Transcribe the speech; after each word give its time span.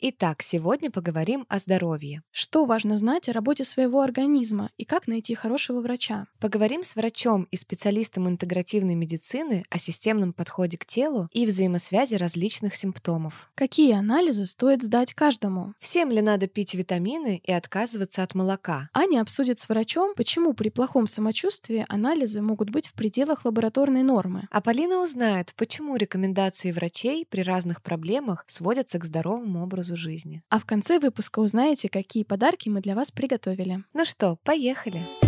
Итак, 0.00 0.42
сегодня 0.42 0.92
поговорим 0.92 1.44
о 1.48 1.58
здоровье. 1.58 2.22
Что 2.30 2.64
важно 2.64 2.96
знать 2.96 3.28
о 3.28 3.32
работе 3.32 3.64
своего 3.64 4.00
организма 4.00 4.70
и 4.76 4.84
как 4.84 5.08
найти 5.08 5.34
хорошего 5.34 5.80
врача? 5.80 6.26
Поговорим 6.38 6.84
с 6.84 6.94
врачом 6.94 7.48
и 7.50 7.56
специалистом 7.56 8.28
интегративной 8.28 8.94
медицины 8.94 9.64
о 9.70 9.78
системном 9.78 10.32
подходе 10.32 10.78
к 10.78 10.86
телу 10.86 11.28
и 11.32 11.44
взаимосвязи 11.46 12.14
различных 12.14 12.76
симптомов. 12.76 13.50
Какие 13.56 13.92
анализы 13.94 14.46
стоит 14.46 14.84
сдать 14.84 15.14
каждому? 15.14 15.74
Всем 15.80 16.12
ли 16.12 16.20
надо 16.20 16.46
пить 16.46 16.74
витамины 16.74 17.42
и 17.42 17.50
отказываться 17.50 18.22
от 18.22 18.36
молока? 18.36 18.90
Аня 18.94 19.20
обсудит 19.20 19.58
с 19.58 19.68
врачом, 19.68 20.14
почему 20.14 20.52
при 20.52 20.68
плохом 20.68 21.08
самочувствии 21.08 21.84
анализы 21.88 22.40
могут 22.40 22.70
быть 22.70 22.86
в 22.86 22.92
пределах 22.92 23.44
лабораторной 23.44 24.04
нормы. 24.04 24.46
А 24.52 24.60
Полина 24.60 25.02
узнает, 25.02 25.54
почему 25.56 25.96
рекомендации 25.96 26.70
врачей 26.70 27.26
при 27.28 27.40
разных 27.40 27.82
проблемах 27.82 28.44
сводятся 28.46 29.00
к 29.00 29.04
здоровому 29.04 29.64
образу 29.64 29.87
жизни. 29.96 30.42
А 30.48 30.58
в 30.58 30.64
конце 30.64 30.98
выпуска 30.98 31.40
узнаете, 31.40 31.88
какие 31.88 32.24
подарки 32.24 32.68
мы 32.68 32.80
для 32.80 32.94
вас 32.94 33.10
приготовили. 33.10 33.84
Ну 33.94 34.04
что, 34.04 34.36
поехали! 34.44 35.27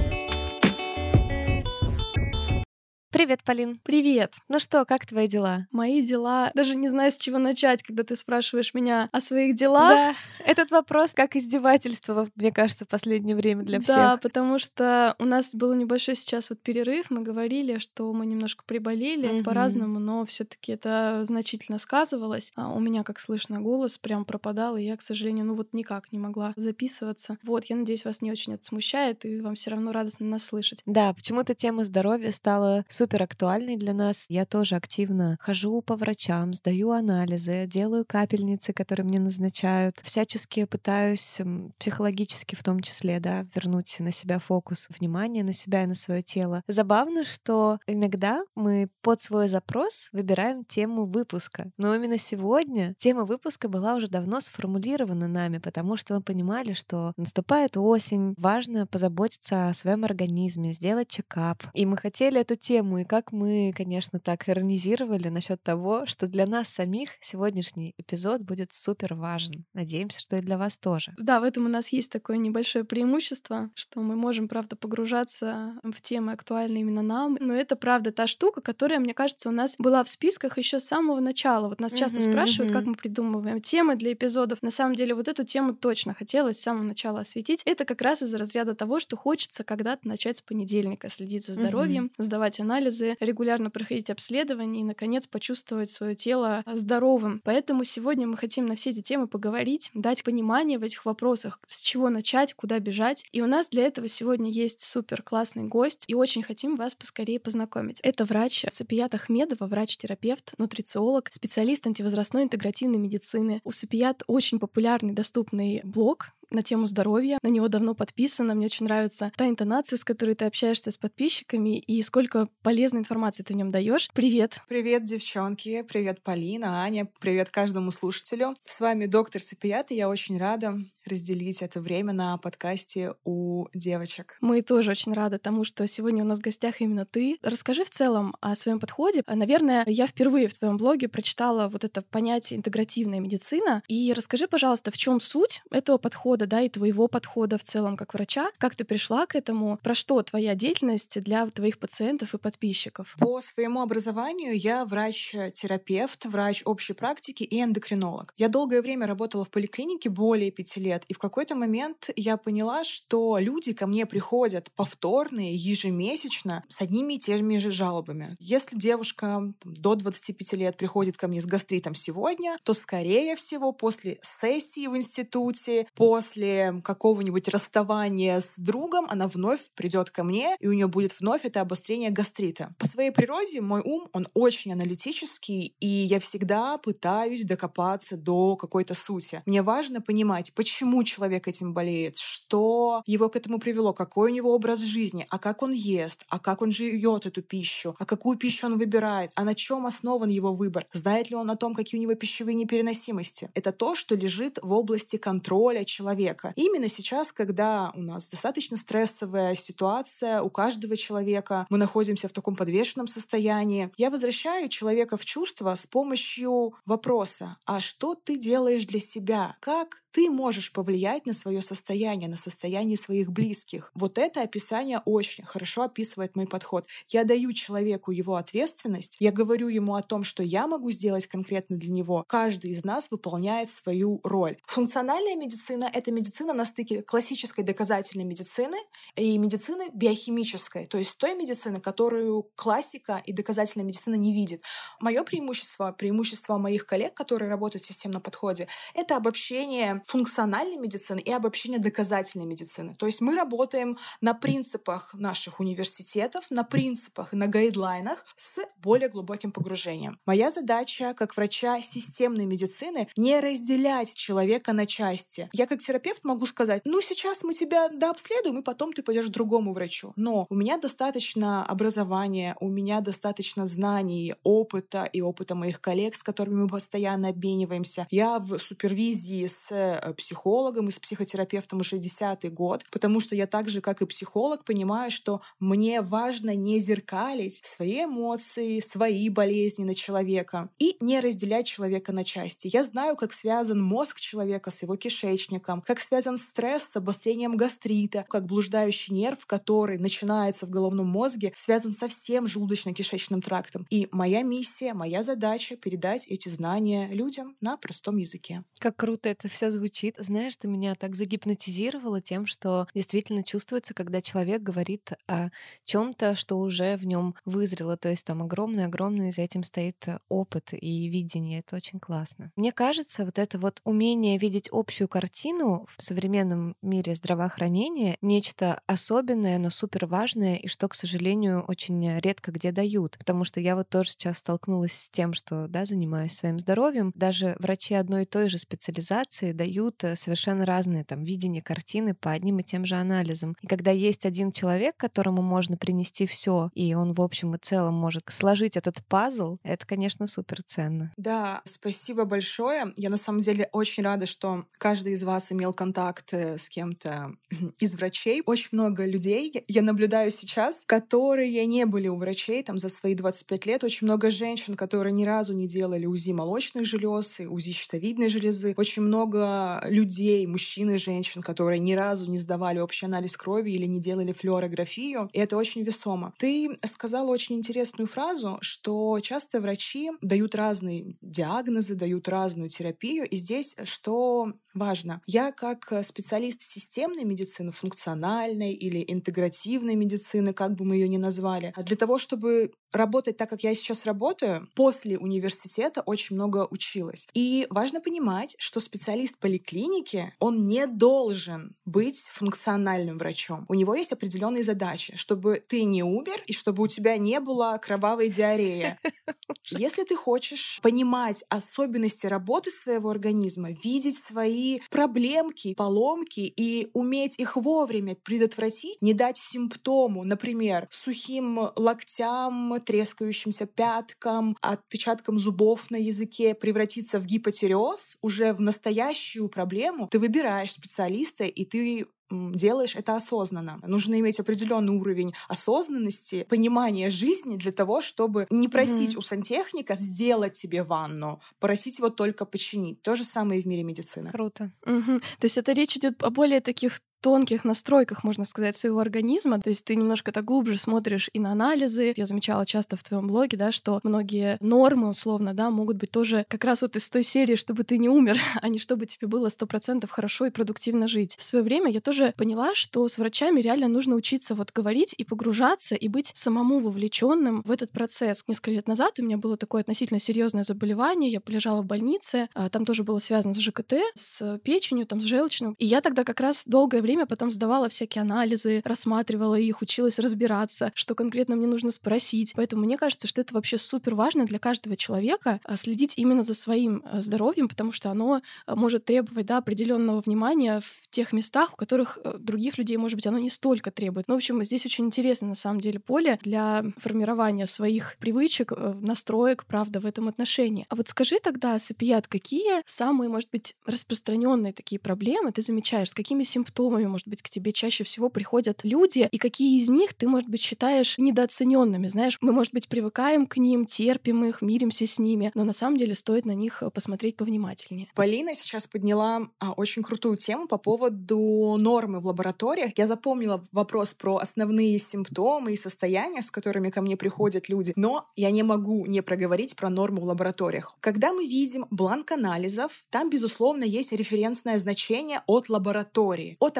Привет, 3.12 3.42
Полин. 3.42 3.80
Привет. 3.82 4.34
Ну 4.48 4.60
что, 4.60 4.84
как 4.84 5.05
твои 5.05 5.27
дела? 5.27 5.66
Мои 5.73 6.01
дела... 6.01 6.52
Даже 6.54 6.76
не 6.76 6.88
знаю, 6.88 7.10
с 7.10 7.18
чего 7.18 7.38
начать, 7.38 7.82
когда 7.82 8.04
ты 8.04 8.15
спрашиваешь 8.15 8.73
меня 8.73 9.09
о 9.10 9.21
своих 9.21 9.57
делах. 9.57 9.90
Да, 9.90 10.15
этот 10.46 10.71
вопрос 10.71 11.12
как 11.12 11.34
издевательство, 11.34 12.29
мне 12.37 12.52
кажется, 12.52 12.84
в 12.84 12.88
последнее 12.88 13.34
время 13.34 13.65
для 13.65 13.80
всех. 13.80 13.96
Да, 13.96 14.16
потому 14.16 14.60
что 14.60 15.16
у 15.18 15.24
нас 15.24 15.57
был 15.57 15.74
небольшой 15.74 16.15
сейчас 16.15 16.51
вот 16.51 16.60
перерыв, 16.60 17.10
мы 17.10 17.23
говорили, 17.23 17.79
что 17.79 18.12
мы 18.12 18.26
немножко 18.26 18.62
приболели 18.65 19.27
Мгм. 19.27 19.45
по-разному, 19.45 19.99
но 19.99 20.24
все 20.24 20.45
таки 20.45 20.71
это 20.71 21.23
значительно 21.24 21.79
сказывалось. 21.79 22.52
А 22.54 22.73
у 22.73 22.79
меня, 22.79 23.02
как 23.02 23.18
слышно, 23.18 23.60
голос 23.60 23.99
прям 23.99 24.24
пропадал, 24.24 24.77
и 24.77 24.84
я, 24.84 24.96
к 24.96 25.02
сожалению, 25.02 25.46
ну 25.46 25.54
вот 25.54 25.73
никак 25.73 26.12
не 26.12 26.21
могла 26.21 26.52
записываться. 26.54 27.38
Вот, 27.43 27.65
я 27.65 27.74
надеюсь, 27.74 28.04
вас 28.04 28.23
не 28.23 28.30
очень 28.30 28.54
это 28.54 28.62
смущает, 28.65 29.24
и 29.24 29.40
вам 29.40 29.56
все 29.56 29.71
равно 29.71 29.90
радостно 29.90 30.27
нас 30.27 30.45
слышать. 30.45 30.80
Да, 30.87 31.12
почему-то 31.12 31.56
тема 31.56 31.82
здоровья 31.82 32.30
стала 32.30 32.84
супер 33.01 33.23
актуальной 33.23 33.79
для 33.79 33.95
нас. 33.95 34.26
Я 34.29 34.45
тоже 34.45 34.76
активно 34.76 35.38
хожу 35.40 35.80
по 35.80 35.96
врачам, 35.96 36.52
сдаю 36.52 36.90
анализы, 36.90 37.66
делаю 37.66 38.04
капельницы, 38.06 38.74
которые 38.74 39.06
мне 39.06 39.18
назначают. 39.18 39.98
Всячески 40.02 40.66
пытаюсь 40.66 41.40
психологически 41.78 42.54
в 42.54 42.62
том 42.62 42.80
числе, 42.80 43.18
да, 43.18 43.46
вернуть 43.54 43.96
на 44.01 44.12
себя 44.12 44.38
фокус, 44.38 44.87
внимание 44.90 45.43
на 45.43 45.54
себя 45.54 45.84
и 45.84 45.87
на 45.87 45.95
свое 45.95 46.21
тело. 46.21 46.62
Забавно, 46.68 47.24
что 47.24 47.78
иногда 47.87 48.43
мы 48.54 48.90
под 49.01 49.23
свой 49.23 49.48
запрос 49.48 50.10
выбираем 50.12 50.62
тему 50.62 51.06
выпуска. 51.06 51.71
Но 51.78 51.95
именно 51.95 52.18
сегодня 52.18 52.95
тема 52.98 53.24
выпуска 53.24 53.71
была 53.71 53.95
уже 53.95 54.09
давно 54.09 54.43
сформулирована 54.43 55.26
нами, 55.26 55.56
потому 55.56 55.96
что 55.96 56.16
мы 56.16 56.21
понимали, 56.21 56.74
что 56.74 57.15
наступает 57.16 57.78
осень, 57.78 58.34
важно 58.37 58.87
позаботиться 58.87 59.71
о 59.71 59.73
своем 59.73 60.04
организме, 60.04 60.74
сделать 60.74 61.09
чекап. 61.09 61.62
И 61.73 61.87
мы 61.87 61.96
хотели 61.96 62.38
эту 62.38 62.56
тему, 62.56 62.90
и 62.99 63.05
как 63.05 63.33
мы, 63.33 63.73
конечно, 63.74 64.21
так 64.21 64.49
иронизировали 64.49 65.28
насчет 65.28 65.62
того, 65.62 66.06
что 66.06 66.27
для 66.28 66.47
нас 66.47 66.69
самих 66.69 67.10
сегодняшний 67.21 67.94
эпизод 67.99 68.43
будет 68.43 68.72
супер 68.72 69.15
важен. 69.15 69.65
Надеемся, 69.75 70.21
что 70.21 70.37
и 70.37 70.41
для 70.41 70.59
вас 70.59 70.78
тоже. 70.78 71.17
Да, 71.17 71.41
в 71.41 71.45
этом 71.45 71.67
у 71.67 71.69
нас 71.69 71.91
есть 71.93 72.11
такое 72.11 72.39
небольшое 72.39 72.84
преимущество, 72.84 73.71
что 73.75 74.00
мы 74.00 74.17
можем, 74.17 74.49
правда, 74.49 74.75
погружаться 74.75 75.75
в 75.83 76.00
темы 76.00 76.33
актуальные 76.33 76.81
именно 76.81 77.03
нам. 77.03 77.37
Но 77.41 77.53
это, 77.53 77.77
правда, 77.77 78.11
та 78.11 78.27
штука, 78.27 78.62
которая, 78.62 79.00
мне 79.00 79.12
кажется, 79.12 79.50
у 79.50 79.53
нас 79.53 79.75
была 79.79 80.03
в 80.03 80.09
списках 80.09 80.56
еще 80.56 80.81
с 80.81 80.84
самого 80.87 81.21
начала. 81.21 81.69
Вот 81.69 81.79
нас 81.81 81.93
часто 81.93 82.21
Мгм, 82.21 82.23
спрашивают, 82.23 82.71
как 82.71 82.87
мгм. 82.87 82.87
мы 82.87 82.95
придумываем 82.95 83.61
темы 83.61 83.97
для 83.97 84.12
эпизодов. 84.15 84.62
На 84.62 84.71
самом 84.71 84.95
деле, 84.95 85.15
вот 85.15 85.29
эту 85.29 85.45
тему 85.45 85.75
точно 85.75 86.15
хотелось 86.15 86.59
с 86.59 86.62
самого 86.62 86.84
начала 86.84 87.21
осветить. 87.21 87.62
Это 87.67 87.84
как 87.84 88.00
раз 88.00 88.23
из 88.23 88.33
разряда 88.34 88.75
того, 88.75 88.99
что 88.99 89.17
хочется 89.19 89.62
когда-то 89.62 90.09
начать 90.09 90.39
с 90.39 90.43
понедельника, 90.43 91.11
следить 91.11 91.45
за 91.45 91.53
здоровьем, 91.55 92.12
сдавать 92.17 92.61
анализы, 92.61 92.80
регулярно 92.81 93.71
проходить 93.71 94.11
обследования 94.11 94.81
и, 94.81 94.85
наконец, 94.85 95.27
почувствовать 95.27 95.91
свое 95.91 96.15
тело 96.15 96.63
а, 96.65 96.77
здоровым. 96.77 97.41
Поэтому 97.45 97.85
сегодня 97.85 98.27
мы 98.27 98.37
хотим 98.37 98.67
на 98.67 98.75
все 98.75 98.91
эти 98.91 99.03
темы 99.03 99.27
поговорить, 99.27 99.91
дать 99.95 100.25
понимание 100.25 100.79
в 100.79 100.83
этих 100.83 101.05
вопросах, 101.05 101.61
с 101.67 101.81
чего 101.81 102.11
начать, 102.11 102.55
куда 102.55 102.79
бежать. 102.79 103.25
И 103.33 103.43
у 103.43 103.47
нас 103.47 103.69
для 103.69 103.85
этого 103.85 104.09
сегодня 104.09 104.51
есть 104.51 104.81
супер 104.81 105.23
классный 105.23 105.65
гость, 105.65 106.05
и 106.07 106.15
очень 106.15 106.43
хотим 106.43 106.77
вас 106.77 106.95
поскорее 106.95 107.39
познакомить. 107.41 108.01
Это 108.03 108.25
врач 108.25 108.65
Сапият 108.69 109.15
Ахмедова, 109.15 109.67
врач-терапевт, 109.67 110.55
нутрициолог, 110.59 111.29
специалист 111.33 111.87
антивозрастной 111.87 112.45
интегративной 112.45 112.99
медицины. 112.99 113.61
У 113.65 113.73
Сапият 113.73 114.23
очень 114.27 114.59
популярный, 114.59 115.12
доступный 115.12 115.81
блог, 115.85 116.33
на 116.50 116.62
тему 116.62 116.87
здоровья. 116.87 117.38
На 117.43 117.49
него 117.49 117.69
давно 117.69 117.94
подписано. 117.94 118.55
Мне 118.55 118.66
очень 118.66 118.87
нравится 118.87 119.33
та 119.37 119.49
интонация, 119.49 119.97
с 119.97 120.05
которой 120.05 120.34
ты 120.34 120.44
общаешься 120.44 120.91
с 120.91 120.97
подписчиками 120.97 121.78
и 121.78 122.03
сколько 122.03 122.49
полезной 122.62 123.00
информации 123.00 123.43
ты 123.43 123.55
в 123.55 123.56
нем 123.56 123.71
даешь. 123.71 124.11
Привет! 124.15 124.61
Привет, 124.69 125.05
девчонки! 125.05 125.83
Привет, 125.83 126.22
Полина, 126.22 126.83
Аня! 126.83 127.09
Привет 127.21 127.50
каждому 127.50 127.91
слушателю! 127.91 128.55
С 128.65 128.81
вами 128.81 129.06
доктор 129.06 129.41
Сапият, 129.41 129.91
и 129.91 129.97
я 129.97 130.09
очень 130.09 130.38
рада 130.38 130.78
разделить 131.06 131.62
это 131.62 131.81
время 131.81 132.12
на 132.12 132.37
подкасте 132.38 133.15
у 133.25 133.66
девочек. 133.75 134.37
Мы 134.41 134.62
тоже 134.62 134.93
очень 134.93 135.12
рады 135.12 135.38
тому, 135.38 135.65
что 135.65 135.87
сегодня 135.87 136.25
у 136.25 136.27
нас 136.27 136.38
в 136.38 136.43
гостях 136.43 136.81
именно 136.81 137.06
ты. 137.06 137.38
Расскажи 137.43 137.84
в 137.84 137.91
целом 137.91 138.37
о 138.41 138.55
своем 138.55 138.78
подходе. 138.78 139.22
А, 139.27 139.37
Наверное, 139.37 139.84
я 139.87 140.06
впервые 140.06 140.49
в 140.49 140.59
твоем 140.59 140.77
блоге 140.77 141.09
прочитала 141.09 141.69
вот 141.69 141.84
это 141.84 142.03
понятие 142.03 142.59
интегративная 142.59 143.21
медицина. 143.21 143.83
И 143.88 144.12
расскажи, 144.12 144.47
пожалуйста, 144.47 144.91
в 144.91 144.99
чем 144.99 145.21
суть 145.21 145.62
этого 145.71 145.99
подхода, 145.99 146.47
да, 146.47 146.61
и 146.61 146.69
твоего 146.69 147.09
подхода 147.09 147.59
в 147.59 147.65
целом 147.65 147.97
как 147.97 148.15
врача? 148.15 148.50
Как 148.59 148.77
ты 148.77 148.84
пришла 148.84 149.27
к 149.27 149.34
этому? 149.34 149.78
Про 149.82 149.94
что 149.94 150.22
твоя 150.22 150.55
деятельность 150.55 151.21
для 151.22 151.47
твоих 151.47 151.78
пациентов 151.78 152.34
и 152.34 152.38
подписчиков? 152.38 153.17
По 153.19 153.41
своему 153.41 153.81
образованию 153.81 154.59
я 154.59 154.84
врач-терапевт, 154.84 156.27
врач 156.27 156.62
общей 156.65 156.93
практики 156.93 157.43
и 157.43 157.62
эндокринолог. 157.62 158.34
Я 158.37 158.49
долгое 158.49 158.82
время 158.82 159.06
работала 159.06 159.44
в 159.44 159.50
поликлинике, 159.50 160.11
более 160.11 160.50
пяти 160.50 160.81
лет, 160.81 160.90
и 161.09 161.15
в 161.15 161.19
какой-то 161.19 161.55
момент 161.55 162.11
я 162.17 162.37
поняла, 162.37 162.84
что 162.84 163.39
люди 163.39 163.73
ко 163.73 163.87
мне 163.87 164.06
приходят 164.06 164.71
повторно, 164.77 165.53
ежемесячно, 165.53 166.65
с 166.69 166.81
одними 166.81 167.15
и 167.15 167.19
теми 167.19 167.59
же 167.59 167.71
жалобами. 167.71 168.37
Если 168.39 168.77
девушка 168.77 169.41
там, 169.41 169.55
до 169.65 169.95
25 169.95 170.53
лет 170.55 170.77
приходит 170.77 171.17
ко 171.17 171.29
мне 171.29 171.41
с 171.41 171.47
гастритом 171.47 171.95
сегодня, 171.95 172.56
то, 172.65 172.75
скорее 172.75 173.37
всего, 173.37 173.73
после 173.73 174.19
сессии 174.23 174.87
в 174.87 174.97
институте, 174.97 175.87
после 175.95 176.81
какого-нибудь 176.84 177.49
расставания 177.49 178.41
с 178.41 178.59
другом, 178.59 179.06
она 179.09 179.29
вновь 179.29 179.71
придет 179.75 180.11
ко 180.11 180.25
мне, 180.25 180.56
и 180.61 180.67
у 180.67 180.73
нее 180.73 180.89
будет 180.89 181.19
вновь 181.21 181.45
это 181.45 181.61
обострение 181.61 182.11
гастрита. 182.11 182.71
По 182.79 182.87
своей 182.87 183.11
природе 183.11 183.61
мой 183.61 183.81
ум, 183.83 184.09
он 184.12 184.29
очень 184.34 184.73
аналитический, 184.73 185.75
и 185.81 185.87
я 185.87 186.21
всегда 186.21 186.77
пытаюсь 186.79 187.45
докопаться 187.45 188.17
до 188.17 188.56
какой-то 188.56 188.95
сути. 188.95 189.43
Мне 189.47 189.62
важно 189.62 190.00
понимать, 190.00 190.53
почему 190.55 190.80
человек 191.05 191.49
этим 191.49 191.73
болеет, 191.73 192.19
что 192.19 193.03
его 193.07 193.29
к 193.29 193.37
этому 193.37 193.59
привело, 193.59 193.93
какой 193.93 194.31
у 194.31 194.35
него 194.35 194.55
образ 194.55 194.81
жизни, 194.81 195.27
а 195.31 195.39
как 195.39 195.63
он 195.63 195.73
ест, 195.73 196.25
а 196.29 196.39
как 196.39 196.63
он 196.63 196.73
жует 196.73 197.27
эту 197.27 197.43
пищу, 197.43 197.95
а 197.99 198.05
какую 198.05 198.37
пищу 198.37 198.67
он 198.67 198.79
выбирает, 198.79 199.32
а 199.35 199.44
на 199.44 199.55
чем 199.55 199.87
основан 199.87 200.29
его 200.29 200.53
выбор, 200.53 200.87
знает 200.93 201.31
ли 201.31 201.37
он 201.37 201.50
о 201.50 201.56
том, 201.56 201.75
какие 201.75 201.99
у 201.99 202.03
него 202.03 202.15
пищевые 202.15 202.55
непереносимости. 202.55 203.50
Это 203.55 203.73
то, 203.73 203.94
что 203.94 204.15
лежит 204.15 204.59
в 204.62 204.73
области 204.73 205.17
контроля 205.17 205.85
человека. 205.85 206.53
Именно 206.56 206.88
сейчас, 206.88 207.33
когда 207.33 207.93
у 207.94 208.03
нас 208.03 208.29
достаточно 208.29 208.76
стрессовая 208.76 209.55
ситуация 209.55 210.43
у 210.43 210.50
каждого 210.50 210.97
человека, 210.97 211.67
мы 211.71 211.79
находимся 211.79 212.29
в 212.29 212.33
таком 212.33 212.56
подвешенном 212.56 213.06
состоянии, 213.06 213.91
я 213.97 214.11
возвращаю 214.11 214.69
человека 214.69 215.17
в 215.17 215.25
чувство 215.25 215.75
с 215.75 215.87
помощью 215.87 216.75
вопроса, 216.87 217.56
а 217.65 217.81
что 217.81 218.15
ты 218.15 218.37
делаешь 218.37 218.85
для 218.85 219.00
себя? 219.00 219.56
Как 219.61 220.03
ты 220.12 220.31
можешь 220.31 220.73
повлиять 220.73 221.27
на 221.27 221.33
свое 221.33 221.62
состояние, 221.62 222.29
на 222.29 222.37
состояние 222.37 222.97
своих 222.97 223.31
близких. 223.31 223.91
Вот 223.95 224.19
это 224.19 224.43
описание 224.43 225.01
очень 225.05 225.45
хорошо 225.45 225.83
описывает 225.83 226.37
мой 226.37 226.47
подход. 226.47 226.87
Я 227.09 227.25
даю 227.25 227.53
человеку 227.53 228.11
его 228.11 228.37
ответственность, 228.37 229.17
я 229.21 229.33
говорю 229.33 229.69
ему 229.69 229.95
о 229.95 230.03
том, 230.03 230.25
что 230.25 230.43
я 230.43 230.67
могу 230.67 230.91
сделать 230.91 231.27
конкретно 231.27 231.77
для 231.77 231.91
него. 231.91 232.25
Каждый 232.29 232.71
из 232.71 232.85
нас 232.85 233.11
выполняет 233.11 233.69
свою 233.69 234.21
роль. 234.25 234.59
Функциональная 234.67 235.37
медицина— 235.37 235.91
это 235.93 236.11
медицина 236.12 236.53
на 236.53 236.65
стыке 236.65 237.03
классической 237.03 237.65
доказательной 237.65 238.25
медицины 238.25 238.77
и 239.17 239.39
медицины 239.39 239.91
биохимической, 239.93 240.87
то 240.87 240.99
есть 240.99 241.17
той 241.19 241.35
медицины, 241.35 241.81
которую 241.81 242.51
классика 242.57 243.23
и 243.25 243.33
доказательная 243.33 243.87
медицина 243.87 244.15
не 244.15 244.33
видит. 244.33 244.65
Мое 245.01 245.23
преимущество, 245.25 245.93
преимущество 245.93 246.59
моих 246.59 246.87
коллег, 246.87 247.15
которые 247.15 247.49
работают 247.49 247.85
в 247.85 247.87
системном 247.87 248.23
подходе, 248.23 248.69
это 248.95 249.17
обобщение 249.17 250.00
функциональной 250.06 250.76
медицины 250.76 251.20
и 251.20 251.32
обобщение 251.32 251.81
доказательной 251.81 252.47
медицины. 252.47 252.94
То 252.99 253.06
есть 253.06 253.20
мы 253.20 253.35
работаем 253.35 253.99
на 254.20 254.35
принципах 254.35 255.14
наших 255.14 255.61
университетов, 255.61 256.44
на 256.50 256.64
принципах 256.64 257.32
на 257.32 257.47
гайдлайнах 257.47 258.25
с 258.37 258.61
более 258.79 259.08
глубоким 259.08 259.52
погружением. 259.52 260.19
Моя 260.26 260.50
задача 260.50 261.14
как 261.14 261.37
врача 261.37 261.81
системной 261.81 262.47
медицины 262.47 263.08
не 263.17 263.41
разделять 263.41 264.14
человека 264.14 264.73
на 264.73 264.87
части. 264.87 265.49
Я 265.52 265.67
как 265.67 265.81
терапевт 265.81 266.25
могу 266.25 266.47
сказать, 266.47 266.82
ну 266.85 267.00
сейчас 267.00 267.43
мы 267.43 267.55
тебя 267.55 267.88
дообследуем, 267.88 268.58
и 268.58 268.62
потом 268.62 268.93
ты 268.93 269.02
пойдешь 269.02 269.26
к 269.26 269.31
другому 269.31 269.73
врачу. 269.73 270.12
Но 270.17 270.47
у 270.49 270.55
меня 270.55 270.79
достаточно 270.79 271.64
образования, 271.64 272.56
у 272.61 272.69
меня 272.69 273.00
достаточно 273.00 273.67
знаний, 273.67 274.35
опыта 274.43 275.05
и 275.05 275.20
опыта 275.20 275.55
моих 275.55 275.81
коллег, 275.81 276.14
с 276.14 276.23
которыми 276.23 276.62
мы 276.62 276.69
постоянно 276.69 277.29
обмениваемся. 277.29 278.06
Я 278.11 278.38
в 278.38 278.58
супервизии 278.58 279.47
с 279.47 279.70
э, 279.98 280.14
психологом 280.14 280.88
и 280.88 280.92
с 280.92 280.98
психотерапевтом 280.98 281.81
уже 281.81 281.98
десятый 281.98 282.50
год, 282.50 282.84
потому 282.90 283.20
что 283.20 283.34
я 283.34 283.46
так 283.46 283.69
же, 283.69 283.81
как 283.81 284.02
и 284.02 284.06
психолог, 284.06 284.64
понимаю, 284.64 285.10
что 285.10 285.40
мне 285.58 286.00
важно 286.02 286.54
не 286.54 286.78
зеркалить 286.78 287.60
свои 287.64 288.04
эмоции, 288.04 288.81
свои 288.81 289.28
болезни 289.28 289.84
на 289.84 289.94
человека 289.94 290.69
и 290.78 290.96
не 291.00 291.20
разделять 291.20 291.66
человека 291.66 292.12
на 292.12 292.25
части. 292.25 292.70
Я 292.72 292.84
знаю, 292.84 293.16
как 293.16 293.32
связан 293.32 293.82
мозг 293.82 294.20
человека 294.20 294.70
с 294.70 294.82
его 294.82 294.96
кишечником, 294.96 295.82
как 295.82 296.00
связан 296.00 296.37
стресс 296.37 296.84
с 296.84 296.96
обострением 296.96 297.56
гастрита, 297.56 298.25
как 298.28 298.46
блуждающий 298.46 299.14
нерв, 299.14 299.46
который 299.46 299.98
начинается 299.98 300.66
в 300.66 300.70
головном 300.70 301.08
мозге, 301.08 301.52
связан 301.56 301.90
со 301.90 302.08
всем 302.08 302.46
желудочно-кишечным 302.46 303.40
трактом. 303.40 303.87
И 303.90 304.08
моя 304.12 304.42
миссия, 304.42 304.94
моя 304.94 305.22
задача— 305.22 305.76
передать 305.81 306.26
эти 306.26 306.48
знания 306.48 307.08
людям 307.12 307.56
на 307.60 307.76
простом 307.76 308.16
языке. 308.16 308.64
Как 308.78 308.96
круто 308.96 309.28
это 309.28 309.48
все 309.48 309.70
звучит. 309.70 309.80
Знаешь, 310.19 310.56
ты 310.56 310.69
меня 310.69 310.94
так 310.94 311.17
загипнотизировала 311.17 312.21
тем, 312.21 312.47
что 312.47 312.87
действительно 312.94 313.43
чувствуется, 313.43 313.94
когда 313.94 314.21
человек 314.21 314.62
говорит 314.62 315.12
о 315.27 315.49
чем-то, 315.85 316.35
что 316.37 316.59
уже 316.59 316.97
в 316.97 317.06
нем 317.06 317.35
вызрело. 317.47 317.97
То 317.97 318.11
есть 318.11 318.27
там 318.27 318.43
огромный-огромный 318.43 319.32
за 319.32 319.43
этим 319.43 319.65
стоит 319.65 320.06
опыт 320.29 320.73
и 320.73 321.09
видение. 321.09 321.61
Это 321.61 321.77
очень 321.77 321.99
классно. 321.99 322.53
Мне 322.56 322.73
кажется, 322.73 323.25
вот 323.25 323.38
это 323.38 323.59
вот 323.59 323.81
умение 323.85 324.37
видеть 324.38 324.69
общую 324.71 325.09
картину 325.09 325.87
в 325.97 326.03
современном 326.03 326.76
мире 326.83 327.15
здравоохранения 327.15 328.19
нечто 328.21 328.81
особенное, 328.87 329.59
но 329.59 329.71
супер 329.71 330.06
важное, 330.06 330.56
и 330.56 330.69
что, 330.69 330.88
к 330.88 330.94
сожалению, 330.94 331.65
очень 331.67 332.21
редко 332.21 332.53
где 332.53 332.71
дают. 332.71 333.17
Потому 333.19 333.44
что 333.44 333.61
я 333.61 333.76
вот 333.76 333.88
тоже 333.88 334.11
сейчас 334.11 334.38
столкнулась 334.38 334.93
с 334.93 335.11
тем, 335.11 335.33
что 335.33 335.69
да, 335.69 335.87
занимаюсь 335.87 336.33
своим 336.33 336.61
здоровьем. 336.61 337.12
Даже 337.15 337.56
врачи 337.59 337.94
одной 337.94 338.23
и 338.23 338.26
той 338.26 338.50
же 338.50 338.59
специализации 338.59 339.53
дают 339.53 339.69
э, 340.05 340.17
совершенно 340.17 340.67
разные 340.67 341.05
там 341.05 341.25
видения 341.25 341.62
картины 341.62 342.14
по 342.14 342.31
одним 342.31 342.58
и 342.58 342.62
тем 342.62 342.84
же 342.84 342.96
анализам. 342.96 343.56
И 343.62 343.67
когда 343.67 343.90
есть 343.90 344.26
один 344.26 344.52
человек, 344.52 344.96
которому 344.96 345.43
можно 345.43 345.76
принести 345.76 346.26
все, 346.26 346.70
и 346.75 346.94
он 346.94 347.12
в 347.12 347.20
общем 347.20 347.55
и 347.55 347.58
целом 347.58 347.94
может 347.94 348.25
сложить 348.28 348.76
этот 348.76 349.05
пазл, 349.06 349.58
это, 349.62 349.87
конечно, 349.87 350.26
супер 350.26 350.62
ценно. 350.62 351.12
Да, 351.17 351.62
спасибо 351.64 352.25
большое. 352.25 352.93
Я 352.96 353.11
на 353.11 353.17
самом 353.17 353.40
деле 353.43 353.69
очень 353.72 354.02
рада, 354.02 354.26
что 354.26 354.64
каждый 354.78 355.12
из 355.12 355.22
вас 355.22 355.52
имел 355.52 355.73
контакт 355.73 356.32
э, 356.32 356.58
с 356.58 356.69
кем-то 356.69 357.32
из 357.78 357.94
врачей. 357.94 358.43
Очень 358.46 358.70
много 358.73 359.06
людей 359.06 359.62
я 359.69 359.82
наблюдаю 359.82 360.31
сейчас, 360.31 360.84
которые 360.87 361.64
не 361.66 361.87
были 361.87 362.08
у 362.08 362.16
врачей 362.16 362.62
там 362.62 362.78
за 362.78 362.88
свои 362.88 363.14
25 363.14 363.66
лет. 363.66 363.84
Очень 363.84 364.06
много 364.06 364.31
женщин, 364.31 364.75
которые 364.75 365.12
ни 365.12 365.25
разу 365.25 365.55
не 365.55 365.66
делали 365.66 366.06
УЗИ 366.06 366.32
молочных 366.32 366.84
желез 366.84 367.40
и 367.40 367.46
УЗИ 367.46 367.73
щитовидной 367.73 368.28
железы. 368.28 368.75
Очень 368.76 369.02
много 369.02 369.60
людей, 369.87 370.47
мужчин 370.47 370.91
и 370.91 370.97
женщин, 370.97 371.43
которые 371.43 371.79
ни 371.79 371.93
разу 371.95 372.31
не 372.31 372.39
сдавали 372.39 372.79
общий 372.79 373.07
анализ 373.07 373.37
крови 373.37 373.71
или 373.71 373.87
не 373.87 374.01
делали 374.01 374.33
флюорографию. 374.33 375.29
И 375.33 375.39
это 375.39 375.57
очень 375.57 375.83
весомо. 375.83 376.33
Ты 376.39 376.71
сказала 376.87 377.29
очень 377.31 377.57
интересную 377.57 378.07
фразу, 378.07 378.59
что 378.61 379.19
часто 379.21 379.61
врачи 379.61 380.11
дают 380.21 380.55
разные 380.55 381.17
диагнозы, 381.21 381.95
дают 381.95 382.29
разную 382.29 382.69
терапию. 382.69 383.29
И 383.29 383.37
здесь 383.37 383.77
что 383.85 384.53
важно? 384.75 385.20
Я 385.26 385.52
как 385.52 385.93
специалист 386.02 386.62
системной 386.62 387.25
медицины, 387.25 387.72
функциональной 387.72 388.72
или 388.72 389.05
интегративной 389.06 389.94
медицины, 389.94 390.52
как 390.52 390.75
бы 390.75 390.84
мы 390.84 390.96
ее 390.96 391.08
ни 391.08 391.17
назвали, 391.17 391.72
для 391.76 391.96
того, 391.96 392.19
чтобы 392.19 392.72
работать 392.93 393.37
так, 393.37 393.49
как 393.49 393.62
я 393.62 393.75
сейчас 393.75 394.06
работаю, 394.06 394.69
после 394.75 395.19
университета 395.19 396.02
очень 396.02 396.37
много 396.37 396.67
училась. 396.70 397.28
И 397.34 397.67
важно 397.70 398.00
понимать, 398.00 398.56
что 398.58 398.81
специалист 398.81 399.38
поликлиники, 399.38 400.34
он 400.38 400.67
не 400.67 400.87
должен 400.87 401.76
быть 401.84 402.28
функциональным 402.32 403.19
врачом. 403.19 403.64
У 403.69 403.75
него 403.75 403.94
есть 403.94 404.12
определенные 404.12 404.62
задачи, 404.62 405.16
чтобы 405.16 405.62
ты 405.66 405.84
не 405.84 406.02
умер 406.02 406.43
и 406.46 406.52
чтобы 406.52 406.82
у 406.82 406.87
тебя 406.88 407.16
не 407.19 407.40
было 407.40 407.78
кровавой 407.81 408.28
диареи. 408.28 408.99
Если 409.70 410.05
ты 410.05 410.16
хочешь 410.16 410.81
понимать 410.82 411.44
особенности 411.49 412.26
работы 412.26 412.70
своего 412.70 413.11
организма, 413.11 413.70
видеть 413.70 414.19
свои 414.19 414.60
проблемки, 414.91 415.75
поломки 415.75 416.41
и 416.41 416.89
уметь 416.93 417.39
их 417.39 417.57
вовремя 417.57 418.15
предотвратить, 418.15 419.01
не 419.01 419.15
дать 419.15 419.39
симптому, 419.39 420.25
например, 420.25 420.89
сухим 420.91 421.71
локтям, 421.77 422.81
трескающимся 422.85 423.67
пяткам, 423.67 424.57
отпечаткам 424.61 425.39
зубов 425.39 425.91
на 425.91 425.97
языке 425.97 426.55
превратиться 426.55 427.19
в 427.21 427.27
гипотереоз, 427.27 428.17
уже 428.23 428.53
в 428.53 428.61
настоящую 428.61 429.49
проблему, 429.49 430.09
ты 430.11 430.19
выбираешь 430.19 430.73
специалиста, 430.73 431.45
и 431.45 431.65
ты 431.65 432.07
делаешь 432.31 432.94
это 432.94 433.17
осознанно. 433.17 433.79
Нужно 433.82 434.19
иметь 434.21 434.41
определенный 434.41 434.94
уровень 434.94 435.32
осознанности, 435.49 436.47
понимания 436.49 437.11
жизни 437.11 437.56
для 437.56 437.73
того, 437.73 438.00
чтобы 438.00 438.47
не 438.50 438.69
просить 438.69 439.15
mm-hmm. 439.15 439.19
у 439.19 439.23
сантехника 439.23 439.97
сделать 439.97 440.56
себе 440.56 440.82
ванну, 440.82 441.41
просить 441.59 441.99
его 441.99 442.11
только 442.11 442.44
починить. 442.44 443.03
То 443.03 443.15
же 443.15 443.25
самое 443.25 443.61
и 443.61 443.62
в 443.62 443.67
мире 443.67 443.82
медицины. 443.82 444.31
Круто. 444.31 444.73
Угу. 444.87 445.19
То 445.19 445.44
есть 445.44 445.59
это 445.59 445.73
речь 445.73 445.97
идет 445.97 446.23
о 446.23 446.31
более 446.31 446.61
таких 446.61 447.00
тонких 447.20 447.64
настройках, 447.64 448.25
можно 448.25 448.44
сказать, 448.44 448.76
своего 448.76 449.00
организма. 449.00 449.61
То 449.61 449.70
есть 449.70 449.84
ты 449.84 449.96
немножко 449.96 450.32
так 450.32 450.44
глубже 450.44 450.78
смотришь 450.78 451.31
и 451.32 451.40
на 451.40 451.52
анализы. 451.52 452.12
Я 452.17 452.26
замечала 452.26 452.67
часто 452.67 452.96
в 452.96 453.02
твоем 453.02 453.26
блоге, 453.26 453.56
да, 453.56 453.72
что 453.72 454.00
многие 454.02 454.56
нормы, 454.61 455.09
условно, 455.09 455.54
да, 455.54 455.71
могут 455.71 455.97
быть 455.97 456.11
тоже 456.11 456.45
как 456.49 456.64
раз 456.64 456.83
вот 456.83 456.97
из 456.97 457.09
той 457.11 457.23
серии, 457.23 457.56
чтобы 457.56 457.85
ты 457.85 457.99
не 457.99 458.09
умер, 458.09 458.38
а 458.62 458.68
не 458.68 458.78
чтобы 458.78 459.06
тебе 459.06 459.28
было 459.28 459.49
сто 459.49 459.66
процентов 459.66 460.11
хорошо 460.11 460.47
и 460.47 460.50
продуктивно 460.50 461.09
жить. 461.09 461.37
В 461.38 461.45
свое 461.45 461.64
время 461.64 461.90
я 461.90 462.00
тоже 462.00 462.35
поняла, 462.37 462.75
что 462.75 463.06
с 463.06 463.18
врачами 463.18 463.61
реально 463.61 463.88
нужно 463.88 464.14
учиться 464.14 464.54
вот 464.54 464.73
говорить 464.73 465.14
и 465.16 465.25
погружаться, 465.25 465.95
и 465.95 466.09
быть 466.09 466.30
самому 466.35 466.80
вовлеченным 466.80 467.62
в 467.64 467.71
этот 467.71 467.90
процесс. 467.90 468.45
Несколько 468.47 468.71
лет 468.71 468.88
назад 468.88 469.18
у 469.18 469.23
меня 469.23 469.37
было 469.37 469.56
такое 469.56 469.83
относительно 469.83 470.18
серьезное 470.18 470.62
заболевание, 470.62 471.30
я 471.30 471.40
полежала 471.40 471.83
в 471.83 471.87
больнице, 471.87 472.49
а, 472.54 472.68
там 472.71 472.85
тоже 472.85 473.04
было 473.04 473.18
связано 473.18 473.54
с 473.54 473.59
ЖКТ, 473.59 473.95
с 474.14 474.59
печенью, 474.64 475.06
там, 475.06 475.21
с 475.21 475.25
желчным. 475.25 475.75
И 475.78 475.87
я 475.87 476.00
тогда 476.00 476.25
как 476.25 476.40
раз 476.40 476.64
долгое 476.66 477.02
время 477.02 477.10
время 477.11 477.26
потом 477.26 477.50
сдавала 477.50 477.88
всякие 477.88 478.23
анализы, 478.23 478.83
рассматривала 478.85 479.57
их, 479.57 479.83
училась 479.83 480.19
разбираться, 480.19 480.93
что 480.95 481.14
конкретно 481.14 481.57
мне 481.57 481.67
нужно 481.67 481.90
спросить. 481.90 482.52
Поэтому 482.55 482.85
мне 482.85 482.97
кажется, 482.97 483.26
что 483.26 483.40
это 483.40 483.52
вообще 483.55 483.79
супер 483.79 484.14
важно 484.14 484.45
для 484.45 484.59
каждого 484.59 484.97
человека 484.97 485.61
а, 485.64 485.76
следить 485.76 486.14
именно 486.17 486.43
за 486.43 486.55
своим 486.55 487.02
а, 487.05 487.21
здоровьем, 487.21 487.69
потому 487.69 487.90
что 487.90 488.11
оно 488.11 488.43
а, 488.67 488.76
может 488.76 489.05
требовать 489.05 489.47
да, 489.47 489.59
определенного 489.59 490.21
внимания 490.21 490.81
в 490.81 491.11
тех 491.11 491.33
местах, 491.33 491.73
у 491.73 491.76
которых 491.76 492.19
других 492.38 492.79
людей, 492.79 492.97
может 492.97 493.17
быть, 493.17 493.26
оно 493.26 493.38
не 493.38 493.50
столько 493.50 493.90
требует. 493.90 494.29
Ну, 494.29 494.35
в 494.35 494.37
общем, 494.37 494.62
здесь 494.64 494.87
очень 494.87 495.07
интересно, 495.07 495.49
на 495.49 495.55
самом 495.55 495.81
деле, 495.81 495.99
поле 495.99 496.38
для 496.43 496.85
формирования 496.99 497.67
своих 497.67 498.17
привычек, 498.19 498.73
э, 498.73 498.95
настроек, 499.00 499.64
правда, 499.67 499.99
в 499.99 500.07
этом 500.07 500.29
отношении. 500.29 500.87
А 500.88 500.95
вот 500.95 501.09
скажи 501.09 501.38
тогда, 501.43 501.79
Сапият, 501.79 502.29
какие 502.29 502.83
самые, 502.87 503.29
может 503.29 503.50
быть, 503.50 503.75
распространенные 503.85 504.73
такие 504.73 505.00
проблемы 505.00 505.50
ты 505.50 505.62
замечаешь, 505.62 506.11
с 506.11 506.14
какими 506.14 506.45
симптомами 506.45 507.00
проблемами, 507.00 507.07
может 507.07 507.28
быть, 507.28 507.42
к 507.42 507.49
тебе 507.49 507.73
чаще 507.73 508.04
всего 508.04 508.28
приходят 508.28 508.80
люди, 508.85 509.28
и 509.30 509.38
какие 509.38 509.78
из 509.80 509.88
них 509.88 510.14
ты, 510.14 510.28
может 510.28 510.49
быть, 510.49 510.61
считаешь 510.61 511.16
недооцененными. 511.19 512.07
Знаешь, 512.07 512.38
мы, 512.40 512.52
может 512.52 512.73
быть, 512.73 512.88
привыкаем 512.88 513.47
к 513.47 513.57
ним, 513.57 513.87
терпим 513.87 514.45
их, 514.45 514.62
миримся 514.62 515.07
с 515.07 515.19
ними, 515.19 515.50
но 515.54 515.64
на 515.64 515.73
самом 515.73 515.97
деле 515.97 516.14
стоит 516.14 516.45
на 516.45 516.54
них 516.54 516.83
э, 516.83 516.90
посмотреть 516.90 517.37
повнимательнее. 517.37 518.09
Полина 518.14 518.54
сейчас 518.54 518.87
подняла 518.87 519.49
а, 519.59 519.73
очень 519.73 520.02
крутую 520.02 520.37
тему 520.37 520.66
по 520.66 520.78
поводу 520.78 521.76
нормы 521.78 522.21
в 522.21 522.26
лабораториях. 522.26 522.92
Я 522.97 523.07
запомнила 523.07 523.64
вопрос 523.73 524.14
про 524.14 524.37
основные 524.37 524.99
симптомы 524.99 525.73
и 525.73 525.76
состояния, 525.76 526.42
с 526.42 526.50
которыми 526.50 526.90
ко 526.90 527.02
мне 527.02 527.16
приходят 527.16 527.69
люди, 527.69 527.92
но 527.97 528.26
я 528.37 528.50
не 528.50 528.62
могу 528.62 529.07
не 529.07 529.23
проговорить 529.23 529.76
про 529.76 529.90
норму 529.90 530.21
в 530.21 530.25
лабораториях. 530.25 530.97
Когда 531.00 531.33
мы 531.33 531.47
видим 531.47 531.87
бланк 531.90 532.33
анализов, 532.33 533.04
там, 533.11 533.30
безусловно, 533.30 533.85
есть 533.85 534.12
референсное 534.12 534.78
значение 534.78 535.42
от 535.47 535.69
лаборатории, 535.69 536.57
от 536.61 536.78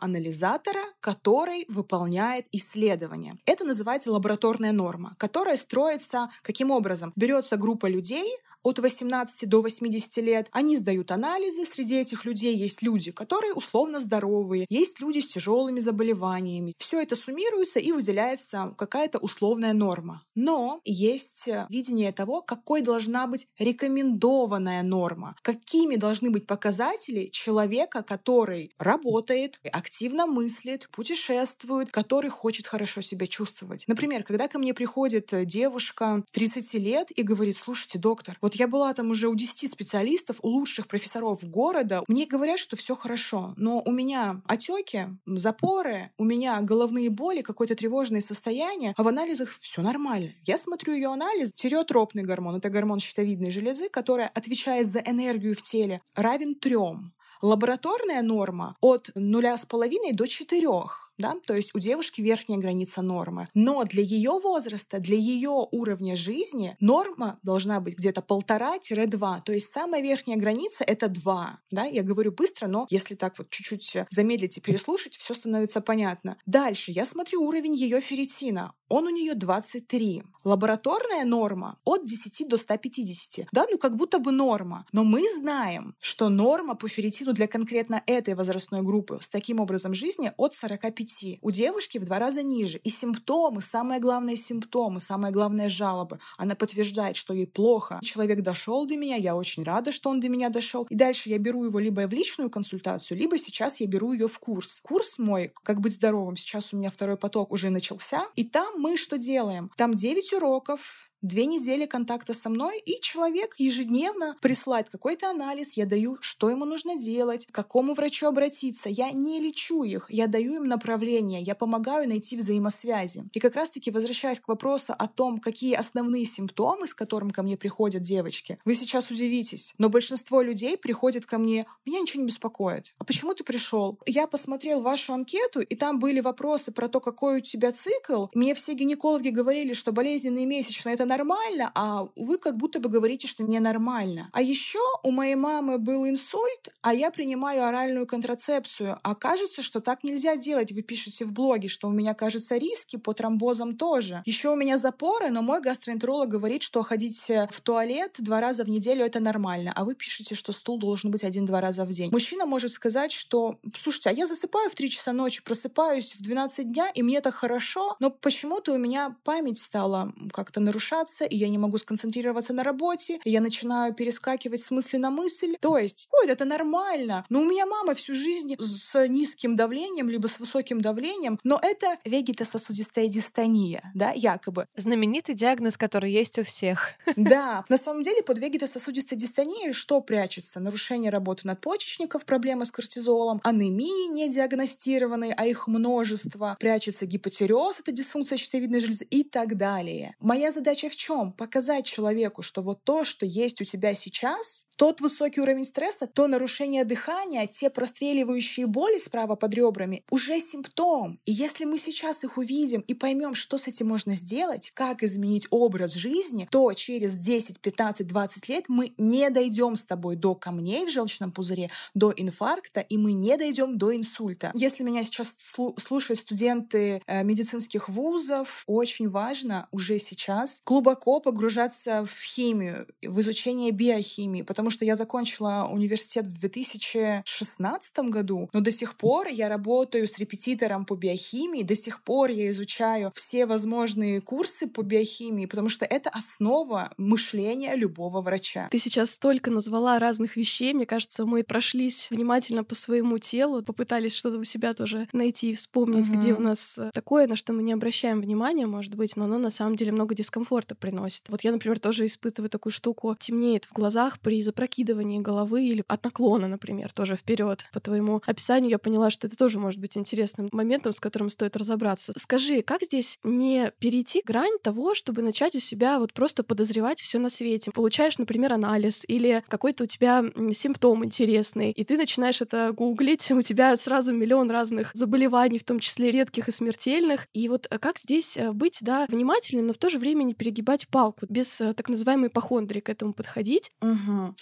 анализатора, 0.00 0.82
который 1.00 1.64
выполняет 1.68 2.46
исследование. 2.52 3.36
Это 3.46 3.64
называется 3.64 4.10
лабораторная 4.10 4.72
норма, 4.72 5.14
которая 5.18 5.56
строится 5.56 6.30
каким 6.42 6.70
образом? 6.70 7.12
Берется 7.16 7.56
группа 7.56 7.86
людей, 7.86 8.36
от 8.62 8.78
18 8.78 9.48
до 9.48 9.62
80 9.62 10.16
лет. 10.18 10.48
Они 10.52 10.76
сдают 10.76 11.10
анализы. 11.10 11.64
Среди 11.64 11.96
этих 11.96 12.24
людей 12.24 12.56
есть 12.56 12.82
люди, 12.82 13.10
которые 13.10 13.54
условно 13.54 14.00
здоровые, 14.00 14.66
есть 14.68 15.00
люди 15.00 15.18
с 15.20 15.28
тяжелыми 15.28 15.80
заболеваниями. 15.80 16.74
Все 16.78 17.00
это 17.00 17.16
суммируется 17.16 17.80
и 17.80 17.92
выделяется 17.92 18.74
какая-то 18.76 19.18
условная 19.18 19.72
норма. 19.72 20.24
Но 20.34 20.80
есть 20.84 21.48
э, 21.48 21.66
видение 21.68 22.12
того, 22.12 22.42
какой 22.42 22.82
должна 22.82 23.26
быть 23.26 23.46
рекомендованная 23.58 24.82
норма, 24.82 25.36
какими 25.42 25.96
должны 25.96 26.30
быть 26.30 26.46
показатели 26.46 27.26
человека, 27.26 28.02
который 28.02 28.72
работает, 28.78 29.60
активно 29.72 30.26
мыслит, 30.26 30.88
путешествует, 30.92 31.90
который 31.90 32.30
хочет 32.30 32.66
хорошо 32.66 33.00
себя 33.00 33.26
чувствовать. 33.26 33.84
Например, 33.86 34.22
когда 34.22 34.48
ко 34.48 34.58
мне 34.58 34.74
приходит 34.74 35.32
э, 35.32 35.44
девушка 35.44 36.24
30 36.32 36.74
лет 36.74 37.10
и 37.10 37.22
говорит, 37.22 37.56
слушайте, 37.56 37.98
доктор, 37.98 38.36
вот 38.40 38.47
я 38.54 38.68
была 38.68 38.94
там 38.94 39.10
уже 39.10 39.28
у 39.28 39.34
10 39.34 39.70
специалистов, 39.70 40.36
у 40.42 40.48
лучших 40.48 40.86
профессоров 40.86 41.42
города. 41.42 42.02
Мне 42.08 42.26
говорят, 42.26 42.58
что 42.58 42.76
все 42.76 42.94
хорошо, 42.96 43.54
но 43.56 43.82
у 43.84 43.90
меня 43.90 44.40
отеки, 44.46 45.08
запоры, 45.26 46.10
у 46.18 46.24
меня 46.24 46.60
головные 46.60 47.10
боли, 47.10 47.42
какое-то 47.42 47.74
тревожное 47.74 48.20
состояние, 48.20 48.94
а 48.96 49.02
в 49.02 49.08
анализах 49.08 49.50
все 49.60 49.82
нормально. 49.82 50.30
Я 50.46 50.58
смотрю 50.58 50.94
ее 50.94 51.08
анализ, 51.08 51.52
тиреотропный 51.52 52.22
гормон, 52.22 52.56
это 52.56 52.70
гормон 52.70 53.00
щитовидной 53.00 53.50
железы, 53.50 53.88
который 53.88 54.26
отвечает 54.26 54.88
за 54.88 55.00
энергию 55.00 55.54
в 55.54 55.62
теле, 55.62 56.00
равен 56.14 56.54
трем. 56.54 57.12
Лабораторная 57.40 58.22
норма 58.22 58.76
от 58.80 59.10
0,5 59.10 60.12
до 60.12 60.26
4 60.26 60.68
да, 61.18 61.34
то 61.46 61.54
есть 61.54 61.74
у 61.74 61.78
девушки 61.78 62.20
верхняя 62.20 62.58
граница 62.58 63.02
нормы. 63.02 63.48
Но 63.54 63.84
для 63.84 64.02
ее 64.02 64.38
возраста, 64.42 64.98
для 64.98 65.16
ее 65.16 65.66
уровня 65.70 66.16
жизни 66.16 66.76
норма 66.80 67.38
должна 67.42 67.80
быть 67.80 67.96
где-то 67.96 68.22
полтора-два, 68.22 69.40
то 69.40 69.52
есть 69.52 69.70
самая 69.70 70.02
верхняя 70.02 70.38
граница— 70.38 70.84
это 70.86 71.08
два, 71.08 71.60
да, 71.70 71.84
я 71.84 72.02
говорю 72.02 72.32
быстро, 72.32 72.66
но 72.66 72.86
если 72.90 73.14
так 73.14 73.38
вот 73.38 73.50
чуть-чуть 73.50 73.96
замедлить 74.10 74.58
и 74.58 74.60
переслушать, 74.60 75.16
все 75.16 75.34
становится 75.34 75.80
понятно. 75.80 76.36
Дальше 76.46 76.92
я 76.92 77.04
смотрю 77.04 77.42
уровень 77.42 77.74
ее 77.74 78.00
ферритина, 78.00 78.74
он 78.88 79.06
у 79.06 79.10
нее 79.10 79.34
23. 79.34 80.22
Лабораторная 80.44 81.24
норма 81.24 81.78
от 81.84 82.06
10 82.06 82.48
до 82.48 82.56
150. 82.56 83.48
Да, 83.52 83.66
ну 83.70 83.76
как 83.78 83.96
будто 83.96 84.18
бы 84.18 84.32
норма. 84.32 84.86
Но 84.92 85.04
мы 85.04 85.22
знаем, 85.36 85.94
что 86.00 86.28
норма 86.28 86.74
по 86.74 86.88
ферритину 86.88 87.34
для 87.34 87.46
конкретно 87.46 88.02
этой 88.06 88.34
возрастной 88.34 88.82
группы 88.82 89.18
с 89.20 89.28
таким 89.28 89.60
образом 89.60 89.94
жизни 89.94 90.32
от 90.36 90.54
45 90.54 90.94
9, 91.08 91.40
у 91.42 91.50
девушки 91.50 91.98
в 91.98 92.04
два 92.04 92.18
раза 92.18 92.42
ниже. 92.42 92.78
И 92.84 92.90
симптомы, 92.90 93.62
самое 93.62 94.00
главное 94.00 94.36
симптомы, 94.36 95.00
самое 95.00 95.32
главное 95.32 95.68
жалобы. 95.68 96.18
Она 96.36 96.54
подтверждает, 96.54 97.16
что 97.16 97.34
ей 97.34 97.46
плохо. 97.46 98.00
Человек 98.02 98.42
дошел 98.42 98.86
до 98.86 98.96
меня, 98.96 99.16
я 99.16 99.34
очень 99.34 99.62
рада, 99.62 99.92
что 99.92 100.10
он 100.10 100.20
до 100.20 100.28
меня 100.28 100.48
дошел. 100.50 100.86
И 100.90 100.94
дальше 100.94 101.28
я 101.30 101.38
беру 101.38 101.64
его 101.64 101.78
либо 101.78 102.06
в 102.06 102.12
личную 102.12 102.50
консультацию, 102.50 103.18
либо 103.18 103.38
сейчас 103.38 103.80
я 103.80 103.86
беру 103.86 104.12
ее 104.12 104.28
в 104.28 104.38
курс. 104.38 104.80
Курс 104.82 105.18
мой 105.18 105.52
«Как 105.62 105.80
быть 105.80 105.94
здоровым». 105.94 106.36
Сейчас 106.36 106.72
у 106.72 106.76
меня 106.76 106.90
второй 106.90 107.16
поток 107.16 107.52
уже 107.52 107.70
начался. 107.70 108.26
И 108.34 108.44
там 108.44 108.80
мы 108.80 108.96
что 108.96 109.18
делаем? 109.18 109.70
Там 109.76 109.94
9 109.94 110.32
уроков, 110.34 111.07
две 111.22 111.46
недели 111.46 111.86
контакта 111.86 112.34
со 112.34 112.48
мной, 112.48 112.78
и 112.80 113.00
человек 113.00 113.54
ежедневно 113.58 114.36
присылает 114.40 114.88
какой-то 114.88 115.30
анализ, 115.30 115.76
я 115.76 115.86
даю, 115.86 116.18
что 116.20 116.50
ему 116.50 116.64
нужно 116.64 116.96
делать, 116.96 117.46
к 117.46 117.54
какому 117.54 117.94
врачу 117.94 118.26
обратиться. 118.26 118.88
Я 118.88 119.10
не 119.10 119.40
лечу 119.40 119.82
их, 119.82 120.06
я 120.10 120.26
даю 120.26 120.56
им 120.56 120.68
направление, 120.68 121.42
я 121.42 121.54
помогаю 121.54 122.08
найти 122.08 122.36
взаимосвязи. 122.36 123.24
И 123.32 123.40
как 123.40 123.54
раз-таки 123.54 123.90
возвращаясь 123.90 124.40
к 124.40 124.48
вопросу 124.48 124.94
о 124.96 125.08
том, 125.08 125.38
какие 125.38 125.74
основные 125.74 126.24
симптомы, 126.24 126.86
с 126.86 126.94
которыми 126.94 127.30
ко 127.30 127.42
мне 127.42 127.56
приходят 127.56 128.02
девочки, 128.02 128.58
вы 128.64 128.74
сейчас 128.74 129.10
удивитесь, 129.10 129.74
но 129.78 129.88
большинство 129.88 130.42
людей 130.42 130.76
приходят 130.76 131.26
ко 131.26 131.38
мне, 131.38 131.66
меня 131.84 132.00
ничего 132.00 132.22
не 132.22 132.28
беспокоит. 132.28 132.94
А 132.98 133.04
почему 133.04 133.34
ты 133.34 133.44
пришел? 133.44 133.98
Я 134.06 134.26
посмотрел 134.26 134.80
вашу 134.80 135.12
анкету, 135.12 135.60
и 135.60 135.74
там 135.74 135.98
были 135.98 136.20
вопросы 136.20 136.72
про 136.72 136.88
то, 136.88 137.00
какой 137.00 137.38
у 137.38 137.40
тебя 137.40 137.72
цикл. 137.72 138.26
Мне 138.34 138.54
все 138.54 138.74
гинекологи 138.74 139.30
говорили, 139.30 139.72
что 139.72 139.92
болезненные 139.92 140.46
месячные— 140.46 140.94
это 140.98 141.04
нормально, 141.08 141.72
а 141.74 142.06
вы 142.14 142.38
как 142.38 142.56
будто 142.56 142.78
бы 142.78 142.88
говорите, 142.88 143.26
что 143.26 143.42
ненормально. 143.42 144.28
А 144.32 144.40
еще 144.40 144.78
у 145.02 145.10
моей 145.10 145.34
мамы 145.34 145.78
был 145.78 146.06
инсульт, 146.06 146.68
а 146.82 146.94
я 146.94 147.10
принимаю 147.10 147.64
оральную 147.64 148.06
контрацепцию. 148.06 149.00
А 149.02 149.14
кажется, 149.16 149.62
что 149.62 149.80
так 149.80 150.04
нельзя 150.04 150.36
делать. 150.36 150.70
Вы 150.70 150.82
пишете 150.82 151.24
в 151.24 151.32
блоге, 151.32 151.68
что 151.68 151.88
у 151.88 151.90
меня, 151.90 152.14
кажется, 152.14 152.56
риски 152.56 152.96
по 152.96 153.14
тромбозам 153.14 153.76
тоже. 153.76 154.22
Еще 154.26 154.50
у 154.50 154.56
меня 154.56 154.78
запоры, 154.78 155.30
но 155.30 155.42
мой 155.42 155.60
гастроэнтеролог 155.60 156.28
говорит, 156.28 156.62
что 156.62 156.82
ходить 156.82 157.18
в 157.18 157.60
туалет 157.62 158.14
два 158.18 158.40
раза 158.40 158.64
в 158.64 158.68
неделю 158.68 159.04
это 159.04 159.18
нормально. 159.18 159.72
А 159.74 159.84
вы 159.84 159.94
пишете, 159.94 160.34
что 160.34 160.52
стул 160.52 160.78
должен 160.78 161.10
быть 161.10 161.24
один-два 161.24 161.60
раза 161.60 161.84
в 161.84 161.90
день. 161.90 162.10
Мужчина 162.12 162.44
может 162.44 162.70
сказать, 162.70 163.12
что, 163.12 163.58
слушайте, 163.74 164.10
а 164.10 164.12
я 164.12 164.26
засыпаю 164.26 164.70
в 164.70 164.74
3 164.74 164.90
часа 164.90 165.12
ночи, 165.12 165.42
просыпаюсь 165.42 166.14
в 166.14 166.22
12 166.22 166.70
дня, 166.70 166.90
и 166.90 167.02
мне 167.02 167.20
так 167.22 167.34
хорошо, 167.34 167.96
но 167.98 168.10
почему-то 168.10 168.74
у 168.74 168.78
меня 168.78 169.16
память 169.24 169.58
стала 169.58 170.12
как-то 170.32 170.60
нарушаться 170.60 170.97
отвлекаться, 170.98 171.24
и 171.24 171.36
я 171.36 171.48
не 171.48 171.58
могу 171.58 171.78
сконцентрироваться 171.78 172.52
на 172.52 172.62
работе, 172.62 173.20
и 173.24 173.30
я 173.30 173.40
начинаю 173.40 173.94
перескакивать 173.94 174.60
с 174.60 174.70
мысли 174.70 174.98
на 174.98 175.10
мысль. 175.10 175.56
То 175.60 175.78
есть, 175.78 176.08
ой, 176.12 176.28
это 176.28 176.44
нормально. 176.44 177.24
Но 177.28 177.40
у 177.40 177.44
меня 177.44 177.66
мама 177.66 177.94
всю 177.94 178.14
жизнь 178.14 178.56
с 178.58 179.08
низким 179.08 179.56
давлением, 179.56 180.08
либо 180.08 180.26
с 180.26 180.38
высоким 180.38 180.80
давлением, 180.80 181.38
но 181.44 181.58
это 181.62 181.96
вегетососудистая 182.04 183.08
дистония, 183.08 183.90
да, 183.94 184.12
якобы. 184.14 184.66
Знаменитый 184.76 185.34
диагноз, 185.34 185.76
который 185.76 186.12
есть 186.12 186.38
у 186.38 186.44
всех. 186.44 186.90
Да, 187.16 187.64
на 187.68 187.76
самом 187.76 188.02
деле 188.02 188.22
под 188.22 188.38
вегетососудистой 188.38 189.18
дистонией 189.18 189.72
что 189.72 190.00
прячется? 190.00 190.60
Нарушение 190.60 191.10
работы 191.10 191.46
надпочечников, 191.46 192.24
проблемы 192.24 192.64
с 192.64 192.70
кортизолом, 192.70 193.40
анемии 193.44 194.08
недиагностированные, 194.08 195.34
а 195.34 195.46
их 195.46 195.66
множество, 195.66 196.56
прячется 196.60 197.06
гипотереоз, 197.06 197.80
это 197.80 197.92
дисфункция 197.92 198.38
щитовидной 198.38 198.80
железы 198.80 199.04
и 199.04 199.24
так 199.24 199.56
далее. 199.56 200.14
Моя 200.20 200.50
задача 200.50 200.87
в 200.88 200.96
чем? 200.96 201.32
Показать 201.32 201.86
человеку, 201.86 202.42
что 202.42 202.62
вот 202.62 202.84
то, 202.84 203.04
что 203.04 203.26
есть 203.26 203.60
у 203.60 203.64
тебя 203.64 203.94
сейчас, 203.94 204.66
тот 204.76 205.00
высокий 205.00 205.40
уровень 205.40 205.64
стресса, 205.64 206.06
то 206.06 206.26
нарушение 206.28 206.84
дыхания, 206.84 207.46
те 207.46 207.68
простреливающие 207.68 208.66
боли 208.66 208.98
справа 208.98 209.34
под 209.34 209.54
ребрами 209.54 210.04
уже 210.10 210.38
симптом. 210.38 211.20
И 211.24 211.32
если 211.32 211.64
мы 211.64 211.78
сейчас 211.78 212.24
их 212.24 212.38
увидим 212.38 212.80
и 212.82 212.94
поймем, 212.94 213.34
что 213.34 213.58
с 213.58 213.66
этим 213.66 213.88
можно 213.88 214.14
сделать, 214.14 214.70
как 214.74 215.02
изменить 215.02 215.46
образ 215.50 215.94
жизни, 215.94 216.48
то 216.50 216.72
через 216.74 217.16
10, 217.16 217.60
15, 217.60 218.06
20 218.06 218.48
лет 218.48 218.64
мы 218.68 218.94
не 218.98 219.30
дойдем 219.30 219.76
с 219.76 219.84
тобой 219.84 220.16
до 220.16 220.34
камней 220.34 220.86
в 220.86 220.90
желчном 220.90 221.32
пузыре, 221.32 221.70
до 221.94 222.12
инфаркта, 222.16 222.80
и 222.80 222.96
мы 222.96 223.12
не 223.12 223.36
дойдем 223.36 223.78
до 223.78 223.96
инсульта. 223.96 224.52
Если 224.54 224.82
меня 224.82 225.02
сейчас 225.02 225.34
слушают 225.76 226.20
студенты 226.20 227.02
э, 227.06 227.24
медицинских 227.24 227.88
вузов, 227.88 228.62
очень 228.66 229.08
важно 229.08 229.68
уже 229.72 229.98
сейчас 229.98 230.60
глубоко 230.78 231.18
погружаться 231.18 232.06
в 232.06 232.22
химию, 232.22 232.86
в 233.02 233.18
изучение 233.18 233.72
биохимии, 233.72 234.42
потому 234.42 234.70
что 234.70 234.84
я 234.84 234.94
закончила 234.94 235.68
университет 235.68 236.26
в 236.26 236.38
2016 236.38 237.98
году, 238.10 238.48
но 238.52 238.60
до 238.60 238.70
сих 238.70 238.96
пор 238.96 239.26
я 239.26 239.48
работаю 239.48 240.06
с 240.06 240.18
репетитором 240.18 240.84
по 240.84 240.94
биохимии, 240.94 241.64
до 241.64 241.74
сих 241.74 242.04
пор 242.04 242.30
я 242.30 242.48
изучаю 242.50 243.10
все 243.16 243.44
возможные 243.46 244.20
курсы 244.20 244.68
по 244.68 244.82
биохимии, 244.82 245.46
потому 245.46 245.68
что 245.68 245.84
это 245.84 246.10
основа 246.10 246.92
мышления 246.96 247.74
любого 247.74 248.20
врача. 248.20 248.68
Ты 248.70 248.78
сейчас 248.78 249.10
столько 249.10 249.50
назвала 249.50 249.98
разных 249.98 250.36
вещей, 250.36 250.74
мне 250.74 250.86
кажется, 250.86 251.26
мы 251.26 251.42
прошлись 251.42 252.06
внимательно 252.10 252.62
по 252.62 252.76
своему 252.76 253.18
телу, 253.18 253.64
попытались 253.64 254.14
что-то 254.14 254.38
у 254.38 254.44
себя 254.44 254.74
тоже 254.74 255.08
найти 255.12 255.50
и 255.50 255.54
вспомнить, 255.54 256.08
uh-huh. 256.08 256.16
где 256.16 256.34
у 256.34 256.40
нас 256.40 256.78
такое, 256.94 257.26
на 257.26 257.34
что 257.34 257.52
мы 257.52 257.64
не 257.64 257.72
обращаем 257.72 258.20
внимания, 258.20 258.68
может 258.68 258.94
быть, 258.94 259.16
но 259.16 259.24
оно 259.24 259.38
на 259.38 259.50
самом 259.50 259.74
деле 259.74 259.90
много 259.90 260.14
дискомфорта 260.14 260.67
комфорта 260.68 260.74
приносит. 260.74 261.28
Вот 261.28 261.42
я, 261.42 261.52
например, 261.52 261.78
тоже 261.78 262.06
испытываю 262.06 262.50
такую 262.50 262.72
штуку. 262.72 263.14
Темнеет 263.18 263.64
в 263.64 263.72
глазах 263.72 264.18
при 264.20 264.42
запрокидывании 264.42 265.20
головы 265.20 265.64
или 265.64 265.84
от 265.88 266.04
наклона, 266.04 266.48
например, 266.48 266.92
тоже 266.92 267.16
вперед. 267.16 267.66
По 267.72 267.80
твоему 267.80 268.22
описанию 268.26 268.70
я 268.70 268.78
поняла, 268.78 269.10
что 269.10 269.26
это 269.26 269.36
тоже 269.36 269.58
может 269.58 269.80
быть 269.80 269.96
интересным 269.96 270.48
моментом, 270.52 270.92
с 270.92 271.00
которым 271.00 271.30
стоит 271.30 271.56
разобраться. 271.56 272.12
Скажи, 272.16 272.62
как 272.62 272.82
здесь 272.82 273.18
не 273.24 273.72
перейти 273.78 274.22
грань 274.24 274.58
того, 274.62 274.94
чтобы 274.94 275.22
начать 275.22 275.54
у 275.54 275.60
себя 275.60 275.98
вот 275.98 276.12
просто 276.12 276.42
подозревать 276.42 277.00
все 277.00 277.18
на 277.18 277.28
свете? 277.28 277.70
Получаешь, 277.70 278.18
например, 278.18 278.52
анализ 278.52 279.04
или 279.08 279.42
какой-то 279.48 279.84
у 279.84 279.86
тебя 279.86 280.24
симптом 280.52 281.04
интересный, 281.04 281.72
и 281.72 281.84
ты 281.84 281.96
начинаешь 281.96 282.40
это 282.40 282.72
гуглить, 282.72 283.30
у 283.30 283.42
тебя 283.42 283.76
сразу 283.76 284.12
миллион 284.12 284.50
разных 284.50 284.90
заболеваний, 284.94 285.58
в 285.58 285.64
том 285.64 285.80
числе 285.80 286.10
редких 286.10 286.48
и 286.48 286.52
смертельных. 286.52 287.26
И 287.32 287.48
вот 287.48 287.66
э, 287.70 287.78
как 287.78 287.98
здесь 287.98 288.36
э, 288.36 288.52
быть, 288.52 288.78
да, 288.80 289.06
внимательным, 289.08 289.68
но 289.68 289.72
в 289.72 289.78
то 289.78 289.88
же 289.88 289.98
время 289.98 290.24
не 290.24 290.34
перегибать 290.34 290.57
палку, 290.88 291.26
без 291.28 291.60
э, 291.60 291.72
так 291.74 291.88
называемой 291.88 292.30
похондрии 292.30 292.80
к 292.80 292.88
этому 292.88 293.12
подходить? 293.12 293.72
Угу. 293.80 294.34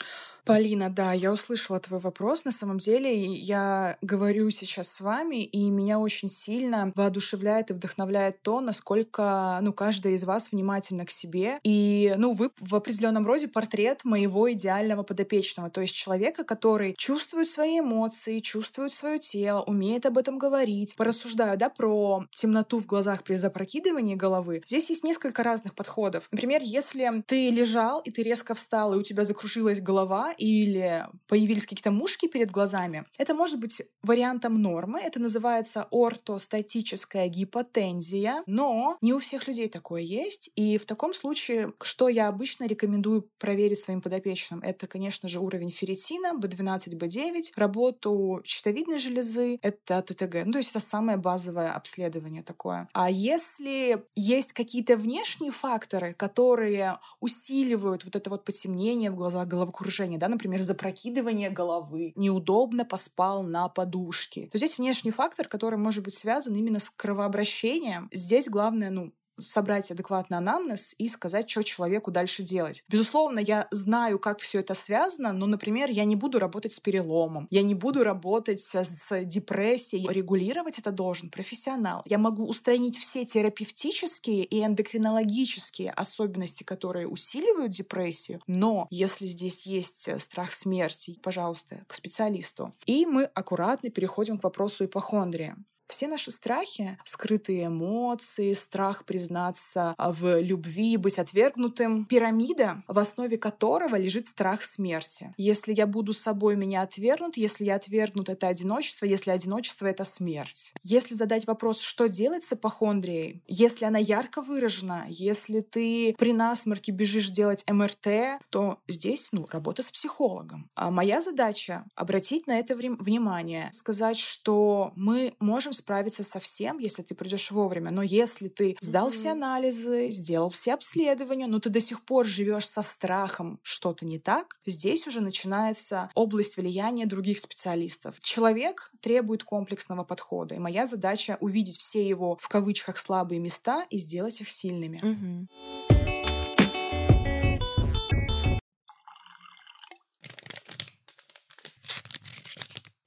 Полина, 0.47 0.91
да, 0.91 1.13
я 1.13 1.33
услышала 1.33 1.81
твой 1.81 1.99
вопрос. 1.99 2.45
На 2.45 2.53
самом 2.53 2.79
деле, 2.79 3.35
я 3.35 3.99
говорю 4.01 4.49
сейчас 4.51 4.89
с 4.89 5.01
вами, 5.01 5.43
и 5.43 5.69
меня 5.71 5.99
очень 5.99 6.29
сильно 6.29 6.93
воодушевляет 6.95 7.71
и 7.71 7.75
вдохновляет 7.75 8.41
то, 8.43 8.61
насколько, 8.61 9.59
ну, 9.61 9.73
каждая 9.73 10.13
из 10.13 10.23
вас 10.23 10.53
внимательна 10.53 11.05
к 11.05 11.11
себе. 11.11 11.59
И, 11.65 12.15
ну, 12.17 12.33
вы 12.33 12.51
в 12.61 12.77
определенном 12.77 13.27
роде 13.27 13.49
портрет 13.49 14.05
моего 14.05 14.53
идеального 14.53 15.03
подопечного, 15.03 15.69
то 15.69 15.81
есть 15.81 15.95
человека, 15.97 16.45
который 16.45 16.95
чувствует 16.97 17.49
свои 17.49 17.81
эмоции, 17.81 18.39
чувствует 18.39 18.93
свое 18.93 19.19
тело, 19.19 19.63
умеет 19.63 20.07
об 20.07 20.17
этом 20.17 20.39
говорить. 20.39 20.95
Порассуждаю, 20.95 21.59
да, 21.59 21.71
про 21.71 22.25
темноту 22.33 22.79
в 22.79 22.87
глазах 22.87 23.25
при 23.25 23.35
запрокидывании 23.35 24.15
головы. 24.15 24.63
Здесь 24.65 24.91
есть 24.91 25.03
несколько 25.03 25.43
разных 25.43 25.75
подходов. 25.75 26.29
Например, 26.31 26.61
если 26.63 27.25
ты 27.27 27.51
лежал, 27.51 27.99
и 27.99 28.13
ты 28.13 28.23
резко 28.23 28.55
встал, 28.55 28.95
и 28.95 28.99
у 28.99 29.03
тебя 29.03 29.25
закружилась 29.25 29.81
голова, 29.81 30.36
или 30.39 31.07
появились 31.29 31.67
какие-то 31.67 31.91
мушки 31.91 32.27
перед 32.27 32.51
глазами, 32.51 33.05
это 33.19 33.35
может 33.35 33.61
быть 33.61 33.83
вариантом 34.03 34.61
нормы. 34.61 35.01
Это 35.01 35.21
называется 35.21 35.87
ортостатическая 35.91 37.29
гипотензия, 37.29 38.43
но 38.47 38.97
не 39.01 39.13
у 39.13 39.19
всех 39.19 39.49
людей 39.49 39.69
такое 39.69 40.03
есть. 40.03 40.51
И 40.57 40.79
в 40.79 40.87
таком 40.87 41.15
случае, 41.15 41.73
что 41.83 42.09
я 42.09 42.29
обычно 42.29 42.67
рекомендую 42.67 43.31
проверить 43.39 43.79
своим 43.79 44.01
подопечным, 44.01 44.61
это, 44.61 44.87
конечно 44.87 45.29
же, 45.29 45.41
уровень 45.41 45.71
ферритина, 45.71 46.33
B12, 46.39 46.95
B9, 46.95 47.43
работу 47.57 48.41
щитовидной 48.45 48.99
железы, 48.99 49.59
это 49.63 50.03
ТТГ. 50.03 50.45
Ну, 50.47 50.53
то 50.53 50.59
есть 50.59 50.71
это 50.71 50.81
самое 50.81 51.19
базовое 51.19 51.73
обследование 51.73 52.43
такое. 52.43 52.89
А 52.93 53.11
если 53.11 54.05
есть 54.15 54.53
какие-то 54.53 54.97
внешние 54.97 55.53
факторы, 55.53 56.15
которые 56.15 56.99
усиливают 57.21 58.05
вот 58.05 58.17
это 58.17 58.31
вот 58.31 58.45
потемнение 58.45 59.11
в 59.11 59.17
глазах, 59.17 59.47
головокружение, 59.47 60.19
да, 60.19 60.26
да, 60.27 60.33
например, 60.33 60.61
запрокидывание 60.63 61.51
головы, 61.51 62.13
неудобно 62.17 62.85
поспал 62.85 63.45
на 63.45 63.69
подушке, 63.69 64.49
то 64.51 64.59
здесь 64.59 64.77
внешний 64.77 65.13
фактор, 65.13 65.47
который 65.47 65.79
может 65.79 66.03
быть 66.03 66.15
связан 66.15 66.57
именно 66.57 66.81
с 66.81 66.91
кровообращением. 66.91 68.09
Здесь 68.13 68.49
главное, 68.49 68.91
ну, 68.91 69.13
собрать 69.39 69.91
адекватный 69.91 70.39
анамнез 70.39 70.95
и 70.99 71.09
сказать, 71.09 71.49
что 71.51 71.63
человеку 71.63 72.11
дальше 72.11 72.43
делать. 72.43 72.85
Безусловно, 72.89 73.41
я 73.41 73.69
знаю, 73.71 74.19
как 74.19 74.41
все 74.41 74.61
это 74.61 74.75
связано, 74.75 75.33
но, 75.33 75.47
например, 75.47 75.91
я 75.91 76.05
не 76.05 76.17
буду 76.17 76.39
работать 76.39 76.73
с 76.73 76.81
переломом, 76.81 77.47
я 77.51 77.63
не 77.63 77.75
буду 77.75 78.05
работать 78.05 78.61
с, 78.61 79.25
депрессией. 79.25 80.07
Регулировать 80.09 80.79
это 80.79 80.91
должен 80.91 81.31
профессионал. 81.31 82.03
Я 82.07 82.19
могу 82.19 82.47
устранить 82.47 82.99
все 82.99 83.25
терапевтические 83.25 84.45
и 84.45 84.65
эндокринологические 84.65 85.91
особенности, 85.91 86.63
которые 86.63 87.09
усиливают 87.09 87.73
депрессию, 87.73 88.41
но 88.47 88.87
если 88.91 89.27
здесь 89.27 89.67
есть 89.67 90.09
э, 90.09 90.19
страх 90.19 90.53
смерти, 90.53 91.19
пожалуйста, 91.23 91.83
к 91.87 91.95
специалисту. 91.95 92.73
И 92.87 93.07
мы 93.07 93.25
аккуратно 93.25 93.91
переходим 93.91 94.39
к 94.39 94.45
вопросу 94.45 94.85
ипохондрии. 94.85 95.55
Все 95.89 96.09
наши 96.09 96.31
страхи, 96.31 96.99
скрытые 97.05 97.67
эмоции, 97.67 98.53
страх 98.53 99.05
признаться 99.05 99.95
а, 99.97 100.13
в 100.13 100.41
любви, 100.41 100.97
быть 100.97 101.19
отвергнутым, 101.19 102.07
пирамида, 102.07 102.83
в 102.89 102.99
основе 102.99 103.39
которого 103.39 103.97
лежит 103.97 104.27
страх 104.27 104.63
смерти. 104.63 105.33
Если 105.37 105.73
я 105.73 105.87
буду 105.87 106.13
собой, 106.13 106.57
меня 106.57 106.83
отвергнут, 106.83 107.37
если 107.37 107.65
я 107.65 107.77
отвергнут, 107.77 108.29
это 108.29 108.49
одиночество, 108.49 109.07
если 109.07 109.31
одиночество— 109.31 109.87
это 109.87 110.05
смерть. 110.05 110.73
Если 110.83 111.15
задать 111.15 111.47
вопрос, 111.47 111.81
что 111.81 112.09
делать 112.09 112.45
с 112.45 112.53
апохондрией, 112.53 113.43
если 113.47 113.85
она 113.85 113.99
ярко 113.99 114.43
выражена, 114.43 115.07
если 115.09 115.61
ты 115.61 116.15
при 116.19 116.33
насморке 116.33 116.93
бежишь 116.93 117.31
делать 117.31 117.65
МРТ, 117.71 118.41
то 118.51 118.79
здесь, 118.89 119.29
ну, 119.33 119.47
работа 119.51 119.83
с 119.83 119.91
психологом. 119.91 120.71
А 120.75 120.91
моя 120.91 121.21
задача— 121.21 121.85
обратить 121.95 122.47
на 122.47 122.59
это 122.59 122.75
внимание, 122.75 123.71
сказать, 123.73 124.19
что 124.19 124.93
мы 124.97 125.35
можем 125.39 125.73
справиться 125.77 126.23
со 126.23 126.41
всем, 126.41 126.79
если 126.79 127.03
ты 127.03 127.15
придешь 127.15 127.51
вовремя. 127.51 127.91
Но 127.91 128.03
если 128.03 128.49
ты 128.49 128.77
сдал 128.81 129.09
mm-hmm. 129.09 129.13
все 129.13 129.31
анализы, 129.31 130.09
сделал 130.11 130.51
все 130.51 130.75
обследования, 130.75 131.47
но 131.47 131.61
ты 131.61 131.71
до 131.71 131.81
сих 131.81 132.05
пор 132.05 132.27
живешь 132.27 132.69
со 132.69 132.83
страхом 132.83 133.61
что-то 133.63 134.05
не 134.05 134.19
так, 134.19 134.59
здесь 134.67 135.07
уже 135.07 135.21
начинается 135.21 136.11
область 136.15 136.57
влияния 136.57 137.07
других 137.07 137.39
специалистов. 137.39 138.17
Человек 138.21 138.91
требует 139.01 139.45
комплексного 139.45 140.05
подхода, 140.05 140.55
и 140.55 140.59
моя 140.59 140.87
задача 140.87 141.39
увидеть 141.41 141.79
все 141.79 142.07
его 142.07 142.37
в 142.41 142.49
кавычках 142.49 142.99
слабые 142.99 143.39
места 143.39 143.87
и 143.91 143.99
сделать 143.99 144.41
их 144.41 144.49
сильными. 144.49 145.01
Mm-hmm. 145.03 146.06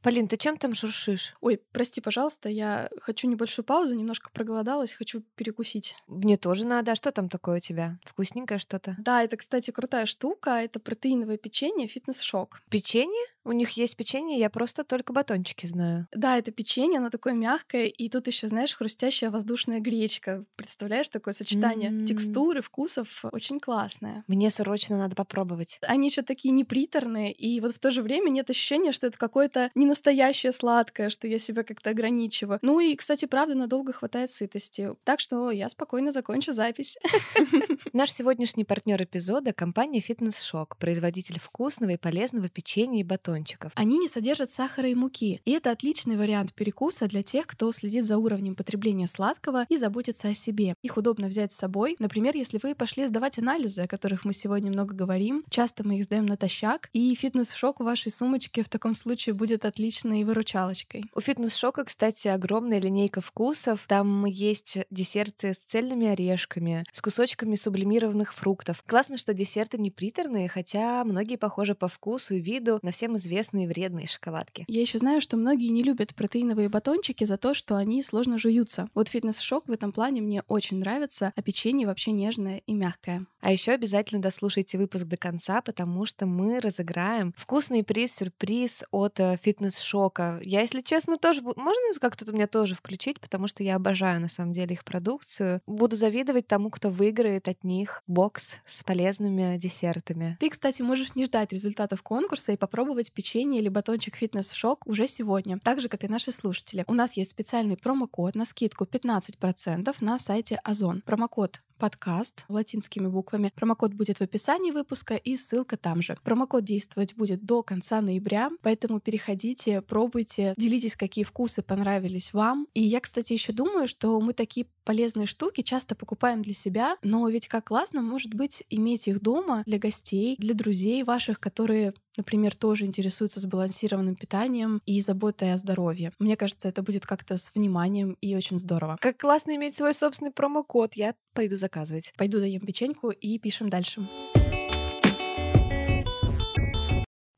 Полин, 0.01 0.27
ты 0.27 0.37
чем 0.37 0.57
там 0.57 0.73
шуршишь? 0.73 1.35
Ой, 1.41 1.61
прости, 1.71 1.99
пожалуйста, 2.01 2.49
я 2.49 2.89
хочу 3.01 3.27
небольшую 3.27 3.65
паузу, 3.65 3.95
немножко 3.95 4.29
проголодалась, 4.31 4.93
хочу 4.93 5.21
перекусить. 5.35 5.95
Мне 6.07 6.37
тоже 6.37 6.65
надо. 6.65 6.93
А 6.93 6.95
что 6.95 7.11
там 7.11 7.27
такое 7.27 7.57
у 7.57 7.59
тебя? 7.59 7.99
Вкусненькое 8.05 8.59
что-то? 8.59 8.95
Да, 8.97 9.23
это, 9.23 9.37
кстати, 9.37 9.71
крутая 9.71 10.05
штука. 10.05 10.51
Это 10.51 10.79
протеиновое 10.79 11.37
печенье 11.37 11.87
фитнес-шок. 11.87 12.61
Печенье? 12.69 13.25
У 13.43 13.51
них 13.51 13.71
есть 13.71 13.97
печенье, 13.97 14.37
я 14.37 14.49
просто 14.49 14.83
только 14.83 15.11
батончики 15.11 15.65
знаю. 15.65 16.07
Да, 16.13 16.37
это 16.37 16.51
печенье, 16.51 16.99
оно 16.99 17.09
такое 17.09 17.33
мягкое, 17.33 17.87
и 17.87 18.07
тут 18.09 18.27
еще, 18.27 18.47
знаешь, 18.47 18.75
хрустящая 18.75 19.31
воздушная 19.31 19.79
гречка. 19.79 20.45
Представляешь, 20.55 21.09
такое 21.09 21.33
сочетание 21.33 21.89
mm-hmm. 21.89 22.05
текстуры, 22.05 22.61
вкусов 22.61 23.25
очень 23.31 23.59
классное. 23.59 24.23
Мне 24.27 24.51
срочно 24.51 24.97
надо 24.97 25.15
попробовать. 25.15 25.79
Они 25.81 26.09
еще 26.09 26.21
такие 26.21 26.53
неприторные, 26.53 27.31
и 27.31 27.59
вот 27.59 27.75
в 27.75 27.79
то 27.79 27.89
же 27.91 28.01
время 28.01 28.29
нет 28.29 28.49
ощущения, 28.49 28.91
что 28.91 29.07
это 29.07 29.17
какое-то 29.17 29.71
не 29.73 29.88
настоящее 29.89 30.51
сладкое, 30.51 31.09
что 31.09 31.27
я 31.27 31.37
себя 31.37 31.63
как-то 31.63 31.89
ограничиваю. 31.89 32.59
Ну 32.61 32.79
и, 32.79 32.95
кстати, 32.95 33.25
правда, 33.25 33.55
надолго 33.55 33.91
хватает 33.91 34.29
сытости. 34.31 34.91
Так 35.03 35.19
что 35.19 35.51
я 35.51 35.67
спокойно 35.67 36.11
закончу 36.11 36.53
запись. 36.53 36.97
Наш 37.93 38.11
сегодняшний 38.11 38.63
партнер 38.63 39.01
эпизода— 39.03 39.51
компания 39.53 39.99
Fitness 39.99 40.37
Shock, 40.39 40.77
производитель 40.79 41.39
вкусного 41.39 41.91
и 41.91 41.97
полезного 41.97 42.47
печенья 42.47 43.01
и 43.01 43.03
батончиков. 43.03 43.71
Они 43.75 43.97
не 43.97 44.07
содержат 44.07 44.51
сахара 44.51 44.87
и 44.87 44.95
муки, 44.95 45.41
и 45.43 45.51
это 45.51 45.71
отличный 45.71 46.15
вариант 46.15 46.53
перекуса 46.53 47.07
для 47.07 47.23
тех, 47.23 47.47
кто 47.47 47.71
следит 47.71 48.05
за 48.05 48.17
уровнем 48.17 48.55
потребления 48.55 49.07
сладкого 49.07 49.65
и 49.69 49.77
заботится 49.77 50.29
о 50.29 50.33
себе. 50.33 50.75
Их 50.83 50.97
удобно 50.97 51.27
взять 51.27 51.51
с 51.51 51.57
собой. 51.57 51.95
Например, 51.99 52.35
если 52.35 52.59
вы 52.61 52.75
пошли 52.75 53.07
сдавать 53.07 53.39
анализы, 53.39 53.81
о 53.81 53.87
которых 53.87 54.23
мы 54.23 54.33
сегодня 54.33 54.69
много 54.69 54.93
говорим, 54.93 55.43
часто 55.49 55.85
мы 55.85 55.97
их 55.97 56.05
сдаем 56.05 56.25
натощак, 56.25 56.89
и 56.93 57.13
фитнес-шок 57.15 57.79
в 57.79 57.83
вашей 57.83 58.11
сумочке 58.11 58.61
в 58.63 58.69
таком 58.69 58.95
случае 58.95 59.33
будет 59.33 59.65
отличным 59.65 59.78
отличной 59.79 60.25
выручалочкой. 60.25 61.05
У 61.15 61.21
фитнес-шока, 61.21 61.85
кстати, 61.85 62.27
огромная 62.27 62.81
линейка 62.81 63.21
вкусов. 63.21 63.85
Там 63.87 64.25
есть 64.25 64.77
десерты 64.89 65.53
с 65.53 65.57
цельными 65.57 66.07
орешками, 66.07 66.83
с 66.91 67.01
кусочками 67.01 67.55
сублимированных 67.55 68.33
фруктов. 68.33 68.83
Классно, 68.85 69.17
что 69.17 69.33
десерты 69.33 69.77
не 69.77 69.89
приторные, 69.89 70.49
хотя 70.49 71.05
многие 71.05 71.37
похожи 71.37 71.75
по 71.75 71.87
вкусу 71.87 72.35
и 72.35 72.41
виду 72.41 72.79
на 72.81 72.91
всем 72.91 73.15
известные 73.15 73.69
вредные 73.69 74.05
шоколадки. 74.05 74.65
Я 74.67 74.81
еще 74.81 74.97
знаю, 74.97 75.21
что 75.21 75.37
многие 75.37 75.69
не 75.69 75.81
любят 75.81 76.13
протеиновые 76.13 76.67
батончики 76.67 77.23
за 77.23 77.37
то, 77.37 77.53
что 77.53 77.77
они 77.77 78.03
сложно 78.03 78.37
жуются. 78.37 78.89
Вот 78.93 79.07
фитнес-шок 79.07 79.69
в 79.69 79.71
этом 79.71 79.93
плане 79.93 80.21
мне 80.21 80.43
очень 80.49 80.79
нравится, 80.79 81.31
а 81.37 81.41
печенье 81.41 81.87
вообще 81.87 82.11
нежное 82.11 82.61
и 82.67 82.73
мягкое. 82.73 83.25
А 83.39 83.53
еще 83.53 83.71
обязательно 83.71 84.21
дослушайте 84.21 84.77
выпуск 84.77 85.05
до 85.05 85.15
конца, 85.15 85.61
потому 85.61 86.05
что 86.05 86.25
мы 86.25 86.59
разыграем 86.59 87.33
вкусный 87.37 87.85
приз-сюрприз 87.85 88.83
от 88.91 89.19
э, 89.21 89.37
фитнес 89.69 89.79
фитнес-шока. 89.79 90.39
Я, 90.43 90.61
если 90.61 90.81
честно, 90.81 91.17
тоже... 91.17 91.41
Можно 91.41 91.99
как-то 91.99 92.31
меня 92.33 92.47
тоже 92.47 92.75
включить, 92.75 93.19
потому 93.19 93.47
что 93.47 93.63
я 93.63 93.75
обожаю, 93.75 94.21
на 94.21 94.27
самом 94.27 94.53
деле, 94.53 94.73
их 94.73 94.83
продукцию. 94.83 95.61
Буду 95.67 95.95
завидовать 95.95 96.47
тому, 96.47 96.69
кто 96.69 96.89
выиграет 96.89 97.47
от 97.47 97.63
них 97.63 98.03
бокс 98.07 98.59
с 98.65 98.83
полезными 98.83 99.57
десертами. 99.57 100.37
Ты, 100.39 100.49
кстати, 100.49 100.81
можешь 100.81 101.15
не 101.15 101.25
ждать 101.25 101.51
результатов 101.51 102.01
конкурса 102.03 102.51
и 102.53 102.57
попробовать 102.57 103.11
печенье 103.11 103.59
или 103.59 103.69
батончик 103.69 104.15
фитнес-шок 104.15 104.85
уже 104.85 105.07
сегодня, 105.07 105.59
так 105.59 105.79
же, 105.79 105.89
как 105.89 106.03
и 106.03 106.07
наши 106.07 106.31
слушатели. 106.31 106.83
У 106.87 106.93
нас 106.93 107.17
есть 107.17 107.31
специальный 107.31 107.77
промокод 107.77 108.35
на 108.35 108.45
скидку 108.45 108.85
15% 108.85 109.95
на 110.01 110.19
сайте 110.19 110.59
Озон. 110.63 111.01
Промокод 111.05 111.61
подкаст 111.79 112.45
латинскими 112.49 113.07
буквами. 113.07 113.51
Промокод 113.55 113.93
будет 113.93 114.19
в 114.19 114.21
описании 114.21 114.71
выпуска 114.71 115.15
и 115.15 115.37
ссылка 115.37 115.77
там 115.77 116.01
же. 116.01 116.17
Промокод 116.23 116.63
действовать 116.63 117.15
будет 117.15 117.45
до 117.45 117.63
конца 117.63 118.01
ноября, 118.01 118.51
поэтому 118.61 118.99
переходите, 118.99 119.81
пробуйте, 119.81 120.53
делитесь, 120.57 120.95
какие 120.95 121.23
вкусы 121.23 121.61
понравились 121.63 122.33
вам. 122.33 122.67
И 122.73 122.83
я, 122.83 122.99
кстати, 122.99 123.33
еще 123.33 123.53
думаю, 123.53 123.87
что 123.87 124.19
мы 124.19 124.33
такие 124.33 124.67
полезные 124.83 125.25
штуки 125.25 125.61
часто 125.61 125.95
покупаем 125.95 126.41
для 126.41 126.53
себя, 126.53 126.97
но 127.03 127.27
ведь 127.29 127.47
как 127.47 127.67
классно 127.67 128.01
может 128.01 128.33
быть 128.33 128.63
иметь 128.69 129.07
их 129.07 129.21
дома 129.21 129.63
для 129.65 129.79
гостей, 129.79 130.35
для 130.37 130.53
друзей 130.53 131.03
ваших, 131.03 131.39
которые 131.39 131.93
например, 132.19 132.55
тоже 132.55 132.85
интересуются 132.85 133.39
сбалансированным 133.39 134.15
питанием 134.15 134.81
и 134.85 135.01
заботой 135.01 135.53
о 135.53 135.57
здоровье. 135.57 136.11
Мне 136.19 136.37
кажется, 136.37 136.69
это 136.69 136.83
будет 136.83 137.05
как-то 137.05 137.37
с 137.37 137.51
вниманием 137.55 138.15
и 138.21 138.35
очень 138.35 138.59
здорово. 138.59 138.97
Как 139.01 139.17
классно 139.17 139.55
иметь 139.55 139.75
свой 139.75 139.93
собственный 139.93 140.31
промокод. 140.31 140.93
Я 140.93 141.15
пойду 141.33 141.55
заказывать. 141.55 142.13
Пойду 142.17 142.39
даем 142.39 142.61
печеньку 142.61 143.09
и 143.09 143.39
пишем 143.39 143.69
дальше. 143.69 144.07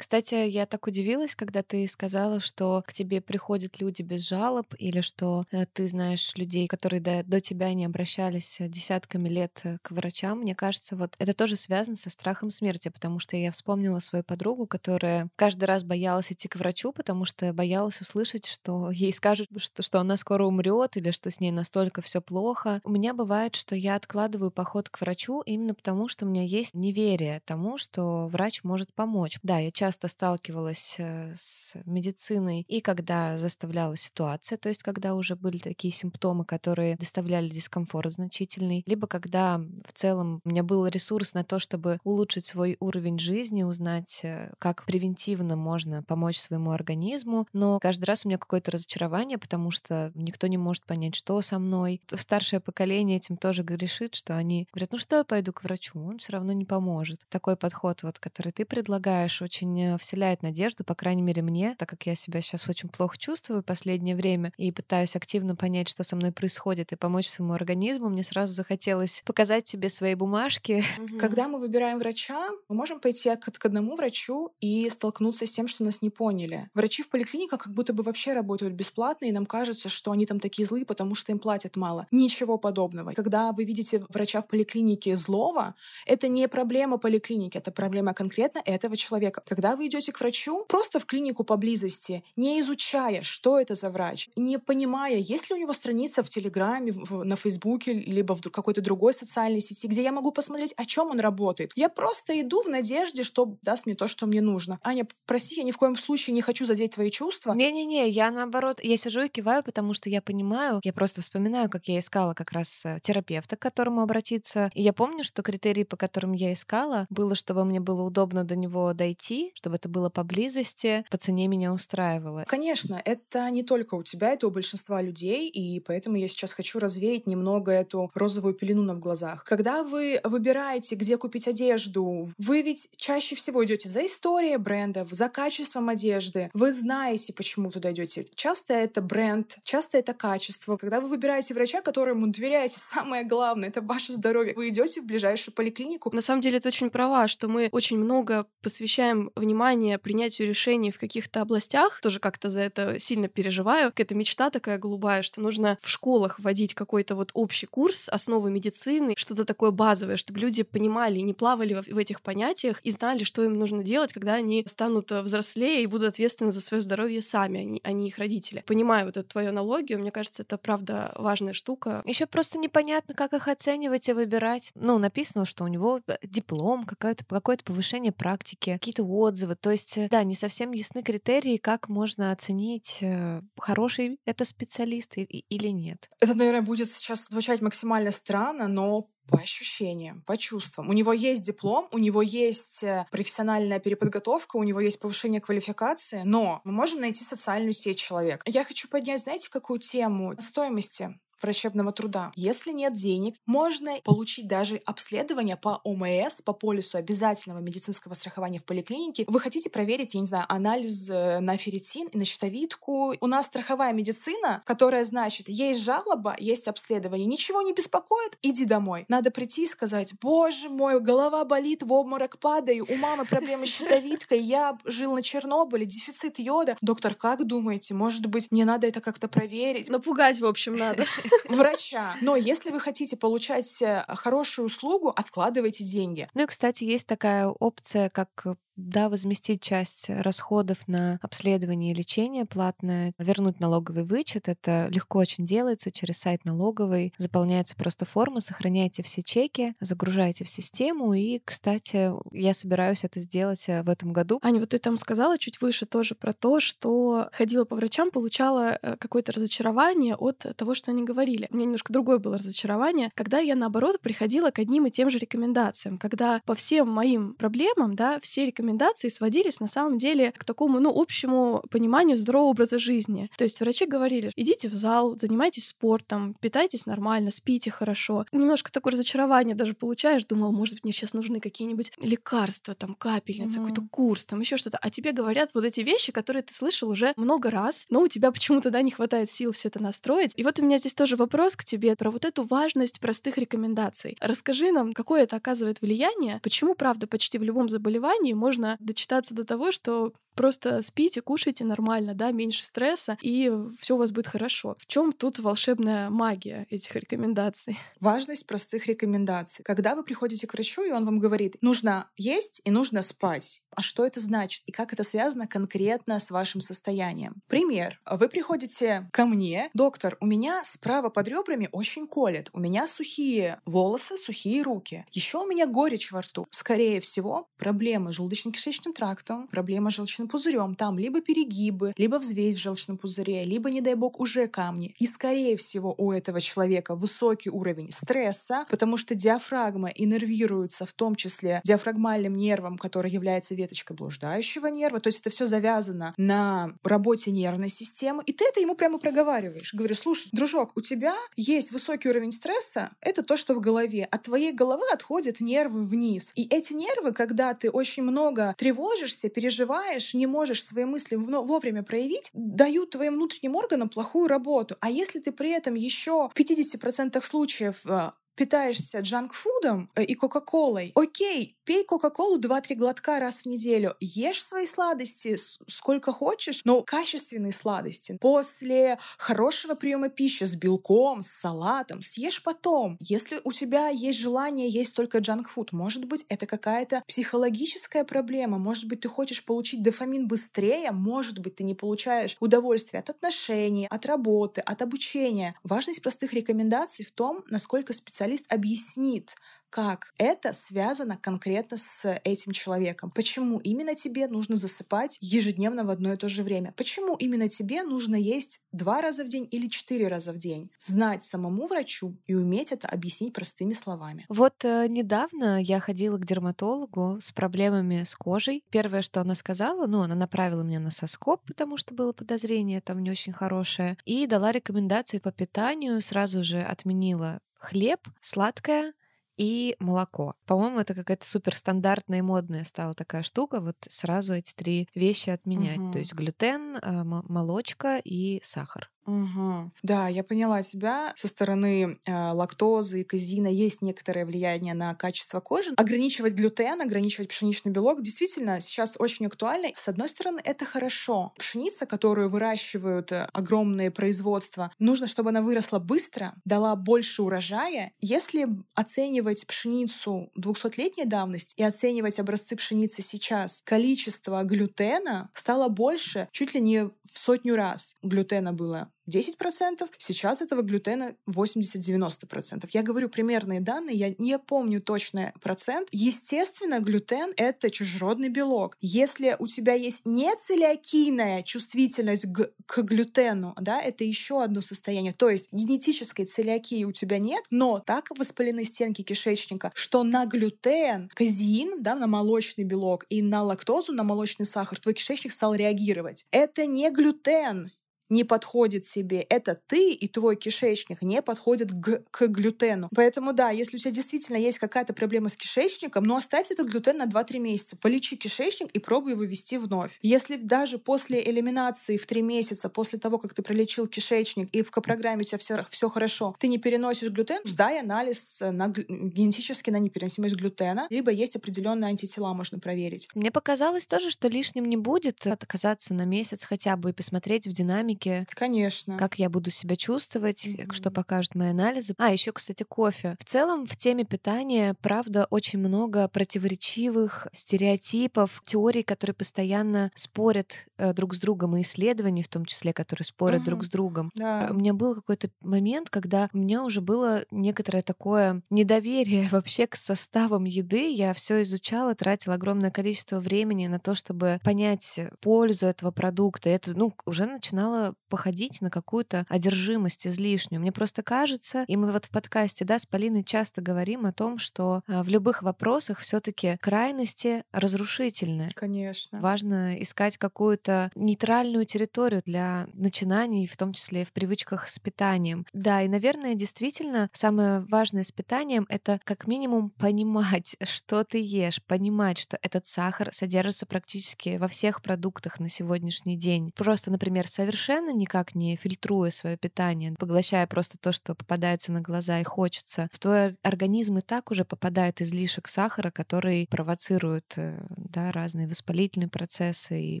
Кстати, 0.00 0.48
я 0.48 0.64
так 0.64 0.86
удивилась, 0.86 1.36
когда 1.36 1.62
ты 1.62 1.86
сказала, 1.86 2.40
что 2.40 2.82
к 2.86 2.94
тебе 2.94 3.20
приходят 3.20 3.82
люди 3.82 4.00
без 4.00 4.26
жалоб, 4.26 4.74
или 4.78 5.02
что 5.02 5.44
э, 5.52 5.66
ты 5.70 5.88
знаешь 5.88 6.34
людей, 6.36 6.66
которые 6.68 7.02
до, 7.02 7.22
до 7.22 7.42
тебя 7.42 7.74
не 7.74 7.84
обращались 7.84 8.56
десятками 8.60 9.28
лет 9.28 9.60
э, 9.64 9.76
к 9.82 9.90
врачам. 9.90 10.38
Мне 10.38 10.54
кажется, 10.54 10.96
вот 10.96 11.16
это 11.18 11.34
тоже 11.34 11.54
связано 11.54 11.96
со 11.96 12.08
страхом 12.08 12.48
смерти, 12.48 12.88
потому 12.88 13.18
что 13.18 13.36
я 13.36 13.50
вспомнила 13.50 13.98
свою 13.98 14.24
подругу, 14.24 14.66
которая 14.66 15.28
каждый 15.36 15.64
раз 15.64 15.84
боялась 15.84 16.32
идти 16.32 16.48
к 16.48 16.56
врачу, 16.56 16.92
потому 16.92 17.26
что 17.26 17.52
боялась 17.52 18.00
услышать, 18.00 18.46
что 18.46 18.90
ей 18.90 19.12
скажут, 19.12 19.48
что, 19.58 19.82
что 19.82 20.00
она 20.00 20.16
скоро 20.16 20.46
умрет, 20.46 20.96
или 20.96 21.10
что 21.10 21.28
с 21.28 21.40
ней 21.40 21.50
настолько 21.50 22.00
все 22.00 22.22
плохо. 22.22 22.80
У 22.84 22.90
меня 22.90 23.12
бывает, 23.12 23.54
что 23.54 23.76
я 23.76 23.96
откладываю 23.96 24.50
поход 24.50 24.88
к 24.88 24.98
врачу 25.02 25.42
именно 25.44 25.74
потому, 25.74 26.08
что 26.08 26.24
у 26.24 26.28
меня 26.30 26.42
есть 26.42 26.74
неверие 26.74 27.42
тому, 27.44 27.76
что 27.76 28.28
врач 28.28 28.64
может 28.64 28.94
помочь. 28.94 29.38
Да, 29.42 29.58
я 29.58 29.70
часто 29.70 29.89
часто 29.90 30.06
сталкивалась 30.06 30.94
э, 30.98 31.34
с 31.36 31.74
медициной 31.84 32.64
и 32.68 32.80
когда 32.80 33.36
заставляла 33.38 33.96
ситуация, 33.96 34.56
то 34.56 34.68
есть 34.68 34.84
когда 34.84 35.16
уже 35.16 35.34
были 35.34 35.58
такие 35.58 35.92
симптомы, 35.92 36.44
которые 36.44 36.94
доставляли 36.94 37.48
дискомфорт 37.48 38.12
значительный, 38.12 38.84
либо 38.86 39.08
когда 39.08 39.60
в 39.84 39.92
целом 39.92 40.42
у 40.44 40.48
меня 40.48 40.62
был 40.62 40.86
ресурс 40.86 41.34
на 41.34 41.42
то, 41.42 41.58
чтобы 41.58 41.98
улучшить 42.04 42.44
свой 42.44 42.76
уровень 42.78 43.18
жизни, 43.18 43.64
узнать, 43.64 44.20
э, 44.22 44.52
как 44.60 44.86
превентивно 44.86 45.56
можно 45.56 46.04
помочь 46.04 46.38
своему 46.38 46.70
организму, 46.70 47.48
но 47.52 47.80
каждый 47.80 48.04
раз 48.04 48.24
у 48.24 48.28
меня 48.28 48.38
какое-то 48.38 48.70
разочарование, 48.70 49.38
потому 49.38 49.72
что 49.72 50.12
никто 50.14 50.46
не 50.46 50.56
может 50.56 50.86
понять, 50.86 51.16
что 51.16 51.40
со 51.40 51.58
мной. 51.58 52.00
Старшее 52.06 52.60
поколение 52.60 53.16
этим 53.16 53.36
тоже 53.36 53.64
грешит, 53.64 54.14
что 54.14 54.36
они 54.36 54.68
говорят, 54.72 54.92
ну 54.92 54.98
что 54.98 55.16
я 55.16 55.24
пойду 55.24 55.52
к 55.52 55.64
врачу, 55.64 56.00
он 56.00 56.18
все 56.18 56.34
равно 56.34 56.52
не 56.52 56.64
поможет. 56.64 57.18
Такой 57.28 57.56
подход, 57.56 58.04
вот, 58.04 58.20
который 58.20 58.52
ты 58.52 58.64
предлагаешь, 58.64 59.42
очень 59.42 59.79
вселяет 59.98 60.42
надежду, 60.42 60.84
по 60.84 60.94
крайней 60.94 61.22
мере 61.22 61.42
мне, 61.42 61.74
так 61.78 61.88
как 61.88 62.06
я 62.06 62.14
себя 62.14 62.40
сейчас 62.40 62.68
очень 62.68 62.88
плохо 62.88 63.16
чувствую 63.18 63.62
в 63.62 63.64
последнее 63.64 64.16
время 64.16 64.52
и 64.56 64.72
пытаюсь 64.72 65.16
активно 65.16 65.56
понять, 65.56 65.88
что 65.88 66.02
со 66.02 66.16
мной 66.16 66.32
происходит, 66.32 66.92
и 66.92 66.96
помочь 66.96 67.28
своему 67.28 67.54
организму, 67.54 68.08
мне 68.08 68.22
сразу 68.22 68.52
захотелось 68.52 69.22
показать 69.24 69.64
тебе 69.64 69.88
свои 69.88 70.14
бумажки. 70.14 70.84
Когда 71.18 71.48
мы 71.48 71.58
выбираем 71.58 71.98
врача, 71.98 72.50
мы 72.68 72.76
можем 72.76 73.00
пойти 73.00 73.30
к, 73.36 73.50
к 73.52 73.64
одному 73.64 73.96
врачу 73.96 74.52
и 74.60 74.88
столкнуться 74.90 75.46
с 75.46 75.50
тем, 75.50 75.68
что 75.68 75.84
нас 75.84 76.02
не 76.02 76.10
поняли. 76.10 76.70
Врачи 76.74 77.02
в 77.02 77.10
поликлиниках 77.10 77.60
как 77.60 77.74
будто 77.74 77.92
бы 77.92 78.02
вообще 78.02 78.32
работают 78.32 78.74
бесплатно, 78.74 79.26
и 79.26 79.32
нам 79.32 79.46
кажется, 79.46 79.88
что 79.88 80.12
они 80.12 80.26
там 80.26 80.40
такие 80.40 80.66
злые, 80.66 80.84
потому 80.84 81.14
что 81.14 81.32
им 81.32 81.38
платят 81.38 81.76
мало. 81.76 82.06
Ничего 82.10 82.58
подобного. 82.58 83.12
Когда 83.12 83.52
вы 83.52 83.64
видите 83.64 84.04
врача 84.08 84.42
в 84.42 84.48
поликлинике 84.48 85.16
злого, 85.16 85.74
это 86.06 86.28
не 86.28 86.48
проблема 86.48 86.98
поликлиники, 86.98 87.56
это 87.56 87.70
проблема 87.70 88.14
конкретно 88.14 88.62
этого 88.64 88.96
человека. 88.96 89.42
Когда 89.46 89.69
вы 89.76 89.86
идете 89.86 90.12
к 90.12 90.20
врачу, 90.20 90.64
просто 90.68 91.00
в 91.00 91.06
клинику 91.06 91.44
поблизости, 91.44 92.24
не 92.36 92.60
изучая, 92.60 93.22
что 93.22 93.58
это 93.58 93.74
за 93.74 93.90
врач, 93.90 94.28
не 94.36 94.58
понимая, 94.58 95.16
есть 95.16 95.50
ли 95.50 95.56
у 95.56 95.58
него 95.58 95.72
страница 95.72 96.22
в 96.22 96.28
Телеграме, 96.28 96.92
в, 96.92 97.24
на 97.24 97.36
Фейсбуке, 97.36 97.92
либо 97.92 98.34
в 98.34 98.42
какой-то 98.50 98.80
другой 98.80 99.14
социальной 99.14 99.60
сети, 99.60 99.86
где 99.86 100.02
я 100.02 100.12
могу 100.12 100.32
посмотреть, 100.32 100.72
о 100.76 100.84
чем 100.84 101.10
он 101.10 101.20
работает. 101.20 101.72
Я 101.76 101.88
просто 101.88 102.40
иду 102.40 102.62
в 102.62 102.68
надежде, 102.68 103.22
что 103.22 103.56
даст 103.62 103.86
мне 103.86 103.94
то, 103.94 104.08
что 104.08 104.26
мне 104.26 104.40
нужно. 104.40 104.78
Аня, 104.82 105.06
прости, 105.26 105.56
я 105.56 105.62
ни 105.62 105.72
в 105.72 105.76
коем 105.76 105.96
случае 105.96 106.34
не 106.34 106.42
хочу 106.42 106.64
задеть 106.64 106.94
твои 106.94 107.10
чувства. 107.10 107.54
Не-не-не, 107.54 108.08
я 108.08 108.30
наоборот, 108.30 108.80
я 108.82 108.96
сижу 108.96 109.22
и 109.22 109.28
киваю, 109.28 109.62
потому 109.62 109.94
что 109.94 110.08
я 110.08 110.22
понимаю, 110.22 110.80
я 110.84 110.92
просто 110.92 111.22
вспоминаю, 111.22 111.68
как 111.70 111.88
я 111.88 111.98
искала 111.98 112.34
как 112.34 112.52
раз 112.52 112.84
э, 112.84 112.98
терапевта, 113.02 113.56
к 113.56 113.60
которому 113.60 114.02
обратиться. 114.02 114.70
И 114.74 114.82
я 114.82 114.92
помню, 114.92 115.24
что 115.24 115.42
критерии, 115.42 115.84
по 115.84 115.96
которым 115.96 116.32
я 116.32 116.52
искала, 116.52 117.06
было, 117.10 117.34
чтобы 117.34 117.64
мне 117.64 117.80
было 117.80 118.02
удобно 118.02 118.44
до 118.44 118.56
него 118.56 118.92
дойти, 118.92 119.52
чтобы 119.60 119.76
это 119.76 119.90
было 119.90 120.08
поблизости, 120.08 121.04
по 121.10 121.18
цене 121.18 121.46
меня 121.46 121.74
устраивало. 121.74 122.44
Конечно, 122.46 123.00
это 123.04 123.50
не 123.50 123.62
только 123.62 123.94
у 123.94 124.02
тебя, 124.02 124.30
это 124.30 124.46
у 124.46 124.50
большинства 124.50 125.02
людей, 125.02 125.50
и 125.50 125.80
поэтому 125.80 126.16
я 126.16 126.28
сейчас 126.28 126.52
хочу 126.52 126.78
развеять 126.78 127.26
немного 127.26 127.70
эту 127.72 128.10
розовую 128.14 128.54
пелену 128.54 128.84
на 128.84 128.94
глазах. 128.94 129.44
Когда 129.44 129.82
вы 129.82 130.18
выбираете, 130.24 130.94
где 130.94 131.18
купить 131.18 131.46
одежду, 131.46 132.28
вы 132.38 132.62
ведь 132.62 132.88
чаще 132.96 133.36
всего 133.36 133.62
идете 133.66 133.90
за 133.90 134.06
историей 134.06 134.56
брендов, 134.56 135.10
за 135.10 135.28
качеством 135.28 135.90
одежды. 135.90 136.50
Вы 136.54 136.72
знаете, 136.72 137.34
почему 137.34 137.70
туда 137.70 137.92
идете. 137.92 138.28
Часто 138.34 138.72
это 138.72 139.02
бренд, 139.02 139.58
часто 139.62 139.98
это 139.98 140.14
качество. 140.14 140.78
Когда 140.78 141.02
вы 141.02 141.10
выбираете 141.10 141.52
врача, 141.52 141.82
которому 141.82 142.28
доверяете, 142.28 142.78
самое 142.78 143.24
главное, 143.24 143.68
это 143.68 143.82
ваше 143.82 144.14
здоровье, 144.14 144.54
вы 144.54 144.70
идете 144.70 145.02
в 145.02 145.04
ближайшую 145.04 145.54
поликлинику. 145.54 146.10
На 146.14 146.22
самом 146.22 146.40
деле, 146.40 146.56
это 146.56 146.68
очень 146.68 146.88
права, 146.88 147.28
что 147.28 147.46
мы 147.46 147.68
очень 147.72 147.98
много 147.98 148.46
посвящаем 148.62 149.30
внимание 149.40 149.98
принятию 149.98 150.48
решений 150.48 150.90
в 150.90 150.98
каких-то 150.98 151.42
областях, 151.42 152.00
тоже 152.00 152.20
как-то 152.20 152.50
за 152.50 152.60
это 152.60 152.98
сильно 153.00 153.28
переживаю. 153.28 153.90
Какая-то 153.90 154.14
мечта 154.14 154.50
такая 154.50 154.78
голубая, 154.78 155.22
что 155.22 155.40
нужно 155.40 155.78
в 155.82 155.88
школах 155.88 156.38
вводить 156.38 156.74
какой-то 156.74 157.14
вот 157.16 157.30
общий 157.34 157.66
курс 157.66 158.08
основы 158.08 158.50
медицины, 158.50 159.14
что-то 159.16 159.44
такое 159.44 159.70
базовое, 159.70 160.16
чтобы 160.16 160.40
люди 160.40 160.62
понимали, 160.62 161.20
не 161.20 161.34
плавали 161.34 161.74
в 161.74 161.98
этих 161.98 162.22
понятиях 162.22 162.80
и 162.82 162.90
знали, 162.90 163.24
что 163.24 163.42
им 163.42 163.54
нужно 163.54 163.82
делать, 163.82 164.12
когда 164.12 164.34
они 164.34 164.64
станут 164.66 165.10
э, 165.12 165.22
взрослее 165.22 165.82
и 165.82 165.86
будут 165.86 166.08
ответственны 166.08 166.52
за 166.52 166.60
свое 166.60 166.80
здоровье 166.80 167.20
сами, 167.20 167.80
а 167.82 167.92
не 167.92 168.08
их 168.08 168.18
родители. 168.18 168.62
Понимаю 168.66 169.06
вот 169.06 169.16
эту 169.16 169.28
твою 169.28 169.48
аналогию, 169.48 169.98
мне 169.98 170.10
кажется, 170.10 170.42
это 170.42 170.58
правда 170.58 171.12
важная 171.16 171.52
штука. 171.52 172.02
Еще 172.04 172.26
просто 172.26 172.58
непонятно, 172.58 173.14
как 173.14 173.32
их 173.32 173.48
оценивать 173.48 174.08
и 174.08 174.12
выбирать. 174.12 174.72
Ну, 174.74 174.98
написано, 174.98 175.44
что 175.44 175.64
у 175.64 175.68
него 175.68 176.00
э, 176.06 176.16
диплом, 176.22 176.84
какое-то 176.84 177.24
какое 177.24 177.58
повышение 177.64 178.12
практики, 178.12 178.72
какие-то 178.72 179.04
отзывы, 179.04 179.29
отзывы. 179.30 179.56
То 179.56 179.70
есть, 179.70 179.96
э, 179.96 180.08
да, 180.10 180.22
не 180.24 180.34
совсем 180.34 180.72
ясны 180.72 181.02
критерии, 181.02 181.56
как 181.56 181.88
можно 181.88 182.32
оценить, 182.32 182.98
э, 183.00 183.40
хороший 183.58 184.18
это 184.26 184.44
специалист 184.44 185.12
или 185.16 185.68
нет. 185.68 186.10
Это, 186.20 186.34
наверное, 186.34 186.62
будет 186.62 186.92
сейчас 186.92 187.26
звучать 187.30 187.60
максимально 187.60 188.10
странно, 188.10 188.68
но 188.68 189.08
по 189.30 189.38
ощущениям, 189.38 190.22
по 190.26 190.36
чувствам. 190.36 190.88
У 190.88 190.92
него 190.92 191.12
есть 191.12 191.42
диплом, 191.42 191.88
у 191.92 191.98
него 191.98 192.20
есть 192.20 192.82
э, 192.82 193.06
профессиональная 193.12 193.78
переподготовка, 193.78 194.56
у 194.56 194.64
него 194.64 194.80
есть 194.80 194.98
повышение 194.98 195.40
квалификации, 195.40 196.22
но 196.24 196.60
мы 196.64 196.72
можем 196.72 197.00
найти 197.00 197.24
социальную 197.24 197.72
сеть 197.72 197.98
человека. 197.98 198.42
Я 198.46 198.64
хочу 198.64 198.88
поднять, 198.88 199.20
знаете, 199.20 199.48
какую 199.48 199.78
тему? 199.78 200.34
Стоимости 200.40 201.18
врачебного 201.42 201.92
труда. 201.92 202.32
Если 202.36 202.72
нет 202.72 202.94
денег, 202.94 203.36
можно 203.46 203.96
получить 204.04 204.46
даже 204.46 204.76
обследование 204.86 205.56
по 205.56 205.80
ОМС, 205.84 206.40
по 206.42 206.52
полису 206.52 206.98
обязательного 206.98 207.60
медицинского 207.60 208.14
страхования 208.14 208.58
в 208.58 208.64
поликлинике. 208.64 209.24
Вы 209.26 209.40
хотите 209.40 209.70
проверить, 209.70 210.14
я 210.14 210.20
не 210.20 210.26
знаю, 210.26 210.46
анализ 210.48 211.08
э, 211.10 211.40
на 211.40 211.56
ферритин 211.56 212.08
и 212.08 212.18
на 212.18 212.24
щитовидку. 212.24 213.14
У 213.20 213.26
нас 213.26 213.46
страховая 213.46 213.92
медицина, 213.92 214.62
которая 214.66 215.04
значит, 215.04 215.48
есть 215.48 215.82
жалоба, 215.82 216.36
есть 216.38 216.68
обследование, 216.68 217.26
ничего 217.26 217.62
не 217.62 217.72
беспокоит, 217.72 218.38
иди 218.42 218.64
домой. 218.64 219.04
Надо 219.08 219.30
прийти 219.30 219.64
и 219.64 219.66
сказать, 219.66 220.14
боже 220.20 220.68
мой, 220.68 221.00
голова 221.00 221.44
болит, 221.44 221.82
в 221.82 221.92
обморок 221.92 222.38
падаю, 222.38 222.86
у 222.88 222.96
мамы 222.96 223.24
проблемы 223.24 223.66
с 223.66 223.70
щитовидкой, 223.70 224.40
я 224.40 224.78
жил 224.84 225.14
на 225.14 225.22
Чернобыле, 225.22 225.86
дефицит 225.86 226.38
йода. 226.38 226.76
Доктор, 226.80 227.14
как 227.14 227.46
думаете, 227.46 227.94
может 227.94 228.26
быть, 228.26 228.50
мне 228.50 228.64
надо 228.64 228.86
это 228.86 229.00
как-то 229.00 229.28
проверить? 229.28 229.88
Напугать, 229.88 230.40
в 230.40 230.46
общем, 230.46 230.74
надо. 230.74 231.04
врача. 231.48 232.16
Но 232.20 232.36
если 232.36 232.70
вы 232.70 232.80
хотите 232.80 233.16
получать 233.16 233.80
э, 233.82 234.04
хорошую 234.08 234.66
услугу, 234.66 235.12
откладывайте 235.14 235.84
деньги. 235.84 236.28
Ну 236.34 236.42
и, 236.42 236.46
кстати, 236.46 236.84
есть 236.84 237.06
такая 237.06 237.48
опция, 237.48 238.08
как 238.08 238.46
да, 238.88 239.08
возместить 239.08 239.62
часть 239.62 240.08
расходов 240.08 240.86
на 240.88 241.18
обследование 241.22 241.92
и 241.92 241.94
лечение 241.94 242.44
платное, 242.46 243.12
вернуть 243.18 243.60
налоговый 243.60 244.04
вычет. 244.04 244.48
Это 244.48 244.88
легко 244.90 245.18
очень 245.18 245.44
делается 245.44 245.90
через 245.90 246.18
сайт 246.18 246.44
налоговый. 246.44 247.12
Заполняется 247.18 247.76
просто 247.76 248.06
форма, 248.06 248.40
сохраняете 248.40 249.02
все 249.02 249.22
чеки, 249.22 249.74
загружаете 249.80 250.44
в 250.44 250.48
систему. 250.48 251.14
И, 251.14 251.40
кстати, 251.44 252.10
я 252.32 252.54
собираюсь 252.54 253.04
это 253.04 253.20
сделать 253.20 253.68
э, 253.68 253.82
в 253.82 253.88
этом 253.88 254.12
году. 254.12 254.38
Аня, 254.42 254.60
вот 254.60 254.70
ты 254.70 254.78
там 254.78 254.96
сказала 254.96 255.38
чуть 255.38 255.60
выше 255.60 255.86
тоже 255.86 256.14
про 256.14 256.32
то, 256.32 256.60
что 256.60 257.28
ходила 257.32 257.64
по 257.64 257.76
врачам, 257.76 258.10
получала 258.10 258.78
э, 258.80 258.96
какое-то 258.96 259.32
разочарование 259.32 260.16
от 260.16 260.46
того, 260.56 260.74
что 260.74 260.90
они 260.90 261.04
говорили. 261.04 261.46
У 261.50 261.54
меня 261.54 261.66
немножко 261.66 261.92
другое 261.92 262.18
было 262.18 262.38
разочарование, 262.38 263.10
когда 263.14 263.38
я, 263.38 263.54
наоборот, 263.54 264.00
приходила 264.00 264.50
к 264.50 264.58
одним 264.58 264.86
и 264.86 264.90
тем 264.90 265.10
же 265.10 265.18
рекомендациям, 265.18 265.98
когда 265.98 266.40
по 266.44 266.54
всем 266.54 266.88
моим 266.88 267.34
проблемам, 267.34 267.94
да, 267.94 268.18
все 268.20 268.46
рекомендации 268.46 268.69
сводились 269.10 269.60
на 269.60 269.66
самом 269.66 269.98
деле 269.98 270.32
к 270.32 270.44
такому, 270.44 270.80
ну, 270.80 270.90
общему 270.94 271.62
пониманию 271.70 272.16
здорового 272.16 272.50
образа 272.50 272.78
жизни. 272.78 273.30
То 273.36 273.44
есть 273.44 273.60
врачи 273.60 273.86
говорили, 273.86 274.32
идите 274.36 274.68
в 274.68 274.74
зал, 274.74 275.16
занимайтесь 275.18 275.68
спортом, 275.68 276.34
питайтесь 276.40 276.86
нормально, 276.86 277.30
спите 277.30 277.70
хорошо. 277.70 278.26
Немножко 278.32 278.70
такое 278.70 278.92
разочарование 278.92 279.54
даже 279.54 279.74
получаешь, 279.74 280.24
думал, 280.24 280.52
может 280.52 280.74
быть, 280.74 280.84
мне 280.84 280.92
сейчас 280.92 281.14
нужны 281.14 281.40
какие-нибудь 281.40 281.92
лекарства, 282.02 282.74
там, 282.74 282.94
капельницы, 282.94 283.58
mm-hmm. 283.58 283.68
какой-то 283.68 283.82
курс, 283.90 284.24
там, 284.24 284.40
еще 284.40 284.56
что-то. 284.56 284.78
А 284.80 284.90
тебе 284.90 285.12
говорят 285.12 285.50
вот 285.54 285.64
эти 285.64 285.80
вещи, 285.80 286.12
которые 286.12 286.42
ты 286.42 286.54
слышал 286.54 286.88
уже 286.88 287.12
много 287.16 287.50
раз, 287.50 287.86
но 287.90 288.02
у 288.02 288.08
тебя 288.08 288.30
почему-то, 288.32 288.70
да, 288.70 288.82
не 288.82 288.90
хватает 288.90 289.30
сил 289.30 289.52
все 289.52 289.68
это 289.68 289.82
настроить. 289.82 290.32
И 290.36 290.42
вот 290.42 290.58
у 290.58 290.62
меня 290.62 290.78
здесь 290.78 290.94
тоже 290.94 291.16
вопрос 291.16 291.56
к 291.56 291.64
тебе 291.64 291.96
про 291.96 292.10
вот 292.10 292.24
эту 292.24 292.44
важность 292.44 293.00
простых 293.00 293.38
рекомендаций. 293.38 294.16
Расскажи 294.20 294.72
нам, 294.72 294.92
какое 294.92 295.22
это 295.22 295.36
оказывает 295.36 295.80
влияние, 295.80 296.40
почему, 296.42 296.74
правда, 296.74 297.06
почти 297.06 297.38
в 297.38 297.42
любом 297.42 297.68
заболевании 297.68 298.32
можно 298.32 298.59
дочитаться 298.80 299.34
до 299.34 299.44
того, 299.44 299.72
что 299.72 300.12
просто 300.34 300.80
спите, 300.82 301.20
кушайте 301.20 301.64
нормально, 301.64 302.14
да, 302.14 302.30
меньше 302.30 302.62
стресса, 302.62 303.18
и 303.20 303.52
все 303.78 303.94
у 303.94 303.98
вас 303.98 304.10
будет 304.10 304.26
хорошо. 304.26 304.76
В 304.78 304.86
чем 304.86 305.12
тут 305.12 305.38
волшебная 305.38 306.08
магия 306.10 306.66
этих 306.70 306.94
рекомендаций? 306.96 307.78
Важность 308.00 308.46
простых 308.46 308.86
рекомендаций. 308.86 309.64
Когда 309.64 309.94
вы 309.94 310.02
приходите 310.02 310.46
к 310.46 310.54
врачу, 310.54 310.82
и 310.82 310.92
он 310.92 311.04
вам 311.04 311.18
говорит, 311.18 311.56
нужно 311.60 312.08
есть 312.16 312.60
и 312.64 312.70
нужно 312.70 313.02
спать. 313.02 313.62
А 313.74 313.82
что 313.82 314.04
это 314.04 314.20
значит? 314.20 314.62
И 314.66 314.72
как 314.72 314.92
это 314.92 315.04
связано 315.04 315.46
конкретно 315.46 316.18
с 316.18 316.30
вашим 316.30 316.60
состоянием? 316.60 317.36
Пример. 317.46 318.00
Вы 318.10 318.28
приходите 318.28 319.08
ко 319.12 319.26
мне, 319.26 319.70
доктор, 319.74 320.16
у 320.20 320.26
меня 320.26 320.62
справа 320.64 321.08
под 321.08 321.28
ребрами 321.28 321.68
очень 321.72 322.06
колет, 322.06 322.50
у 322.52 322.60
меня 322.60 322.86
сухие 322.86 323.60
волосы, 323.64 324.16
сухие 324.16 324.62
руки. 324.62 325.06
Еще 325.12 325.38
у 325.38 325.46
меня 325.46 325.66
горечь 325.66 326.12
во 326.12 326.22
рту. 326.22 326.46
Скорее 326.50 327.00
всего, 327.00 327.48
проблемы 327.56 328.12
с 328.12 328.18
желудочно-кишечным 328.18 328.92
трактом, 328.92 329.48
проблемы 329.48 329.90
с 329.90 329.94
желчным 329.94 330.28
пузырем. 330.28 330.74
Там 330.74 330.98
либо 330.98 331.20
перегибы, 331.20 331.94
либо 331.96 332.16
взвесь 332.16 332.58
в 332.58 332.62
желчном 332.62 332.98
пузыре, 332.98 333.44
либо, 333.44 333.70
не 333.70 333.80
дай 333.80 333.94
бог, 333.94 334.20
уже 334.20 334.48
камни. 334.48 334.94
И, 334.98 335.06
скорее 335.06 335.56
всего, 335.56 335.94
у 335.96 336.12
этого 336.12 336.40
человека 336.40 336.94
высокий 336.94 337.50
уровень 337.50 337.92
стресса, 337.92 338.66
потому 338.68 338.96
что 338.96 339.14
диафрагма 339.14 339.88
иннервируется 339.88 340.86
в 340.86 340.92
том 340.92 341.14
числе 341.14 341.60
диафрагмальным 341.64 342.34
нервом, 342.34 342.78
который 342.78 343.10
является 343.10 343.54
веточкой 343.60 343.96
блуждающего 343.96 344.66
нерва. 344.66 345.00
То 345.00 345.08
есть 345.08 345.20
это 345.20 345.30
все 345.30 345.46
завязано 345.46 346.14
на 346.16 346.74
работе 346.82 347.30
нервной 347.30 347.68
системы. 347.68 348.22
И 348.26 348.32
ты 348.32 348.44
это 348.44 348.60
ему 348.60 348.74
прямо 348.74 348.98
проговариваешь. 348.98 349.74
Говоришь, 349.74 349.98
слушай, 349.98 350.28
дружок, 350.32 350.72
у 350.76 350.80
тебя 350.80 351.14
есть 351.36 351.70
высокий 351.72 352.08
уровень 352.08 352.32
стресса, 352.32 352.90
это 353.00 353.22
то, 353.22 353.36
что 353.36 353.54
в 353.54 353.60
голове. 353.60 354.04
От 354.10 354.22
твоей 354.22 354.52
головы 354.52 354.84
отходят 354.92 355.40
нервы 355.40 355.84
вниз. 355.84 356.32
И 356.36 356.46
эти 356.48 356.72
нервы, 356.72 357.12
когда 357.12 357.54
ты 357.54 357.70
очень 357.70 358.02
много 358.02 358.54
тревожишься, 358.58 359.28
переживаешь, 359.28 360.14
не 360.14 360.26
можешь 360.26 360.64
свои 360.64 360.84
мысли 360.84 361.16
вовремя 361.16 361.82
проявить, 361.82 362.30
дают 362.32 362.90
твоим 362.90 363.14
внутренним 363.14 363.56
органам 363.56 363.88
плохую 363.88 364.28
работу. 364.28 364.76
А 364.80 364.90
если 364.90 365.20
ты 365.20 365.32
при 365.32 365.50
этом 365.50 365.74
еще 365.74 366.28
в 366.28 366.38
50% 366.38 367.20
случаев 367.22 367.86
э, 367.86 368.12
питаешься 368.34 369.00
джанк-фудом 369.00 369.90
э, 369.94 370.04
и 370.04 370.14
кока-колой, 370.14 370.92
окей, 370.94 371.56
пей 371.64 371.84
кока-колу 371.84 372.40
2-3 372.40 372.74
глотка 372.74 373.20
раз 373.20 373.42
в 373.42 373.46
неделю, 373.46 373.94
ешь 374.00 374.42
свои 374.42 374.66
сладости 374.66 375.36
сколько 375.68 376.12
хочешь, 376.12 376.62
но 376.64 376.82
качественные 376.82 377.52
сладости. 377.52 378.18
После 378.20 378.98
хорошего 379.18 379.74
приема 379.74 380.08
пищи 380.08 380.44
с 380.44 380.54
белком, 380.54 381.22
с 381.22 381.28
салатом, 381.28 382.02
съешь 382.02 382.42
потом. 382.42 382.96
Если 383.00 383.40
у 383.44 383.52
тебя 383.52 383.88
есть 383.88 384.18
желание 384.18 384.68
есть 384.68 384.94
только 384.94 385.18
джанк-фуд, 385.18 385.72
может 385.72 386.06
быть, 386.06 386.24
это 386.28 386.46
какая-то 386.46 387.02
психологическая 387.06 388.04
проблема, 388.04 388.58
может 388.58 388.86
быть, 388.86 389.00
ты 389.00 389.08
хочешь 389.08 389.44
получить 389.44 389.82
дофамин 389.82 390.26
быстрее, 390.26 390.90
может 390.90 391.38
быть, 391.38 391.56
ты 391.56 391.64
не 391.64 391.74
получаешь 391.74 392.36
удовольствие 392.40 393.00
от 393.00 393.10
отношений, 393.10 393.86
от 393.86 394.06
работы, 394.06 394.60
от 394.60 394.82
обучения. 394.82 395.54
Важность 395.62 396.02
простых 396.02 396.32
рекомендаций 396.32 397.04
в 397.04 397.12
том, 397.12 397.44
насколько 397.48 397.92
специалист 397.92 398.19
специалист 398.20 398.52
объяснит, 398.52 399.34
как 399.70 400.12
это 400.18 400.52
связано 400.52 401.16
конкретно 401.16 401.76
с 401.76 402.20
этим 402.24 402.52
человеком. 402.52 403.10
Почему 403.12 403.58
именно 403.58 403.94
тебе 403.94 404.26
нужно 404.26 404.56
засыпать 404.56 405.16
ежедневно 405.20 405.84
в 405.84 405.90
одно 405.90 406.12
и 406.12 406.16
то 406.16 406.28
же 406.28 406.42
время? 406.42 406.74
Почему 406.76 407.14
именно 407.14 407.48
тебе 407.48 407.82
нужно 407.84 408.16
есть 408.16 408.60
два 408.72 409.00
раза 409.00 409.24
в 409.24 409.28
день 409.28 409.48
или 409.50 409.68
четыре 409.68 410.08
раза 410.08 410.32
в 410.32 410.38
день? 410.38 410.70
Знать 410.80 411.22
самому 411.22 411.66
врачу 411.66 412.16
и 412.26 412.34
уметь 412.34 412.72
это 412.72 412.88
объяснить 412.88 413.32
простыми 413.32 413.72
словами. 413.72 414.26
Вот 414.28 414.64
э, 414.64 414.86
недавно 414.88 415.62
я 415.62 415.78
ходила 415.78 416.18
к 416.18 416.26
дерматологу 416.26 417.18
с 417.20 417.30
проблемами 417.30 418.02
с 418.02 418.16
кожей. 418.16 418.64
Первое, 418.70 419.02
что 419.02 419.20
она 419.20 419.36
сказала, 419.36 419.86
ну, 419.86 420.02
она 420.02 420.16
направила 420.16 420.62
меня 420.62 420.80
на 420.80 420.90
соскоб, 420.90 421.42
потому 421.46 421.76
что 421.76 421.94
было 421.94 422.12
подозрение 422.12 422.80
там 422.80 423.02
не 423.02 423.10
очень 423.10 423.32
хорошее, 423.32 423.96
и 424.04 424.26
дала 424.26 424.50
рекомендации 424.50 425.18
по 425.18 425.30
питанию, 425.30 426.02
сразу 426.02 426.42
же 426.42 426.60
отменила 426.60 427.40
хлеб, 427.60 428.00
сладкое 428.20 428.94
и 429.36 429.74
молоко. 429.78 430.34
По-моему, 430.44 430.80
это 430.80 430.94
какая-то 430.94 431.24
суперстандартная 431.26 432.18
и 432.18 432.22
модная 432.22 432.64
стала 432.64 432.94
такая 432.94 433.22
штука. 433.22 433.60
Вот 433.60 433.76
сразу 433.88 434.34
эти 434.34 434.52
три 434.52 434.88
вещи 434.94 435.30
отменять. 435.30 435.78
Угу. 435.78 435.92
То 435.92 435.98
есть 435.98 436.12
глютен, 436.12 436.78
а, 436.82 437.04
молочка 437.04 438.00
и 438.04 438.40
сахар. 438.44 438.90
Угу. 439.10 439.70
Да, 439.82 440.08
я 440.08 440.22
поняла 440.22 440.62
тебя. 440.62 441.12
Со 441.16 441.26
стороны 441.26 441.98
э, 442.06 442.32
лактозы 442.32 443.00
и 443.00 443.04
казина 443.04 443.48
есть 443.48 443.82
некоторое 443.82 444.24
влияние 444.24 444.74
на 444.74 444.94
качество 444.94 445.40
кожи. 445.40 445.72
Ограничивать 445.76 446.34
глютен, 446.34 446.80
ограничивать 446.80 447.28
пшеничный 447.28 447.72
белок 447.72 448.02
действительно 448.02 448.60
сейчас 448.60 448.94
очень 448.98 449.26
актуально. 449.26 449.68
С 449.74 449.88
одной 449.88 450.08
стороны, 450.08 450.40
это 450.44 450.64
хорошо. 450.64 451.32
Пшеница, 451.36 451.86
которую 451.86 452.28
выращивают 452.28 453.10
э, 453.10 453.28
огромные 453.32 453.90
производства, 453.90 454.70
нужно, 454.78 455.08
чтобы 455.08 455.30
она 455.30 455.42
выросла 455.42 455.80
быстро, 455.80 456.34
дала 456.44 456.76
больше 456.76 457.22
урожая. 457.22 457.92
Если 458.00 458.46
оценивать 458.76 459.44
пшеницу 459.46 460.30
200-летней 460.38 461.06
давности 461.06 461.56
и 461.56 461.64
оценивать 461.64 462.20
образцы 462.20 462.54
пшеницы 462.54 463.02
сейчас, 463.02 463.62
количество 463.64 464.44
глютена 464.44 465.30
стало 465.34 465.68
больше 465.68 466.28
чуть 466.30 466.54
ли 466.54 466.60
не 466.60 466.84
в 466.84 467.18
сотню 467.18 467.56
раз. 467.56 467.96
Глютена 468.02 468.52
было 468.52 468.88
10%, 469.10 469.88
сейчас 469.98 470.40
этого 470.42 470.62
глютена 470.62 471.14
80-90%. 471.28 472.68
Я 472.72 472.82
говорю 472.82 473.08
примерные 473.08 473.60
данные, 473.60 473.96
я 473.96 474.14
не 474.18 474.38
помню 474.38 474.80
точный 474.80 475.32
процент. 475.40 475.88
Естественно, 475.92 476.80
глютен— 476.80 477.32
это 477.36 477.70
чужеродный 477.70 478.28
белок. 478.28 478.76
Если 478.80 479.36
у 479.38 479.46
тебя 479.46 479.74
есть 479.74 480.02
нецелиакийная 480.04 481.42
чувствительность 481.42 482.26
к, 482.66 482.82
глютену, 482.82 483.54
да, 483.60 483.80
это 483.80 484.04
еще 484.04 484.42
одно 484.42 484.60
состояние. 484.60 485.12
То 485.12 485.28
есть 485.28 485.48
генетической 485.52 486.24
целиакии 486.24 486.84
у 486.84 486.92
тебя 486.92 487.18
нет, 487.18 487.44
но 487.50 487.78
так 487.78 488.06
воспалены 488.16 488.64
стенки 488.64 489.02
кишечника, 489.02 489.70
что 489.74 490.02
на 490.02 490.26
глютен, 490.26 491.10
казеин, 491.14 491.82
да, 491.82 491.94
на 491.94 492.06
молочный 492.06 492.64
белок 492.64 493.04
и 493.08 493.22
на 493.22 493.42
лактозу, 493.42 493.92
на 493.92 494.02
молочный 494.02 494.46
сахар 494.46 494.78
твой 494.78 494.94
кишечник 494.94 495.32
стал 495.32 495.54
реагировать. 495.54 496.26
Это 496.30 496.66
не 496.66 496.90
глютен, 496.90 497.70
не 498.10 498.24
подходит 498.24 498.84
себе. 498.84 499.22
Это 499.22 499.58
ты 499.66 499.92
и 499.92 500.08
твой 500.08 500.36
кишечник 500.36 501.00
не 501.00 501.22
подходят 501.22 501.70
к, 501.70 502.02
к 502.10 502.26
глютену. 502.26 502.88
Поэтому 502.94 503.32
да, 503.32 503.50
если 503.50 503.76
у 503.76 503.80
тебя 503.80 503.92
действительно 503.92 504.36
есть 504.36 504.58
какая-то 504.58 504.92
проблема 504.92 505.28
с 505.28 505.36
кишечником, 505.36 506.04
ну 506.04 506.16
оставь 506.16 506.50
этот 506.50 506.68
глютен 506.68 506.98
на 506.98 507.06
2-3 507.06 507.38
месяца. 507.38 507.76
Полечи 507.76 508.16
кишечник 508.16 508.70
и 508.72 508.78
пробуй 508.78 509.12
его 509.12 509.22
вести 509.22 509.58
вновь. 509.58 509.98
Если 510.02 510.36
даже 510.36 510.78
после 510.78 511.22
элиминации 511.22 511.96
в 511.96 512.06
3 512.06 512.22
месяца, 512.22 512.68
после 512.68 512.98
того, 512.98 513.18
как 513.18 513.32
ты 513.32 513.42
пролечил 513.42 513.86
кишечник 513.86 514.48
и 514.52 514.62
в 514.62 514.70
программе 514.70 515.22
у 515.22 515.24
тебя 515.24 515.38
все, 515.38 515.64
все 515.70 515.88
хорошо, 515.88 516.34
ты 516.40 516.48
не 516.48 516.58
переносишь 516.58 517.10
глютен, 517.10 517.40
сдай 517.44 517.80
анализ 517.80 518.40
на 518.40 518.68
генетически 518.68 519.70
на 519.70 519.76
непереносимость 519.76 520.34
глютена, 520.34 520.86
либо 520.90 521.10
есть 521.10 521.36
определенные 521.36 521.90
антитела, 521.90 522.34
можно 522.34 522.58
проверить. 522.58 523.08
Мне 523.14 523.30
показалось 523.30 523.86
тоже, 523.86 524.10
что 524.10 524.28
лишним 524.28 524.64
не 524.64 524.76
будет 524.76 525.26
отказаться 525.26 525.94
на 525.94 526.04
месяц 526.04 526.44
хотя 526.44 526.76
бы 526.76 526.90
и 526.90 526.92
посмотреть 526.92 527.46
в 527.46 527.52
динамике 527.52 527.99
динамике. 528.00 528.26
Конечно. 528.34 528.96
Как 528.96 529.18
я 529.18 529.28
буду 529.28 529.50
себя 529.50 529.76
чувствовать, 529.76 530.46
mm-hmm. 530.46 530.72
что 530.72 530.90
покажут 530.90 531.34
мои 531.34 531.50
анализы. 531.50 531.94
А, 531.98 532.12
еще, 532.12 532.32
кстати, 532.32 532.62
кофе. 532.62 533.16
В 533.18 533.24
целом, 533.24 533.66
в 533.66 533.76
теме 533.76 534.04
питания, 534.04 534.74
правда, 534.80 535.26
очень 535.30 535.58
много 535.58 536.08
противоречивых 536.08 537.28
стереотипов, 537.32 538.42
теорий, 538.44 538.82
которые 538.82 539.14
постоянно 539.14 539.90
спорят 539.94 540.66
э, 540.78 540.92
друг 540.92 541.14
с 541.14 541.20
другом, 541.20 541.56
и 541.56 541.62
исследований 541.62 542.22
в 542.22 542.28
том 542.28 542.44
числе, 542.44 542.72
которые 542.72 543.04
спорят 543.04 543.42
mm-hmm. 543.42 543.44
друг 543.44 543.64
с 543.64 543.70
другом. 543.70 544.10
Да. 544.14 544.48
У 544.50 544.54
меня 544.54 544.72
был 544.74 544.94
какой-то 544.94 545.30
момент, 545.42 545.90
когда 545.90 546.28
у 546.32 546.38
меня 546.38 546.64
уже 546.64 546.80
было 546.80 547.24
некоторое 547.30 547.82
такое 547.82 548.42
недоверие 548.50 549.28
вообще 549.32 549.66
к 549.66 549.76
составам 549.76 550.44
еды. 550.44 550.92
Я 550.92 551.12
все 551.14 551.42
изучала, 551.42 551.94
тратила 551.94 552.34
огромное 552.34 552.70
количество 552.70 553.20
времени 553.20 553.66
на 553.66 553.78
то, 553.78 553.94
чтобы 553.94 554.40
понять 554.44 555.00
пользу 555.20 555.66
этого 555.66 555.90
продукта. 555.90 556.48
Это, 556.48 556.76
ну, 556.76 556.92
уже 557.04 557.26
начинало 557.26 557.89
походить 558.08 558.60
на 558.60 558.70
какую-то 558.70 559.26
одержимость 559.28 560.06
излишнюю. 560.06 560.60
Мне 560.60 560.72
просто 560.72 561.02
кажется, 561.02 561.64
и 561.66 561.76
мы 561.76 561.92
вот 561.92 562.06
в 562.06 562.10
подкасте, 562.10 562.64
да, 562.64 562.78
с 562.78 562.86
Полиной 562.86 563.24
часто 563.24 563.62
говорим 563.62 564.06
о 564.06 564.12
том, 564.12 564.38
что 564.38 564.82
а, 564.86 565.02
в 565.02 565.08
любых 565.08 565.42
вопросах 565.42 566.00
все 566.00 566.20
таки 566.20 566.56
крайности 566.60 567.44
разрушительны. 567.52 568.50
Конечно. 568.54 569.20
Важно 569.20 569.80
искать 569.80 570.18
какую-то 570.18 570.90
нейтральную 570.94 571.64
территорию 571.64 572.22
для 572.24 572.66
начинаний, 572.74 573.46
в 573.46 573.56
том 573.56 573.72
числе 573.72 574.02
и 574.02 574.04
в 574.04 574.12
привычках 574.12 574.68
с 574.68 574.78
питанием. 574.78 575.46
Да, 575.52 575.82
и, 575.82 575.88
наверное, 575.88 576.34
действительно, 576.34 577.08
самое 577.12 577.60
важное 577.60 578.04
с 578.04 578.12
питанием— 578.12 578.66
это 578.68 579.00
как 579.04 579.26
минимум 579.26 579.70
понимать, 579.70 580.56
что 580.62 581.04
ты 581.04 581.22
ешь, 581.22 581.62
понимать, 581.64 582.18
что 582.18 582.38
этот 582.42 582.66
сахар 582.66 583.12
содержится 583.12 583.66
практически 583.66 584.36
во 584.38 584.48
всех 584.48 584.82
продуктах 584.82 585.40
на 585.40 585.48
сегодняшний 585.48 586.16
день. 586.16 586.52
Просто, 586.54 586.90
например, 586.90 587.28
совершенно 587.28 587.79
никак 587.88 588.34
не 588.34 588.56
фильтруя 588.56 589.10
свое 589.10 589.36
питание, 589.36 589.94
поглощая 589.98 590.46
просто 590.46 590.76
то, 590.78 590.92
что 590.92 591.14
попадается 591.14 591.72
на 591.72 591.80
глаза 591.80 592.20
и 592.20 592.24
хочется, 592.24 592.88
в 592.92 592.98
твой 592.98 593.36
организм 593.42 593.98
и 593.98 594.00
так 594.02 594.30
уже 594.30 594.44
попадает 594.44 595.00
излишек 595.00 595.48
сахара, 595.48 595.90
который 595.90 596.46
провоцирует 596.50 597.34
э, 597.36 597.60
да, 597.76 598.12
разные 598.12 598.46
воспалительные 598.46 599.08
процессы 599.08 599.80
и 599.80 600.00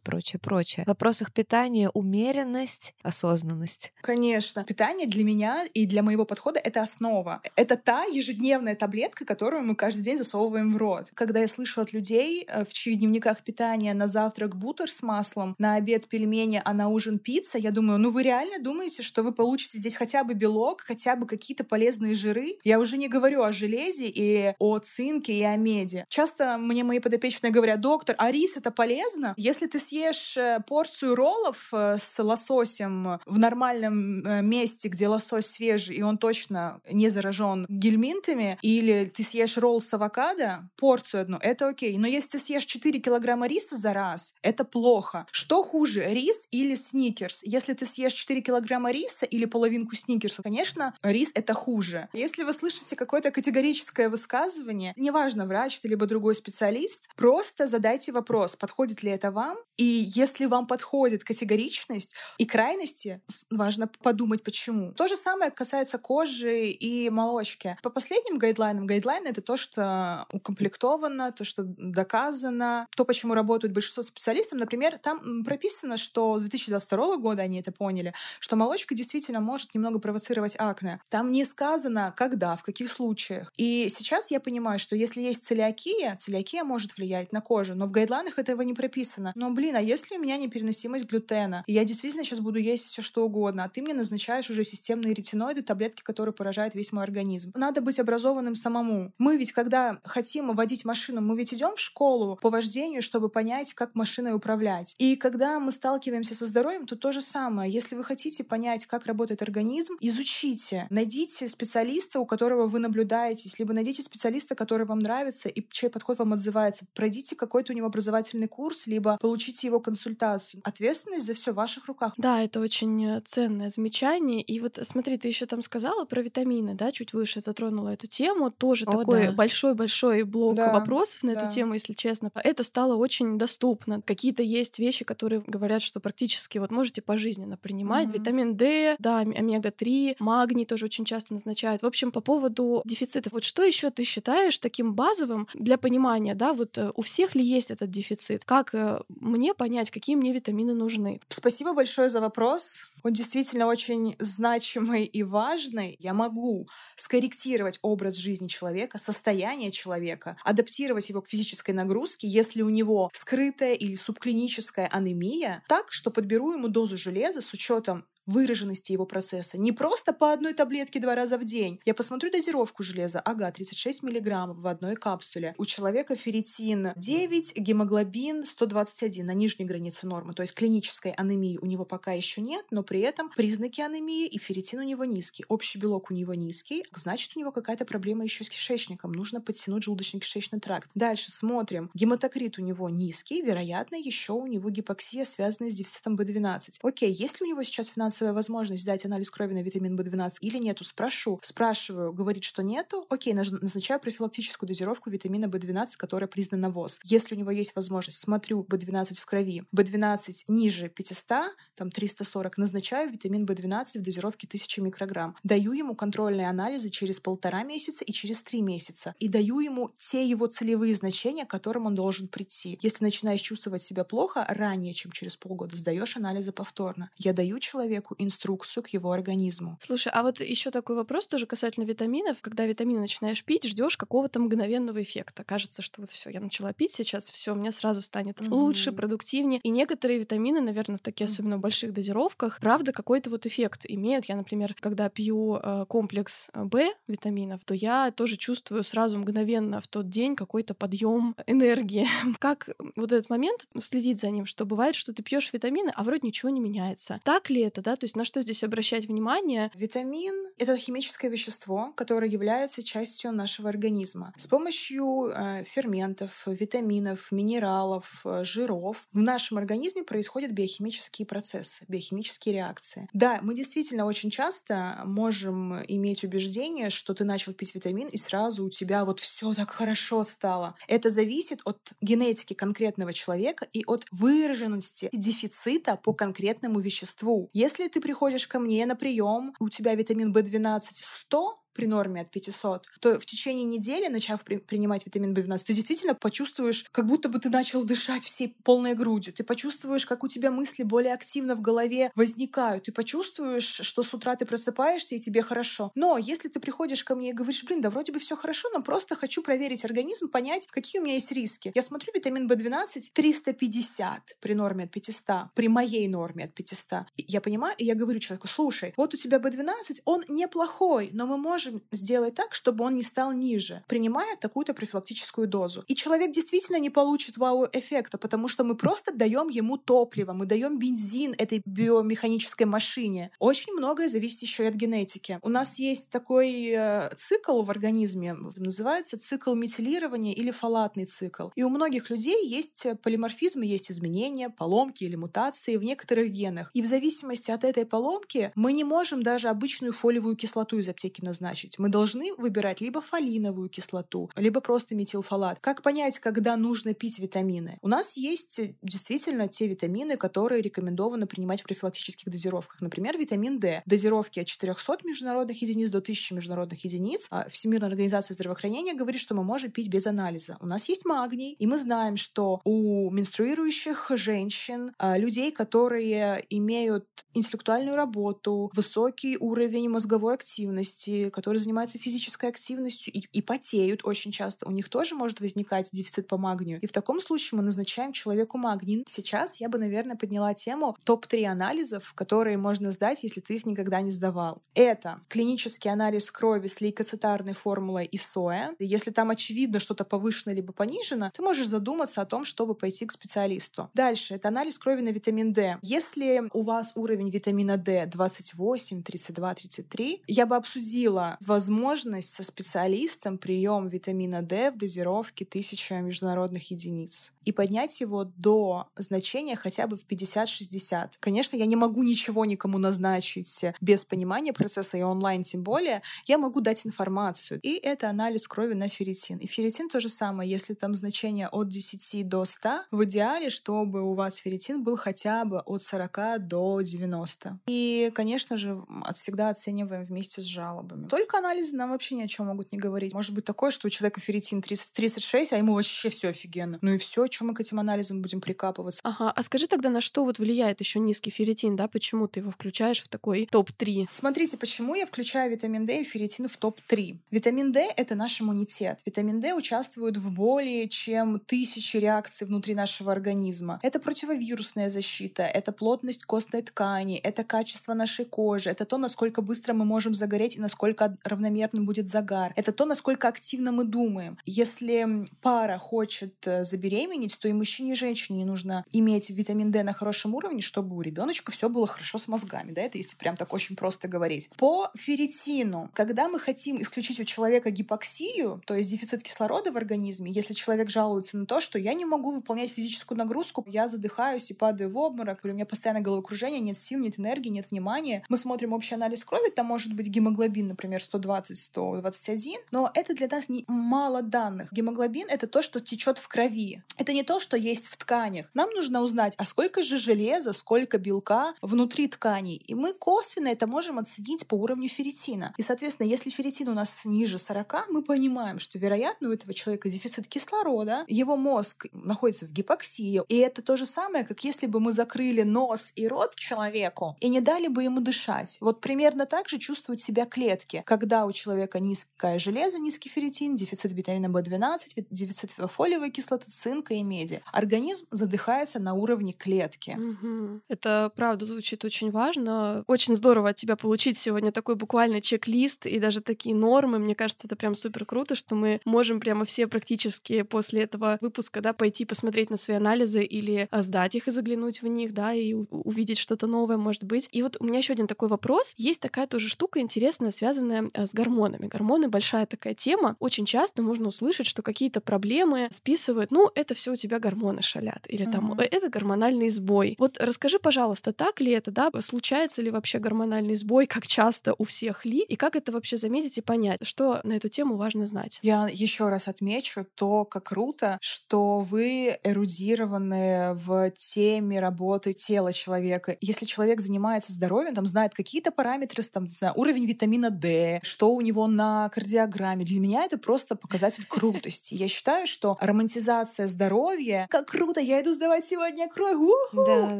прочее, 0.00 0.40
прочее. 0.40 0.84
В 0.84 0.88
вопросах 0.88 1.32
питания 1.32 1.90
умеренность, 1.90 2.94
осознанность. 3.02 3.92
Конечно. 4.00 4.64
Питание 4.64 5.06
для 5.06 5.24
меня 5.24 5.64
и 5.74 5.86
для 5.86 6.02
моего 6.02 6.24
подхода— 6.24 6.58
это 6.64 6.82
основа. 6.82 7.42
Это 7.56 7.76
та 7.76 8.04
ежедневная 8.04 8.74
таблетка, 8.74 9.24
которую 9.24 9.62
мы 9.62 9.74
каждый 9.74 10.02
день 10.02 10.18
засовываем 10.18 10.72
в 10.72 10.76
рот. 10.76 11.08
Когда 11.14 11.40
я 11.40 11.48
слышу 11.48 11.80
от 11.80 11.92
людей, 11.92 12.44
э, 12.46 12.64
в 12.64 12.72
чьих 12.72 12.98
дневниках 12.98 13.42
питания 13.42 13.94
на 13.94 14.06
завтрак 14.06 14.56
бутер 14.56 14.90
с 14.90 15.02
маслом, 15.02 15.54
на 15.58 15.74
обед 15.74 16.08
пельмени, 16.08 16.60
а 16.64 16.72
на 16.72 16.88
ужин 16.88 17.18
пицца, 17.18 17.58
я 17.58 17.67
думаю, 17.70 17.98
ну 17.98 18.10
вы 18.10 18.22
реально 18.22 18.58
думаете, 18.58 19.02
что 19.02 19.22
вы 19.22 19.32
получите 19.32 19.78
здесь 19.78 19.94
хотя 19.94 20.24
бы 20.24 20.34
белок, 20.34 20.82
хотя 20.82 21.16
бы 21.16 21.26
какие-то 21.26 21.64
полезные 21.64 22.14
жиры? 22.14 22.58
Я 22.64 22.78
уже 22.78 22.96
не 22.96 23.08
говорю 23.08 23.42
о 23.42 23.52
железе 23.52 24.08
и 24.08 24.54
о 24.58 24.78
цинке 24.78 25.32
и 25.32 25.42
о 25.42 25.56
меди. 25.56 26.04
Часто 26.08 26.58
мне 26.58 26.84
мои 26.84 26.98
подопечные 26.98 27.50
говорят, 27.50 27.80
доктор, 27.80 28.14
а 28.18 28.30
рис 28.30 28.56
это 28.56 28.70
полезно? 28.70 29.34
Если 29.36 29.66
ты 29.66 29.78
съешь 29.78 30.36
э, 30.36 30.60
порцию 30.66 31.14
роллов 31.14 31.68
э, 31.72 31.96
с 31.98 32.22
лососем 32.22 33.20
в 33.26 33.38
нормальном 33.38 34.26
э, 34.26 34.42
месте, 34.42 34.88
где 34.88 35.08
лосось 35.08 35.46
свежий, 35.46 35.96
и 35.96 36.02
он 36.02 36.18
точно 36.18 36.80
не 36.90 37.08
заражен 37.08 37.66
гельминтами, 37.68 38.58
или 38.62 39.10
ты 39.14 39.22
съешь 39.22 39.56
ролл 39.56 39.80
с 39.80 39.92
авокадо, 39.94 40.68
порцию 40.76 41.22
одну, 41.22 41.38
это 41.40 41.68
окей. 41.68 41.96
Но 41.98 42.06
если 42.06 42.30
ты 42.30 42.38
съешь 42.38 42.64
4 42.64 42.98
килограмма 43.00 43.46
риса 43.46 43.76
за 43.76 43.92
раз, 43.92 44.34
это 44.42 44.64
плохо. 44.64 45.26
Что 45.30 45.62
хуже, 45.62 46.04
рис 46.08 46.48
или 46.50 46.74
сникерс? 46.74 47.42
Если 47.58 47.72
ты 47.72 47.86
съешь 47.86 48.12
4 48.12 48.40
килограмма 48.40 48.92
риса 48.92 49.26
или 49.26 49.44
половинку 49.44 49.96
сникерса, 49.96 50.44
конечно, 50.44 50.94
рис— 51.02 51.32
это 51.34 51.54
хуже. 51.54 52.08
Если 52.12 52.44
вы 52.44 52.52
слышите 52.52 52.94
какое-то 52.94 53.32
категорическое 53.32 54.08
высказывание, 54.08 54.92
неважно, 54.94 55.44
врач 55.44 55.80
ты 55.80 55.88
либо 55.88 56.06
другой 56.06 56.36
специалист, 56.36 57.08
просто 57.16 57.66
задайте 57.66 58.12
вопрос, 58.12 58.54
подходит 58.54 59.02
ли 59.02 59.10
это 59.10 59.32
вам, 59.32 59.56
и 59.76 59.84
если 59.84 60.46
вам 60.46 60.68
подходит 60.68 61.24
категоричность 61.24 62.14
и 62.38 62.46
крайности, 62.46 63.22
важно 63.50 63.90
подумать, 64.04 64.44
почему. 64.44 64.92
То 64.92 65.08
же 65.08 65.16
самое 65.16 65.50
касается 65.50 65.98
кожи 65.98 66.68
и 66.68 67.10
молочки. 67.10 67.76
По 67.82 67.90
последним 67.90 68.38
гайдлайнам, 68.38 68.86
гайдлайны— 68.86 69.26
это 69.30 69.42
то, 69.42 69.56
что 69.56 70.26
укомплектовано, 70.32 71.32
то, 71.32 71.42
что 71.42 71.64
доказано, 71.64 72.86
то, 72.96 73.04
почему 73.04 73.34
работают 73.34 73.74
большинство 73.74 74.04
специалистов. 74.04 74.60
Например, 74.60 74.96
там 74.98 75.42
прописано, 75.42 75.96
что 75.96 76.38
с 76.38 76.42
2022 76.42 77.16
года 77.16 77.37
они 77.42 77.60
это 77.60 77.72
поняли, 77.72 78.14
что 78.40 78.56
молочка 78.56 78.94
действительно 78.94 79.40
может 79.40 79.74
немного 79.74 79.98
провоцировать 79.98 80.56
акне. 80.58 81.00
Там 81.10 81.30
не 81.32 81.44
сказано, 81.44 82.12
когда, 82.16 82.56
в 82.56 82.62
каких 82.62 82.90
случаях. 82.90 83.52
И 83.56 83.88
сейчас 83.90 84.30
я 84.30 84.40
понимаю, 84.40 84.78
что 84.78 84.96
если 84.96 85.20
есть 85.20 85.44
целиакия, 85.44 86.16
целиакия 86.16 86.64
может 86.64 86.96
влиять 86.96 87.32
на 87.32 87.40
кожу, 87.40 87.74
но 87.74 87.86
в 87.86 87.90
гайдлайнах 87.90 88.38
этого 88.38 88.62
не 88.62 88.74
прописано. 88.74 89.32
Но, 89.34 89.50
блин, 89.50 89.76
а 89.76 89.80
если 89.80 90.16
у 90.16 90.20
меня 90.20 90.36
непереносимость 90.36 91.06
глютена, 91.06 91.64
и 91.66 91.72
я 91.72 91.84
действительно 91.84 92.24
сейчас 92.24 92.40
буду 92.40 92.58
есть 92.58 92.86
все 92.86 93.02
что 93.02 93.24
угодно, 93.24 93.64
а 93.64 93.68
ты 93.68 93.82
мне 93.82 93.94
назначаешь 93.94 94.50
уже 94.50 94.64
системные 94.64 95.14
ретиноиды, 95.14 95.62
таблетки, 95.62 96.02
которые 96.02 96.34
поражают 96.34 96.74
весь 96.74 96.92
мой 96.92 97.04
организм. 97.04 97.52
Надо 97.54 97.80
быть 97.80 97.98
образованным 97.98 98.54
самому. 98.54 99.12
Мы 99.18 99.36
ведь, 99.36 99.52
когда 99.52 99.98
хотим 100.04 100.54
водить 100.54 100.84
машину, 100.84 101.20
мы 101.20 101.36
ведь 101.36 101.54
идем 101.54 101.76
в 101.76 101.80
школу 101.80 102.36
по 102.40 102.50
вождению, 102.50 103.02
чтобы 103.02 103.28
понять, 103.28 103.74
как 103.74 103.94
машиной 103.94 104.34
управлять. 104.34 104.94
И 104.98 105.16
когда 105.16 105.58
мы 105.58 105.72
сталкиваемся 105.72 106.34
со 106.34 106.46
здоровьем, 106.46 106.86
то 106.86 106.96
то 106.96 107.12
же 107.12 107.20
самое. 107.28 107.70
Если 107.70 107.94
вы 107.94 108.04
хотите 108.04 108.44
понять, 108.44 108.86
как 108.86 109.06
работает 109.06 109.42
организм, 109.42 109.94
изучите. 110.00 110.86
Найдите 110.90 111.46
специалиста, 111.48 112.20
у 112.20 112.26
которого 112.26 112.66
вы 112.66 112.78
наблюдаетесь, 112.78 113.58
либо 113.58 113.72
найдите 113.72 114.02
специалиста, 114.02 114.54
который 114.54 114.86
вам 114.86 114.98
нравится 114.98 115.48
и 115.48 115.64
чей 115.70 115.90
подход 115.90 116.18
вам 116.18 116.32
отзывается. 116.32 116.86
Пройдите 116.94 117.36
какой-то 117.36 117.72
у 117.72 117.76
него 117.76 117.86
образовательный 117.86 118.48
курс, 118.48 118.86
либо 118.86 119.18
получите 119.20 119.66
его 119.66 119.80
консультацию. 119.80 120.62
Ответственность 120.64 121.26
за 121.26 121.34
все 121.34 121.52
в 121.52 121.56
ваших 121.56 121.86
руках. 121.86 122.14
Да, 122.16 122.42
это 122.42 122.60
очень 122.60 123.06
э, 123.06 123.20
ценное 123.24 123.70
замечание. 123.70 124.42
И 124.42 124.60
вот 124.60 124.78
смотри, 124.82 125.18
ты 125.18 125.28
еще 125.28 125.46
там 125.46 125.62
сказала 125.62 126.04
про 126.04 126.22
витамины, 126.22 126.74
да, 126.74 126.92
чуть 126.92 127.12
выше 127.12 127.40
затронула 127.40 127.90
эту 127.90 128.06
тему. 128.06 128.50
Тоже 128.50 128.84
О, 128.86 128.92
такой 128.92 129.30
большой-большой 129.32 130.20
да. 130.20 130.26
блок 130.26 130.56
да, 130.56 130.72
вопросов 130.72 131.22
на 131.22 131.34
да. 131.34 131.42
эту 131.42 131.54
тему, 131.54 131.74
если 131.74 131.92
честно. 131.92 132.30
Это 132.34 132.62
стало 132.62 132.96
очень 132.96 133.38
доступно. 133.38 134.00
Какие-то 134.02 134.42
есть 134.42 134.78
вещи, 134.78 135.04
которые 135.04 135.42
говорят, 135.46 135.82
что 135.82 136.00
практически 136.00 136.58
вот 136.58 136.70
можете 136.70 137.02
пожизненно 137.18 137.56
принимать. 137.56 138.08
Mm-hmm. 138.08 138.12
Витамин 138.12 138.56
D, 138.56 138.96
да, 139.00 139.18
омега-3, 139.18 140.16
магний 140.20 140.64
тоже 140.64 140.84
очень 140.84 141.04
часто 141.04 141.32
назначают. 141.32 141.82
В 141.82 141.86
общем, 141.86 142.12
по 142.12 142.20
поводу 142.20 142.80
дефицита. 142.84 143.28
Вот 143.32 143.42
что 143.42 143.64
еще 143.64 143.90
ты 143.90 144.04
считаешь 144.04 144.58
таким 144.58 144.94
базовым 144.94 145.48
для 145.54 145.78
понимания, 145.78 146.36
да, 146.36 146.52
вот 146.52 146.78
э, 146.78 146.92
у 146.94 147.02
всех 147.02 147.34
ли 147.34 147.44
есть 147.44 147.72
этот 147.72 147.90
дефицит? 147.90 148.44
Как 148.44 148.72
э, 148.72 149.00
мне 149.08 149.52
понять, 149.52 149.90
какие 149.90 150.14
мне 150.14 150.32
витамины 150.32 150.74
нужны? 150.74 151.20
Спасибо 151.28 151.72
большое 151.72 152.08
за 152.08 152.20
вопрос. 152.20 152.88
Он 153.02 153.12
действительно 153.12 153.66
очень 153.66 154.16
значимый 154.18 155.04
и 155.04 155.22
важный. 155.22 155.96
Я 156.00 156.14
могу 156.14 156.66
скорректировать 156.96 157.78
образ 157.82 158.16
жизни 158.16 158.48
человека, 158.48 158.98
состояние 158.98 159.70
человека, 159.70 160.36
адаптировать 160.44 161.08
его 161.08 161.22
к 161.22 161.28
физической 161.28 161.70
нагрузке, 161.72 162.26
если 162.28 162.62
у 162.62 162.68
него 162.70 163.10
скрытая 163.12 163.74
или 163.74 163.94
субклиническая 163.94 164.88
анемия, 164.88 165.62
так, 165.68 165.92
что 165.92 166.10
подберу 166.10 166.52
ему 166.52 166.68
дозу 166.68 166.96
железа 166.96 167.40
с 167.40 167.52
учетом 167.52 168.06
выраженности 168.28 168.92
его 168.92 169.06
процесса. 169.06 169.58
Не 169.58 169.72
просто 169.72 170.12
по 170.12 170.32
одной 170.32 170.54
таблетке 170.54 171.00
два 171.00 171.14
раза 171.14 171.38
в 171.38 171.44
день. 171.44 171.80
Я 171.84 171.94
посмотрю 171.94 172.30
дозировку 172.30 172.82
железа. 172.82 173.20
Ага, 173.20 173.50
36 173.50 174.02
миллиграммов 174.02 174.58
в 174.58 174.66
одной 174.66 174.94
капсуле. 174.94 175.54
У 175.58 175.64
человека 175.64 176.14
ферритин 176.14 176.92
9, 176.94 177.56
гемоглобин 177.56 178.44
121 178.44 179.26
на 179.26 179.34
нижней 179.34 179.64
границе 179.64 180.06
нормы. 180.06 180.34
То 180.34 180.42
есть 180.42 180.54
клинической 180.54 181.12
анемии 181.12 181.58
у 181.60 181.66
него 181.66 181.84
пока 181.84 182.12
еще 182.12 182.40
нет, 182.40 182.66
но 182.70 182.82
при 182.82 183.00
этом 183.00 183.30
признаки 183.30 183.80
анемии 183.80 184.26
и 184.26 184.38
ферритин 184.38 184.80
у 184.80 184.82
него 184.82 185.04
низкий. 185.04 185.44
Общий 185.48 185.78
белок 185.78 186.10
у 186.10 186.14
него 186.14 186.34
низкий. 186.34 186.84
Значит, 186.94 187.32
у 187.34 187.40
него 187.40 187.50
какая-то 187.50 187.86
проблема 187.86 188.24
еще 188.24 188.44
с 188.44 188.50
кишечником. 188.50 189.12
Нужно 189.12 189.40
подтянуть 189.40 189.86
желудочно-кишечный 189.86 190.60
тракт. 190.60 190.90
Дальше 190.94 191.30
смотрим. 191.30 191.90
Гематокрит 191.94 192.58
у 192.58 192.62
него 192.62 192.90
низкий. 192.90 193.40
Вероятно, 193.40 193.96
еще 193.96 194.34
у 194.34 194.46
него 194.46 194.68
гипоксия, 194.68 195.24
связанная 195.24 195.70
с 195.70 195.74
дефицитом 195.74 196.16
B12. 196.16 196.78
Окей, 196.82 197.12
если 197.12 197.44
у 197.44 197.46
него 197.46 197.62
сейчас 197.62 197.88
финансовая 197.88 198.17
финансовая 198.18 198.32
возможность 198.32 198.84
дать 198.84 199.04
анализ 199.04 199.30
крови 199.30 199.54
на 199.54 199.62
витамин 199.62 199.98
В12 199.98 200.38
или 200.40 200.58
нету, 200.58 200.82
спрошу. 200.82 201.38
Спрашиваю, 201.42 202.12
говорит, 202.12 202.42
что 202.42 202.62
нету, 202.62 203.06
окей, 203.10 203.32
назначаю 203.32 204.00
профилактическую 204.00 204.66
дозировку 204.66 205.10
витамина 205.10 205.46
В12, 205.46 205.86
которая 205.96 206.26
признана 206.26 206.70
ВОЗ. 206.70 207.00
Если 207.04 207.36
у 207.36 207.38
него 207.38 207.52
есть 207.52 207.76
возможность, 207.76 208.20
смотрю 208.20 208.66
В12 208.68 209.20
в 209.20 209.26
крови, 209.26 209.62
В12 209.74 210.44
ниже 210.48 210.88
500, 210.88 211.54
там 211.76 211.90
340, 211.90 212.58
назначаю 212.58 213.12
витамин 213.12 213.44
В12 213.44 214.00
в 214.00 214.02
дозировке 214.02 214.48
1000 214.48 214.82
микрограмм. 214.82 215.36
Даю 215.44 215.72
ему 215.72 215.94
контрольные 215.94 216.48
анализы 216.48 216.90
через 216.90 217.20
полтора 217.20 217.62
месяца 217.62 218.04
и 218.04 218.12
через 218.12 218.42
три 218.42 218.62
месяца. 218.62 219.14
И 219.20 219.28
даю 219.28 219.60
ему 219.60 219.92
те 219.96 220.28
его 220.28 220.46
целевые 220.46 220.94
значения, 220.94 221.44
к 221.44 221.50
которым 221.50 221.86
он 221.86 221.94
должен 221.94 222.26
прийти. 222.26 222.78
Если 222.82 223.04
начинаешь 223.04 223.40
чувствовать 223.40 223.82
себя 223.82 224.02
плохо 224.02 224.44
ранее, 224.48 224.92
чем 224.92 225.12
через 225.12 225.36
полгода, 225.36 225.76
сдаешь 225.76 226.16
анализы 226.16 226.50
повторно. 226.52 227.10
Я 227.16 227.32
даю 227.32 227.60
человеку 227.60 228.07
инструкцию 228.18 228.82
к 228.82 228.88
его 228.88 229.10
организму. 229.12 229.78
Слушай, 229.80 230.12
а 230.12 230.22
вот 230.22 230.40
еще 230.40 230.70
такой 230.70 230.96
вопрос 230.96 231.26
тоже 231.26 231.46
касательно 231.46 231.84
витаминов. 231.84 232.38
Когда 232.40 232.64
витамины 232.66 233.00
начинаешь 233.00 233.44
пить, 233.44 233.64
ждешь 233.64 233.96
какого-то 233.96 234.40
мгновенного 234.40 235.02
эффекта. 235.02 235.44
Кажется, 235.44 235.82
что 235.82 236.00
вот 236.00 236.10
все, 236.10 236.30
я 236.30 236.40
начала 236.40 236.72
пить 236.72 236.92
сейчас, 236.92 237.30
все, 237.30 237.52
у 237.52 237.56
меня 237.56 237.72
сразу 237.72 238.02
станет 238.02 238.40
mm-hmm. 238.40 238.54
лучше, 238.54 238.92
продуктивнее. 238.92 239.60
И 239.62 239.70
некоторые 239.70 240.18
витамины, 240.18 240.60
наверное, 240.60 240.98
в 240.98 241.00
таких 241.02 241.26
mm-hmm. 241.26 241.32
особенно 241.32 241.58
больших 241.58 241.92
дозировках, 241.92 242.58
правда, 242.60 242.92
какой-то 242.92 243.30
вот 243.30 243.46
эффект 243.46 243.84
имеют. 243.88 244.26
Я, 244.26 244.36
например, 244.36 244.74
когда 244.80 245.08
пью 245.08 245.56
э, 245.56 245.84
комплекс 245.88 246.48
Б 246.54 246.82
э, 246.82 246.88
витаминов, 247.06 247.60
то 247.64 247.74
я 247.74 248.10
тоже 248.10 248.36
чувствую 248.36 248.82
сразу 248.82 249.18
мгновенно 249.18 249.80
в 249.80 249.88
тот 249.88 250.08
день 250.08 250.36
какой-то 250.36 250.74
подъем 250.74 251.34
энергии. 251.46 252.06
как 252.38 252.68
вот 252.96 253.12
этот 253.12 253.30
момент 253.30 253.68
следить 253.80 254.20
за 254.20 254.30
ним, 254.30 254.46
что 254.46 254.64
бывает, 254.64 254.94
что 254.94 255.12
ты 255.12 255.22
пьешь 255.22 255.52
витамины, 255.52 255.92
а 255.94 256.04
вроде 256.04 256.26
ничего 256.26 256.50
не 256.50 256.60
меняется. 256.60 257.20
Так 257.24 257.50
ли 257.50 257.62
это, 257.62 257.82
да? 257.82 257.96
То 257.98 258.04
есть 258.04 258.16
на 258.16 258.24
что 258.24 258.42
здесь 258.42 258.64
обращать 258.64 259.06
внимание? 259.06 259.70
Витамин— 259.74 260.34
это 260.58 260.76
химическое 260.76 261.28
вещество, 261.28 261.92
которое 261.96 262.30
является 262.30 262.82
частью 262.82 263.32
нашего 263.32 263.68
организма. 263.68 264.32
С 264.36 264.46
помощью 264.46 265.30
э, 265.34 265.64
ферментов, 265.64 266.44
витаминов, 266.46 267.32
минералов, 267.32 268.22
э, 268.24 268.44
жиров 268.44 269.06
в 269.12 269.18
нашем 269.18 269.58
организме 269.58 270.02
происходят 270.02 270.52
биохимические 270.52 271.26
процессы, 271.26 271.84
биохимические 271.88 272.54
реакции. 272.54 273.08
Да, 273.12 273.40
мы 273.42 273.54
действительно 273.54 274.06
очень 274.06 274.30
часто 274.30 275.02
можем 275.04 275.82
иметь 275.88 276.24
убеждение, 276.24 276.90
что 276.90 277.14
ты 277.14 277.24
начал 277.24 277.52
пить 277.52 277.74
витамин, 277.74 278.08
и 278.08 278.16
сразу 278.16 278.64
у 278.64 278.70
тебя 278.70 279.04
вот 279.04 279.20
все 279.20 279.54
так 279.54 279.70
хорошо 279.70 280.22
стало. 280.22 280.74
Это 280.86 281.10
зависит 281.10 281.60
от 281.64 281.92
генетики 282.00 282.54
конкретного 282.54 283.12
человека 283.12 283.66
и 283.72 283.84
от 283.86 284.06
выраженности 284.10 285.08
дефицита 285.12 285.96
по 285.96 286.12
конкретному 286.12 286.80
веществу. 286.80 287.50
Если 287.52 287.77
ты 287.86 288.00
приходишь 288.00 288.48
ко 288.48 288.58
мне 288.58 288.84
на 288.86 288.96
прием, 288.96 289.54
у 289.60 289.68
тебя 289.68 289.94
витамин 289.94 290.34
В12 290.34 290.80
100, 291.02 291.62
при 291.78 291.86
норме 291.86 292.22
от 292.22 292.30
500, 292.30 292.86
то 292.98 293.20
в 293.20 293.24
течение 293.24 293.64
недели, 293.64 294.08
начав 294.08 294.42
при 294.42 294.56
принимать 294.56 295.06
витамин 295.06 295.32
В12, 295.32 295.58
ты 295.64 295.72
действительно 295.72 296.14
почувствуешь, 296.16 296.84
как 296.90 297.06
будто 297.06 297.28
бы 297.28 297.38
ты 297.38 297.50
начал 297.50 297.84
дышать 297.84 298.24
всей 298.24 298.48
полной 298.64 298.94
грудью. 298.94 299.32
Ты 299.32 299.44
почувствуешь, 299.44 300.04
как 300.04 300.24
у 300.24 300.28
тебя 300.28 300.50
мысли 300.50 300.82
более 300.82 301.14
активно 301.14 301.54
в 301.54 301.60
голове 301.60 302.10
возникают. 302.16 302.86
Ты 302.86 302.92
почувствуешь, 302.92 303.80
что 303.82 304.02
с 304.02 304.12
утра 304.12 304.34
ты 304.34 304.44
просыпаешься 304.44 305.14
и 305.14 305.20
тебе 305.20 305.40
хорошо. 305.40 305.92
Но 305.94 306.18
если 306.18 306.48
ты 306.48 306.58
приходишь 306.58 307.04
ко 307.04 307.14
мне 307.14 307.30
и 307.30 307.32
говоришь, 307.32 307.62
блин, 307.62 307.80
да 307.80 307.90
вроде 307.90 308.10
бы 308.10 308.18
все 308.18 308.34
хорошо, 308.34 308.68
но 308.74 308.82
просто 308.82 309.14
хочу 309.14 309.40
проверить 309.40 309.84
организм, 309.84 310.28
понять, 310.28 310.66
какие 310.66 311.00
у 311.00 311.04
меня 311.04 311.14
есть 311.14 311.30
риски. 311.30 311.70
Я 311.76 311.82
смотрю 311.82 312.12
витамин 312.12 312.48
В12 312.48 313.12
350 313.14 314.36
при 314.40 314.54
норме 314.54 314.84
от 314.84 314.90
500, 314.90 315.54
при 315.54 315.68
моей 315.68 316.08
норме 316.08 316.44
от 316.44 316.54
500. 316.54 317.06
И 317.16 317.24
я 317.28 317.40
понимаю, 317.40 317.76
и 317.78 317.84
я 317.84 317.94
говорю 317.94 318.18
человеку, 318.18 318.48
слушай, 318.48 318.94
вот 318.96 319.14
у 319.14 319.16
тебя 319.16 319.38
В12, 319.38 320.02
он 320.04 320.24
неплохой, 320.28 321.10
но 321.12 321.24
мы 321.24 321.38
можем 321.38 321.67
можем 321.68 321.82
сделать 321.92 322.34
так, 322.34 322.54
чтобы 322.54 322.84
он 322.84 322.94
не 322.94 323.02
стал 323.02 323.32
ниже, 323.32 323.82
принимая 323.88 324.36
такую-то 324.36 324.74
профилактическую 324.74 325.48
дозу. 325.48 325.84
И 325.86 325.94
человек 325.94 326.32
действительно 326.32 326.78
не 326.78 326.90
получит 326.90 327.36
вау-эффекта, 327.36 328.18
потому 328.18 328.48
что 328.48 328.64
мы 328.64 328.76
просто 328.76 329.12
даем 329.12 329.48
ему 329.48 329.76
топливо, 329.76 330.32
мы 330.32 330.46
даем 330.46 330.78
бензин 330.78 331.34
этой 331.38 331.62
биомеханической 331.64 332.66
машине. 332.66 333.30
Очень 333.38 333.72
многое 333.74 334.08
зависит 334.08 334.42
еще 334.42 334.64
и 334.64 334.66
от 334.66 334.74
генетики. 334.74 335.38
У 335.42 335.48
нас 335.48 335.78
есть 335.78 336.10
такой 336.10 336.70
э, 336.70 337.10
цикл 337.16 337.62
в 337.62 337.70
организме, 337.70 338.34
называется 338.34 339.18
цикл 339.18 339.54
метилирования 339.54 340.34
или 340.34 340.50
фалатный 340.50 341.06
цикл. 341.06 341.48
И 341.54 341.62
у 341.62 341.68
многих 341.68 342.10
людей 342.10 342.46
есть 342.46 342.86
полиморфизмы, 343.02 343.66
есть 343.66 343.90
изменения, 343.90 344.50
поломки 344.50 345.04
или 345.04 345.16
мутации 345.16 345.76
в 345.76 345.82
некоторых 345.82 346.30
генах. 346.30 346.70
И 346.74 346.82
в 346.82 346.86
зависимости 346.86 347.50
от 347.50 347.64
этой 347.64 347.84
поломки 347.84 348.52
мы 348.54 348.72
не 348.72 348.84
можем 348.84 349.22
даже 349.22 349.48
обычную 349.48 349.92
фолиевую 349.92 350.36
кислоту 350.36 350.78
из 350.78 350.88
аптеки 350.88 351.22
назначить 351.22 351.57
значить. 351.58 351.78
Мы 351.78 351.88
должны 351.88 352.34
выбирать 352.34 352.80
либо 352.80 353.00
фолиновую 353.00 353.68
кислоту, 353.68 354.30
либо 354.36 354.60
просто 354.60 354.94
метилфолат. 354.94 355.58
Как 355.60 355.82
понять, 355.82 356.18
когда 356.18 356.56
нужно 356.56 356.94
пить 356.94 357.18
витамины? 357.18 357.78
У 357.82 357.88
нас 357.88 358.16
есть 358.16 358.58
э, 358.58 358.74
действительно 358.82 359.48
те 359.48 359.66
витамины, 359.66 360.16
которые 360.16 360.62
рекомендовано 360.62 361.26
принимать 361.26 361.60
в 361.60 361.64
профилактических 361.64 362.30
дозировках. 362.30 362.80
Например, 362.80 363.18
витамин 363.18 363.58
D. 363.58 363.82
Дозировки 363.86 364.40
от 364.40 364.46
400 364.46 364.98
международных 365.04 365.60
единиц 365.62 365.90
до 365.90 365.98
1000 365.98 366.34
международных 366.34 366.84
единиц. 366.84 367.26
А 367.30 367.48
Всемирная 367.48 367.88
организация 367.88 368.34
здравоохранения 368.34 368.94
говорит, 368.94 369.20
что 369.20 369.34
мы 369.34 369.42
можем 369.42 369.70
пить 369.70 369.88
без 369.88 370.06
анализа. 370.06 370.56
У 370.60 370.66
нас 370.66 370.88
есть 370.88 371.04
магний, 371.04 371.52
и 371.52 371.66
мы 371.66 371.78
знаем, 371.78 372.16
что 372.16 372.60
у 372.64 373.10
менструирующих 373.10 374.12
женщин, 374.14 374.92
а, 374.98 375.18
людей, 375.18 375.50
которые 375.50 376.44
имеют 376.50 377.06
интеллектуальную 377.34 377.96
работу, 377.96 378.70
высокий 378.74 379.36
уровень 379.36 379.88
мозговой 379.88 380.34
активности, 380.34 381.30
которые 381.38 381.60
занимаются 381.60 382.00
физической 382.00 382.50
активностью 382.50 383.14
и, 383.14 383.20
и 383.32 383.42
потеют 383.42 384.00
очень 384.02 384.32
часто, 384.32 384.66
у 384.66 384.72
них 384.72 384.88
тоже 384.88 385.14
может 385.14 385.38
возникать 385.38 385.88
дефицит 385.92 386.26
по 386.26 386.36
магнию. 386.36 386.80
И 386.80 386.88
в 386.88 386.92
таком 386.92 387.20
случае 387.20 387.58
мы 387.58 387.64
назначаем 387.64 388.12
человеку 388.12 388.58
магний. 388.58 389.04
Сейчас 389.06 389.60
я 389.60 389.68
бы, 389.68 389.78
наверное, 389.78 390.16
подняла 390.16 390.52
тему 390.52 390.96
топ-3 391.04 391.44
анализов, 391.44 392.12
которые 392.14 392.58
можно 392.58 392.90
сдать, 392.90 393.22
если 393.22 393.40
ты 393.40 393.54
их 393.54 393.66
никогда 393.66 394.00
не 394.00 394.10
сдавал. 394.10 394.60
Это 394.74 395.20
клинический 395.28 395.92
анализ 395.92 396.28
крови 396.32 396.66
с 396.66 396.80
лейкоцитарной 396.80 397.54
формулой 397.54 398.08
ИСОЭ. 398.10 398.74
Если 398.80 399.12
там 399.12 399.30
очевидно 399.30 399.78
что-то 399.78 400.04
повышено 400.04 400.52
либо 400.52 400.72
понижено, 400.72 401.30
ты 401.36 401.40
можешь 401.42 401.68
задуматься 401.68 402.20
о 402.20 402.26
том, 402.26 402.44
чтобы 402.44 402.74
пойти 402.74 403.06
к 403.06 403.12
специалисту. 403.12 403.90
Дальше 403.94 404.34
это 404.34 404.48
анализ 404.48 404.76
крови 404.76 405.02
на 405.02 405.10
витамин 405.10 405.52
D. 405.52 405.78
Если 405.82 406.48
у 406.52 406.62
вас 406.62 406.92
уровень 406.96 407.30
витамина 407.30 407.76
D 407.76 408.06
28, 408.06 409.02
32, 409.02 409.54
33, 409.54 410.22
я 410.26 410.46
бы 410.46 410.56
обсудила 410.56 411.27
возможность 411.40 412.32
со 412.32 412.42
специалистом 412.42 413.38
прием 413.38 413.88
витамина 413.88 414.42
D 414.42 414.70
в 414.70 414.78
дозировке 414.78 415.44
1000 415.44 416.00
международных 416.00 416.70
единиц 416.70 417.32
и 417.44 417.52
поднять 417.52 418.00
его 418.00 418.24
до 418.24 418.88
значения 418.96 419.56
хотя 419.56 419.86
бы 419.86 419.96
в 419.96 420.06
50-60. 420.06 421.12
Конечно, 421.18 421.56
я 421.56 421.66
не 421.66 421.76
могу 421.76 422.02
ничего 422.02 422.44
никому 422.44 422.78
назначить 422.78 423.64
без 423.80 424.04
понимания 424.04 424.52
процесса 424.52 424.98
и 424.98 425.02
онлайн 425.02 425.42
тем 425.42 425.62
более. 425.62 426.02
Я 426.26 426.36
могу 426.36 426.60
дать 426.60 426.86
информацию. 426.86 427.58
И 427.62 427.74
это 427.74 428.10
анализ 428.10 428.46
крови 428.46 428.74
на 428.74 428.88
ферритин. 428.88 429.38
И 429.38 429.46
ферритин 429.46 429.88
то 429.88 429.98
же 429.98 430.08
самое. 430.08 430.50
Если 430.50 430.74
там 430.74 430.94
значение 430.94 431.48
от 431.48 431.68
10 431.68 432.28
до 432.28 432.44
100, 432.44 432.70
в 432.90 433.04
идеале, 433.04 433.48
чтобы 433.48 434.02
у 434.02 434.14
вас 434.14 434.36
ферритин 434.36 434.84
был 434.84 434.96
хотя 434.96 435.44
бы 435.44 435.60
от 435.60 435.82
40 435.82 436.46
до 436.46 436.80
90. 436.82 437.60
И, 437.66 438.12
конечно 438.14 438.56
же, 438.56 438.84
всегда 439.14 439.48
оцениваем 439.48 440.04
вместе 440.04 440.42
с 440.42 440.44
жалобами. 440.44 441.08
Только 441.08 441.17
только 441.18 441.38
анализы 441.38 441.76
нам 441.76 441.90
вообще 441.90 442.14
ни 442.14 442.22
о 442.22 442.28
чем 442.28 442.46
могут 442.46 442.70
не 442.70 442.78
говорить. 442.78 443.12
Может 443.12 443.34
быть 443.34 443.44
такое, 443.44 443.72
что 443.72 443.88
у 443.88 443.90
человека 443.90 444.20
ферритин 444.20 444.62
30, 444.62 444.92
36, 444.92 445.52
а 445.52 445.56
ему 445.56 445.74
вообще 445.74 446.10
все 446.10 446.28
офигенно. 446.28 446.78
Ну 446.80 446.92
и 446.92 446.98
все, 446.98 447.26
чем 447.26 447.48
мы 447.48 447.54
к 447.54 447.60
этим 447.60 447.80
анализам 447.80 448.22
будем 448.22 448.40
прикапываться. 448.40 449.00
Ага, 449.02 449.32
а 449.34 449.42
скажи 449.42 449.66
тогда, 449.66 449.90
на 449.90 450.00
что 450.00 450.24
вот 450.24 450.38
влияет 450.38 450.78
еще 450.78 451.00
низкий 451.00 451.30
ферритин, 451.30 451.74
да? 451.74 451.88
Почему 451.88 452.28
ты 452.28 452.38
его 452.38 452.52
включаешь 452.52 453.02
в 453.02 453.08
такой 453.08 453.48
топ-3? 453.50 454.06
Смотрите, 454.12 454.56
почему 454.56 454.94
я 454.94 455.06
включаю 455.06 455.50
витамин 455.50 455.86
D 455.86 456.02
и 456.02 456.04
ферритин 456.04 456.46
в 456.46 456.56
топ-3. 456.56 457.16
Витамин 457.32 457.72
D— 457.72 457.80
это 457.96 458.14
наш 458.14 458.40
иммунитет. 458.40 459.00
Витамин 459.04 459.40
D 459.40 459.54
участвует 459.54 460.16
в 460.16 460.30
более 460.30 460.88
чем 460.88 461.40
тысячи 461.40 461.96
реакций 461.96 462.46
внутри 462.46 462.76
нашего 462.76 463.10
организма. 463.10 463.80
Это 463.82 463.98
противовирусная 463.98 464.88
защита, 464.88 465.42
это 465.42 465.72
плотность 465.72 466.24
костной 466.24 466.62
ткани, 466.62 467.16
это 467.16 467.42
качество 467.42 467.94
нашей 467.94 468.24
кожи, 468.24 468.70
это 468.70 468.84
то, 468.84 468.98
насколько 468.98 469.42
быстро 469.42 469.74
мы 469.74 469.84
можем 469.84 470.14
загореть 470.14 470.56
и 470.56 470.60
насколько 470.60 471.07
равномерным 471.24 471.86
будет 471.86 472.08
загар. 472.08 472.52
Это 472.56 472.72
то, 472.72 472.84
насколько 472.84 473.28
активно 473.28 473.72
мы 473.72 473.84
думаем. 473.84 474.38
Если 474.44 475.26
пара 475.40 475.78
хочет 475.78 476.34
э, 476.46 476.64
забеременеть, 476.64 477.38
то 477.38 477.48
и 477.48 477.52
мужчине, 477.52 477.92
и 477.92 477.96
женщине 477.96 478.44
нужно 478.44 478.84
иметь 478.92 479.30
витамин 479.30 479.70
D 479.70 479.82
на 479.82 479.92
хорошем 479.92 480.34
уровне, 480.34 480.60
чтобы 480.60 480.96
у 480.96 481.02
ребеночка 481.02 481.52
все 481.52 481.68
было 481.68 481.86
хорошо 481.86 482.18
с 482.18 482.28
мозгами. 482.28 482.72
Да, 482.72 482.82
это 482.82 482.98
если 482.98 483.16
прям 483.16 483.36
так 483.36 483.52
очень 483.52 483.76
просто 483.76 484.08
говорить. 484.08 484.50
По 484.56 484.90
ферритину. 484.96 485.90
Когда 485.94 486.28
мы 486.28 486.38
хотим 486.38 486.80
исключить 486.80 487.20
у 487.20 487.24
человека 487.24 487.70
гипоксию, 487.70 488.62
то 488.66 488.74
есть 488.74 488.90
дефицит 488.90 489.22
кислорода 489.22 489.72
в 489.72 489.76
организме, 489.76 490.30
если 490.32 490.54
человек 490.54 490.90
жалуется 490.90 491.36
на 491.36 491.46
то, 491.46 491.60
что 491.60 491.78
я 491.78 491.94
не 491.94 492.04
могу 492.04 492.32
выполнять 492.32 492.70
физическую 492.70 493.18
нагрузку, 493.18 493.64
я 493.66 493.88
задыхаюсь 493.88 494.50
и 494.50 494.54
падаю 494.54 494.90
в 494.90 494.96
обморок, 494.96 495.44
или 495.44 495.52
у 495.52 495.54
меня 495.54 495.66
постоянно 495.66 496.00
головокружение, 496.00 496.60
нет 496.60 496.76
сил, 496.76 496.98
нет 496.98 497.18
энергии, 497.18 497.48
нет 497.48 497.70
внимания. 497.70 498.24
Мы 498.28 498.36
смотрим 498.36 498.72
общий 498.72 498.94
анализ 498.94 499.24
крови, 499.24 499.50
там 499.50 499.66
может 499.66 499.92
быть 499.92 500.08
гемоглобин, 500.08 500.68
например, 500.68 500.97
120-121, 501.02 502.56
но 502.70 502.90
это 502.94 503.14
для 503.14 503.28
нас 503.28 503.48
не 503.48 503.64
мало 503.68 504.22
данных. 504.22 504.72
Гемоглобин— 504.72 505.26
это 505.28 505.46
то, 505.46 505.62
что 505.62 505.80
течет 505.80 506.18
в 506.18 506.28
крови. 506.28 506.82
Это 506.96 507.12
не 507.12 507.22
то, 507.22 507.40
что 507.40 507.56
есть 507.56 507.88
в 507.88 507.96
тканях. 507.96 508.50
Нам 508.54 508.70
нужно 508.70 509.02
узнать, 509.02 509.34
а 509.36 509.44
сколько 509.44 509.82
же 509.82 509.98
железа, 509.98 510.52
сколько 510.52 510.98
белка 510.98 511.54
внутри 511.62 512.08
тканей. 512.08 512.56
И 512.56 512.74
мы 512.74 512.92
косвенно 512.92 513.48
это 513.48 513.66
можем 513.66 513.98
оценить 513.98 514.46
по 514.46 514.54
уровню 514.54 514.88
ферритина. 514.88 515.54
И, 515.56 515.62
соответственно, 515.62 516.06
если 516.06 516.30
ферритин 516.30 516.68
у 516.68 516.74
нас 516.74 517.04
ниже 517.04 517.38
40, 517.38 517.88
мы 517.90 518.02
понимаем, 518.02 518.58
что, 518.58 518.78
вероятно, 518.78 519.28
у 519.28 519.32
этого 519.32 519.54
человека 519.54 519.88
дефицит 519.88 520.26
кислорода, 520.26 521.04
его 521.08 521.36
мозг 521.36 521.86
находится 521.92 522.46
в 522.46 522.52
гипоксии. 522.52 523.22
И 523.28 523.36
это 523.36 523.62
то 523.62 523.76
же 523.76 523.86
самое, 523.86 524.24
как 524.24 524.44
если 524.44 524.66
бы 524.66 524.80
мы 524.80 524.92
закрыли 524.92 525.42
нос 525.42 525.92
и 525.94 526.06
рот 526.08 526.34
человеку 526.34 527.16
и 527.20 527.28
не 527.28 527.40
дали 527.40 527.68
бы 527.68 527.82
ему 527.84 528.00
дышать. 528.00 528.58
Вот 528.60 528.80
примерно 528.80 529.26
так 529.26 529.48
же 529.48 529.58
чувствуют 529.58 530.00
себя 530.00 530.26
клетки, 530.26 530.82
когда 530.88 531.26
у 531.26 531.32
человека 531.32 531.80
низкое 531.80 532.38
железо, 532.38 532.78
низкий 532.78 533.10
ферритин, 533.10 533.54
дефицит 533.56 533.92
витамина 533.92 534.28
В12, 534.28 535.06
дефицит 535.10 535.50
фолиевой 535.50 536.10
кислоты, 536.10 536.46
цинка 536.48 536.94
и 536.94 537.02
меди. 537.02 537.42
Организм 537.52 538.06
задыхается 538.10 538.78
на 538.78 538.94
уровне 538.94 539.34
клетки. 539.34 539.98
Угу. 539.98 540.62
Это 540.68 541.12
правда 541.14 541.44
звучит 541.44 541.84
очень 541.84 542.10
важно. 542.10 542.84
Очень 542.86 543.16
здорово 543.16 543.50
от 543.50 543.56
тебя 543.56 543.76
получить 543.76 544.16
сегодня 544.16 544.50
такой 544.50 544.76
буквально 544.76 545.20
чек-лист 545.20 545.84
и 545.84 546.00
даже 546.00 546.22
такие 546.22 546.54
нормы. 546.54 546.98
Мне 546.98 547.14
кажется, 547.14 547.46
это 547.46 547.54
прям 547.54 547.74
супер 547.74 548.06
круто, 548.06 548.34
что 548.34 548.54
мы 548.54 548.80
можем 548.86 549.20
прямо 549.20 549.44
все 549.44 549.66
практически 549.66 550.40
после 550.40 550.84
этого 550.84 551.18
выпуска 551.20 551.60
да, 551.60 551.74
пойти 551.74 552.06
посмотреть 552.06 552.48
на 552.48 552.56
свои 552.56 552.78
анализы 552.78 553.22
или 553.22 553.68
а, 553.70 553.82
сдать 553.82 554.14
их 554.14 554.26
и 554.26 554.30
заглянуть 554.30 554.80
в 554.80 554.86
них, 554.86 555.12
да, 555.12 555.34
и 555.34 555.52
увидеть 555.52 556.16
что-то 556.16 556.46
новое, 556.46 556.78
может 556.78 557.04
быть. 557.04 557.28
И 557.30 557.42
вот 557.42 557.58
у 557.60 557.64
меня 557.64 557.76
еще 557.76 557.92
один 557.92 558.06
такой 558.06 558.28
вопрос. 558.28 558.72
Есть 558.78 559.02
такая 559.02 559.26
тоже 559.26 559.50
штука 559.50 559.80
интересная, 559.80 560.30
связанная 560.30 560.77
а, 560.94 561.06
с 561.06 561.14
гормонами. 561.14 561.66
Гормоны 561.66 562.08
большая 562.08 562.46
такая 562.46 562.74
тема. 562.74 563.16
Очень 563.20 563.46
часто 563.46 563.82
можно 563.82 564.08
услышать, 564.08 564.46
что 564.46 564.62
какие-то 564.62 565.00
проблемы 565.00 565.68
списывают, 565.72 566.30
ну, 566.30 566.50
это 566.54 566.74
все 566.74 566.92
у 566.92 566.96
тебя 566.96 567.18
гормоны 567.18 567.62
шалят, 567.62 568.04
или 568.08 568.24
там 568.24 568.52
uh-huh. 568.52 568.68
это 568.70 568.88
гормональный 568.88 569.48
сбой. 569.48 569.96
Вот 569.98 570.16
расскажи, 570.18 570.58
пожалуйста, 570.58 571.12
так 571.12 571.40
ли 571.40 571.52
это, 571.52 571.70
да? 571.70 571.90
Случается 572.00 572.62
ли 572.62 572.70
вообще 572.70 572.98
гормональный 572.98 573.54
сбой, 573.54 573.86
как 573.86 574.06
часто 574.06 574.54
у 574.58 574.64
всех 574.64 575.04
ли, 575.04 575.20
и 575.20 575.36
как 575.36 575.56
это 575.56 575.72
вообще 575.72 575.96
заметить 575.96 576.38
и 576.38 576.40
понять, 576.40 576.80
что 576.82 577.20
на 577.24 577.34
эту 577.34 577.48
тему 577.48 577.76
важно 577.76 578.06
знать? 578.06 578.38
Я 578.42 578.68
еще 578.72 579.08
раз 579.08 579.28
отмечу 579.28 579.86
то, 579.94 580.24
как 580.24 580.48
круто, 580.48 580.98
что 581.00 581.58
вы 581.58 582.18
эрудированы 582.24 583.54
в 583.54 583.90
теме 583.90 584.60
работы 584.60 585.12
тела 585.12 585.52
человека. 585.52 586.16
Если 586.20 586.46
человек 586.46 586.80
занимается 586.80 587.32
здоровьем, 587.32 587.74
там 587.74 587.86
знает 587.86 588.14
какие-то 588.14 588.50
параметры, 588.50 589.02
там, 589.02 589.28
знаю, 589.28 589.52
уровень 589.56 589.86
витамина 589.86 590.30
D, 590.30 590.67
что 590.82 591.12
у 591.12 591.20
него 591.20 591.46
на 591.46 591.88
кардиограмме, 591.90 592.64
для 592.64 592.80
меня 592.80 593.04
это 593.04 593.18
просто 593.18 593.56
показатель 593.56 594.04
крутости. 594.06 594.74
Я 594.74 594.88
считаю, 594.88 595.26
что 595.26 595.56
романтизация 595.60 596.46
здоровья, 596.46 597.26
как 597.30 597.48
круто, 597.48 597.80
я 597.80 598.00
иду 598.02 598.12
сдавать 598.12 598.44
сегодня 598.44 598.88
кровь, 598.88 599.08
да, 599.52 599.98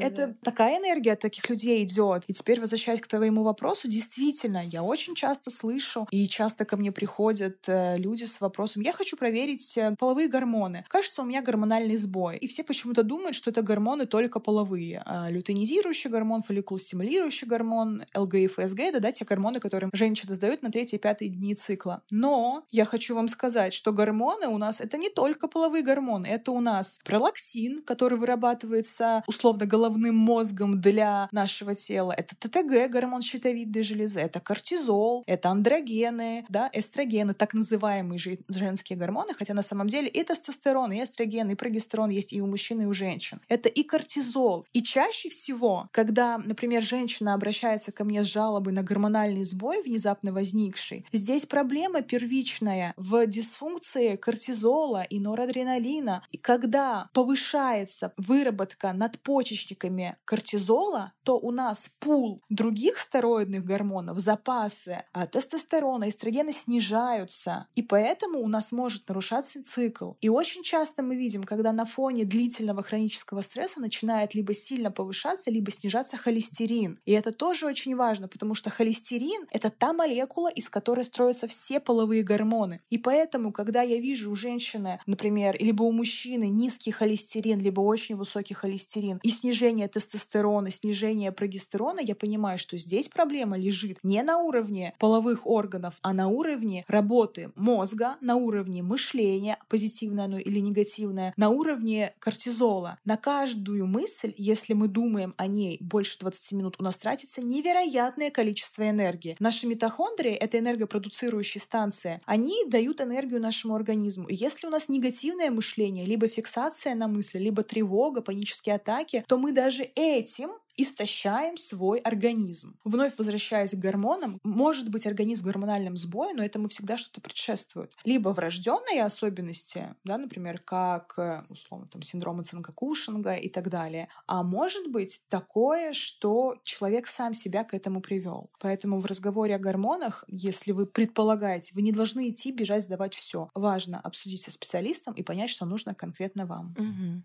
это 0.00 0.26
да. 0.28 0.34
такая 0.42 0.78
энергия 0.78 1.12
от 1.12 1.20
таких 1.20 1.48
людей 1.48 1.84
идет. 1.84 2.24
И 2.26 2.32
теперь 2.32 2.60
возвращаясь 2.60 3.00
к 3.00 3.06
твоему 3.06 3.42
вопросу, 3.42 3.88
действительно, 3.88 4.64
я 4.64 4.82
очень 4.82 5.14
часто 5.14 5.50
слышу, 5.50 6.06
и 6.10 6.26
часто 6.28 6.64
ко 6.64 6.76
мне 6.76 6.92
приходят 6.92 7.56
э, 7.66 7.96
люди 7.96 8.24
с 8.24 8.40
вопросом, 8.40 8.82
я 8.82 8.92
хочу 8.92 9.16
проверить 9.16 9.76
э, 9.76 9.94
половые 9.98 10.28
гормоны. 10.28 10.84
Кажется, 10.88 11.22
у 11.22 11.24
меня 11.24 11.42
гормональный 11.42 11.96
сбой. 11.96 12.36
И 12.36 12.46
все 12.46 12.62
почему-то 12.62 13.02
думают, 13.02 13.34
что 13.34 13.50
это 13.50 13.62
гормоны 13.62 14.06
только 14.06 14.40
половые. 14.40 15.02
А 15.04 15.30
лютeinизирующий 15.30 16.10
гормон, 16.10 16.42
фолликулостимулирующий 16.42 17.46
гормон, 17.46 18.04
ЛГ 18.14 18.34
и 18.34 18.46
ФСГ— 18.46 18.78
это 18.80 19.00
да, 19.00 19.12
те 19.12 19.24
гормоны, 19.24 19.60
которые 19.60 19.90
женщины 19.92 20.34
сдают 20.48 20.62
на 20.62 20.70
третьей 20.70 20.98
и 20.98 21.00
пятой 21.00 21.28
дни 21.28 21.54
цикла. 21.54 22.02
Но 22.10 22.64
я 22.70 22.86
хочу 22.86 23.14
вам 23.14 23.28
сказать, 23.28 23.74
что 23.74 23.92
гормоны 23.92 24.48
у 24.48 24.56
нас— 24.56 24.80
это 24.80 24.96
не 24.96 25.10
только 25.10 25.46
половые 25.46 25.82
гормоны. 25.82 26.26
Это 26.26 26.52
у 26.52 26.60
нас 26.60 27.00
пролактин, 27.04 27.82
который 27.82 28.16
вырабатывается 28.18 29.22
условно 29.26 29.66
головным 29.66 30.16
мозгом 30.16 30.80
для 30.80 31.28
нашего 31.32 31.74
тела. 31.74 32.14
Это 32.16 32.34
ТТГ, 32.36 32.90
гормон 32.90 33.20
щитовидной 33.20 33.82
железы. 33.82 34.20
Это 34.20 34.40
кортизол, 34.40 35.22
это 35.26 35.50
андрогены, 35.50 36.46
да, 36.48 36.70
эстрогены, 36.72 37.34
так 37.34 37.52
называемые 37.52 38.18
женские 38.48 38.98
гормоны, 38.98 39.34
хотя 39.34 39.52
на 39.52 39.62
самом 39.62 39.88
деле 39.88 40.08
и 40.08 40.22
тестостерон, 40.22 40.92
и 40.92 41.02
эстроген, 41.02 41.50
и 41.50 41.54
прогестерон 41.54 42.08
есть 42.08 42.32
и 42.32 42.40
у 42.40 42.46
мужчин, 42.46 42.80
и 42.80 42.86
у 42.86 42.94
женщин. 42.94 43.40
Это 43.48 43.68
и 43.68 43.82
кортизол. 43.82 44.64
И 44.72 44.82
чаще 44.82 45.28
всего, 45.28 45.88
когда, 45.92 46.38
например, 46.38 46.82
женщина 46.82 47.34
обращается 47.34 47.92
ко 47.92 48.04
мне 48.04 48.24
с 48.24 48.26
жалобой 48.26 48.72
на 48.72 48.82
гормональный 48.82 49.44
сбой, 49.44 49.82
внезапно 49.82 50.32
возникший, 50.38 51.04
здесь 51.12 51.46
проблема 51.46 52.02
первичная 52.02 52.94
в 52.96 53.26
дисфункции 53.26 54.16
кортизола 54.16 55.02
и 55.02 55.18
норадреналина. 55.18 56.22
И 56.30 56.38
когда 56.38 57.08
повышается 57.12 58.12
выработка 58.16 58.92
надпочечниками 58.92 60.16
кортизола, 60.24 61.12
то 61.24 61.38
у 61.38 61.50
нас 61.50 61.90
пул 61.98 62.40
других 62.48 62.98
стероидных 62.98 63.64
гормонов, 63.64 64.18
запасы 64.20 65.04
тестостерона, 65.32 66.08
эстрогена 66.08 66.52
снижаются. 66.52 67.66
И 67.74 67.82
поэтому 67.82 68.40
у 68.40 68.48
нас 68.48 68.72
может 68.72 69.08
нарушаться 69.08 69.64
цикл. 69.64 70.12
И 70.20 70.28
очень 70.28 70.62
часто 70.62 71.02
мы 71.02 71.16
видим, 71.16 71.42
когда 71.42 71.72
на 71.72 71.84
фоне 71.84 72.24
длительного 72.24 72.82
хронического 72.82 73.42
стресса 73.42 73.80
начинает 73.80 74.34
либо 74.34 74.54
сильно 74.54 74.90
повышаться, 74.90 75.50
либо 75.50 75.70
снижаться 75.70 76.16
холестерин. 76.16 77.00
И 77.04 77.12
это 77.12 77.32
тоже 77.32 77.66
очень 77.66 77.96
важно, 77.96 78.28
потому 78.28 78.54
что 78.54 78.70
холестерин— 78.70 79.46
это 79.50 79.70
та 79.70 79.92
молекула, 79.92 80.27
из 80.54 80.68
которой 80.68 81.04
строятся 81.04 81.46
все 81.46 81.80
половые 81.80 82.22
гормоны. 82.22 82.80
И 82.90 82.98
поэтому, 82.98 83.52
когда 83.52 83.82
я 83.82 83.98
вижу 83.98 84.30
у 84.30 84.34
женщины, 84.36 85.00
например, 85.06 85.56
либо 85.58 85.82
у 85.82 85.92
мужчины 85.92 86.48
низкий 86.48 86.90
холестерин, 86.90 87.60
либо 87.60 87.80
очень 87.80 88.16
высокий 88.16 88.54
холестерин 88.54 89.20
и 89.22 89.30
снижение 89.30 89.88
тестостерона, 89.88 90.70
снижение 90.70 91.32
прогестерона, 91.32 92.00
я 92.00 92.14
понимаю, 92.14 92.58
что 92.58 92.76
здесь 92.76 93.08
проблема 93.08 93.58
лежит 93.58 93.98
не 94.02 94.22
на 94.22 94.38
уровне 94.38 94.94
половых 94.98 95.46
органов, 95.46 95.94
а 96.02 96.12
на 96.12 96.28
уровне 96.28 96.84
работы 96.88 97.50
мозга, 97.56 98.16
на 98.20 98.36
уровне 98.36 98.82
мышления, 98.82 99.58
позитивное 99.68 100.26
оно 100.26 100.38
или 100.38 100.60
негативное, 100.60 101.32
на 101.36 101.50
уровне 101.50 102.12
кортизола. 102.18 102.98
На 103.04 103.16
каждую 103.16 103.86
мысль, 103.86 104.34
если 104.36 104.74
мы 104.74 104.88
думаем 104.88 105.34
о 105.36 105.46
ней 105.46 105.78
больше 105.80 106.18
20 106.20 106.52
минут, 106.52 106.76
у 106.78 106.82
нас 106.82 106.96
тратится 106.96 107.40
невероятное 107.40 108.30
количество 108.30 108.88
энергии. 108.88 109.36
Наши 109.40 109.66
митохондрии— 109.66 110.08
это 110.26 110.58
энергопродуцирующие 110.58 111.60
станции. 111.60 112.20
Они 112.26 112.64
дают 112.66 113.00
энергию 113.00 113.40
нашему 113.40 113.74
организму. 113.74 114.28
И 114.28 114.34
если 114.34 114.66
у 114.66 114.70
нас 114.70 114.88
негативное 114.88 115.50
мышление, 115.50 116.04
либо 116.04 116.28
фиксация 116.28 116.94
на 116.94 117.08
мысли, 117.08 117.38
либо 117.38 117.62
тревога, 117.62 118.20
панические 118.20 118.76
атаки, 118.76 119.24
то 119.26 119.38
мы 119.38 119.52
даже 119.52 119.84
этим 119.94 120.50
истощаем 120.78 121.56
свой 121.56 121.98
организм. 121.98 122.78
Вновь 122.84 123.18
возвращаясь 123.18 123.72
к 123.72 123.78
гормонам, 123.78 124.40
может 124.42 124.88
быть 124.88 125.06
организм 125.06 125.42
в 125.42 125.46
гормональном 125.46 125.96
сбое, 125.96 126.32
но 126.32 126.44
этому 126.44 126.68
всегда 126.68 126.96
что-то 126.96 127.20
предшествует. 127.20 127.92
Либо 128.04 128.30
врожденные 128.30 129.02
особенности, 129.02 129.94
да, 130.04 130.16
например, 130.16 130.60
как 130.60 131.14
э, 131.18 131.42
условно 131.48 131.88
там 131.88 132.02
синдром 132.02 132.44
Цинка-Кушинга 132.44 133.34
и 133.34 133.48
так 133.48 133.68
далее. 133.68 134.08
А 134.26 134.42
может 134.42 134.90
быть 134.90 135.22
такое, 135.28 135.92
что 135.92 136.56
человек 136.62 137.08
сам 137.08 137.34
себя 137.34 137.64
к 137.64 137.74
этому 137.74 138.00
привел. 138.00 138.50
Поэтому 138.60 139.00
в 139.00 139.06
разговоре 139.06 139.56
о 139.56 139.58
гормонах, 139.58 140.24
если 140.28 140.72
вы 140.72 140.86
предполагаете, 140.86 141.72
вы 141.74 141.82
не 141.82 141.92
должны 141.92 142.30
идти 142.30 142.52
бежать 142.52 142.84
сдавать 142.84 143.14
все. 143.14 143.50
Важно 143.54 144.00
обсудить 144.00 144.42
со 144.42 144.50
специалистом 144.50 145.14
и 145.14 145.22
понять, 145.22 145.50
что 145.50 145.66
нужно 145.66 145.94
конкретно 145.94 146.46
вам. 146.46 146.74
Угу. 146.78 147.22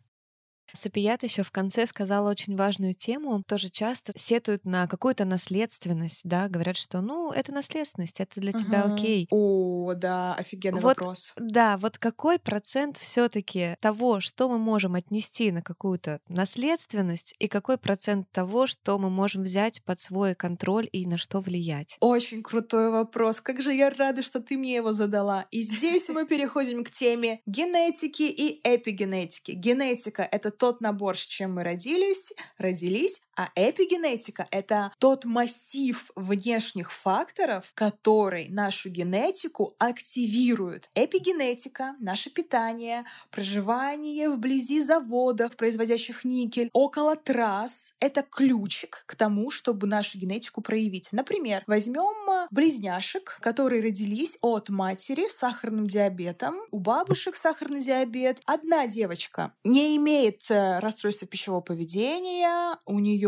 Сапият 0.76 1.24
еще 1.24 1.44
в 1.44 1.52
конце 1.52 1.86
сказала 1.86 2.30
очень 2.30 2.56
важную 2.56 2.94
тему. 2.94 3.44
Тоже 3.48 3.70
часто 3.70 4.14
сетуют 4.16 4.66
на 4.66 4.88
какую-то 4.88 5.26
наследственность, 5.26 6.22
да, 6.24 6.50
говорят, 6.50 6.78
что 6.78 7.02
ну 7.02 7.32
это 7.32 7.52
наследственность, 7.52 8.20
это 8.20 8.42
для 8.42 8.52
тебя 8.54 8.84
окей. 8.84 9.28
О, 9.30 9.94
да, 9.94 10.34
офигенный 10.36 10.82
Вот, 10.82 10.98
вопрос. 10.98 11.34
да, 11.38 11.78
вот 11.78 11.98
какой 11.98 12.40
процент 12.40 12.98
все-таки 12.98 13.76
того, 13.82 14.20
что 14.20 14.50
мы 14.50 14.58
можем 14.58 14.96
отнести 14.96 15.52
на 15.52 15.62
какую-то 15.62 16.20
наследственность, 16.28 17.36
и 17.40 17.48
какой 17.48 17.78
процент 17.78 18.32
того, 18.32 18.68
что 18.68 18.98
мы 18.98 19.10
можем 19.10 19.44
взять 19.44 19.84
под 19.84 20.00
свой 20.00 20.36
контроль 20.36 20.90
и 20.92 21.06
на 21.06 21.18
что 21.18 21.40
влиять? 21.40 21.98
Очень 22.00 22.42
крутой 22.42 22.90
вопрос. 22.90 23.42
Как 23.42 23.62
же 23.62 23.74
я 23.74 23.90
рада, 23.90 24.24
что 24.24 24.40
ты 24.40 24.58
мне 24.58 24.76
его 24.76 24.92
задала. 24.92 25.46
И 25.52 25.62
здесь 25.62 26.10
мы 26.10 26.26
переходим 26.26 26.84
к 26.84 26.90
теме 26.90 27.42
генетики 27.46 28.24
и 28.24 28.60
эпигенетики. 28.64 29.52
Генетика— 29.52 30.28
это 30.32 30.52
тот 30.64 30.80
набор, 30.80 31.18
с 31.18 31.26
чем 31.26 31.56
мы 31.56 31.64
родились, 31.66 32.32
родились, 32.58 33.20
а 33.36 33.50
эпигенетика— 33.56 34.48
это 34.52 34.92
тот 35.00 35.26
массив 35.26 36.12
внешних 36.16 36.92
факторов, 36.92 37.72
который 37.74 38.48
нашу 38.50 38.90
генетику 38.90 39.76
активирует. 39.80 40.90
Эпигенетика— 40.96 41.96
наше 42.00 42.30
питание, 42.30 43.06
проживание 43.32 44.30
вблизи 44.30 44.82
заводов, 44.82 45.56
производящих 45.56 46.24
никель, 46.24 46.70
около 46.74 47.16
трасс— 47.16 47.94
это 48.00 48.22
ключик 48.22 49.04
к 49.06 49.16
тому, 49.16 49.52
чтобы 49.52 49.88
нашу 49.88 50.18
генетику 50.18 50.62
проявить. 50.62 51.10
Например, 51.12 51.64
возьмем 51.68 52.48
близняшек, 52.52 53.38
которые 53.42 53.82
родились 53.82 54.38
от 54.42 54.70
матери 54.70 55.28
с 55.28 55.38
сахарным 55.38 55.88
диабетом, 55.88 56.60
у 56.72 56.80
бабушек 56.80 57.36
сахарный 57.36 57.82
диабет. 57.82 58.42
Одна 58.46 58.88
девочка 58.88 59.54
не 59.64 59.98
имеет 59.98 60.50
э, 60.50 60.80
расстройства 60.80 61.28
пищевого 61.28 61.62
поведения, 61.62 62.78
у 62.86 63.00
нее 63.00 63.23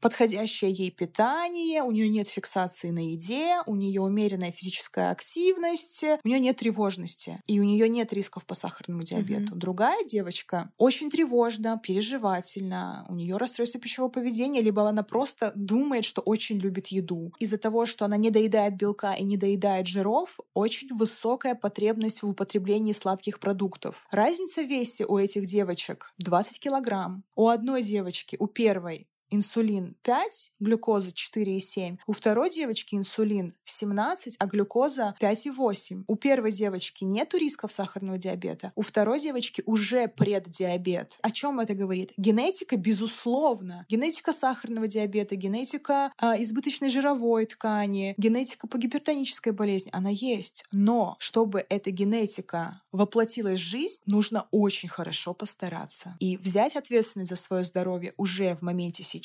подходящее 0.00 0.72
ей 0.72 0.90
питание, 0.90 1.82
у 1.82 1.90
нее 1.90 2.08
нет 2.08 2.28
фиксации 2.28 2.90
на 2.90 3.10
еде, 3.10 3.58
у 3.66 3.74
нее 3.74 4.00
умеренная 4.00 4.52
физическая 4.52 5.10
активность, 5.10 6.04
у 6.24 6.28
нее 6.28 6.40
нет 6.40 6.58
тревожности, 6.58 7.40
и 7.46 7.60
у 7.60 7.64
нее 7.64 7.88
нет 7.88 8.12
рисков 8.12 8.46
по 8.46 8.54
сахарному 8.54 9.02
диабету. 9.02 9.52
Мгм. 9.52 9.58
Другая 9.58 10.04
девочка 10.04 10.70
очень 10.78 11.10
тревожна, 11.10 11.80
переживательна, 11.82 13.06
у 13.08 13.14
нее 13.14 13.36
расстройство 13.36 13.80
пищевого 13.80 14.10
поведения, 14.10 14.60
либо 14.60 14.88
она 14.88 15.02
просто 15.02 15.52
думает, 15.54 16.04
что 16.04 16.20
очень 16.20 16.58
любит 16.58 16.88
еду. 16.88 17.32
Из-за 17.38 17.58
того, 17.58 17.86
что 17.86 18.04
она 18.04 18.16
не 18.16 18.30
доедает 18.30 18.76
белка 18.76 19.14
и 19.14 19.24
не 19.24 19.36
доедает 19.36 19.86
жиров, 19.86 20.38
очень 20.54 20.88
высокая 20.94 21.54
потребность 21.54 22.22
в 22.22 22.28
употреблении 22.28 22.92
сладких 22.92 23.40
продуктов. 23.40 24.06
Разница 24.10 24.62
в 24.62 24.66
весе 24.66 25.04
у 25.06 25.18
этих 25.18 25.46
девочек 25.46 26.12
20 26.18 26.60
килограмм. 26.60 27.24
У 27.34 27.48
одной 27.48 27.82
девочки, 27.82 28.36
у 28.38 28.46
первой, 28.46 29.09
инсулин 29.30 29.96
5, 30.02 30.52
глюкоза 30.60 31.10
4,7. 31.10 31.98
У 32.06 32.12
второй 32.12 32.50
девочки 32.50 32.94
инсулин 32.94 33.54
17, 33.64 34.36
а 34.38 34.46
глюкоза 34.46 35.14
5,8. 35.20 36.04
У 36.06 36.16
первой 36.16 36.52
девочки 36.52 37.04
нету 37.04 37.36
рисков 37.38 37.72
сахарного 37.72 38.18
диабета, 38.18 38.72
у 38.74 38.82
второй 38.82 39.20
девочки 39.20 39.62
уже 39.66 40.08
преддиабет. 40.08 41.18
О 41.22 41.30
чем 41.30 41.60
это 41.60 41.74
говорит? 41.74 42.12
Генетика, 42.16 42.76
безусловно. 42.76 43.86
Генетика 43.88 44.32
сахарного 44.32 44.86
диабета, 44.86 45.36
генетика 45.36 46.12
а, 46.18 46.40
избыточной 46.42 46.90
жировой 46.90 47.46
ткани, 47.46 48.14
генетика 48.16 48.66
по 48.66 48.78
гипертонической 48.78 49.52
болезни, 49.52 49.90
она 49.92 50.10
есть. 50.10 50.64
Но 50.72 51.16
чтобы 51.18 51.64
эта 51.68 51.90
генетика 51.90 52.82
воплотилась 52.92 53.60
в 53.60 53.64
жизнь, 53.64 54.00
нужно 54.06 54.46
очень 54.50 54.88
хорошо 54.88 55.34
постараться. 55.34 56.16
И 56.18 56.36
взять 56.36 56.76
ответственность 56.76 57.30
за 57.30 57.36
свое 57.36 57.64
здоровье 57.64 58.12
уже 58.16 58.54
в 58.54 58.62
моменте 58.62 59.02
сейчас, 59.02 59.19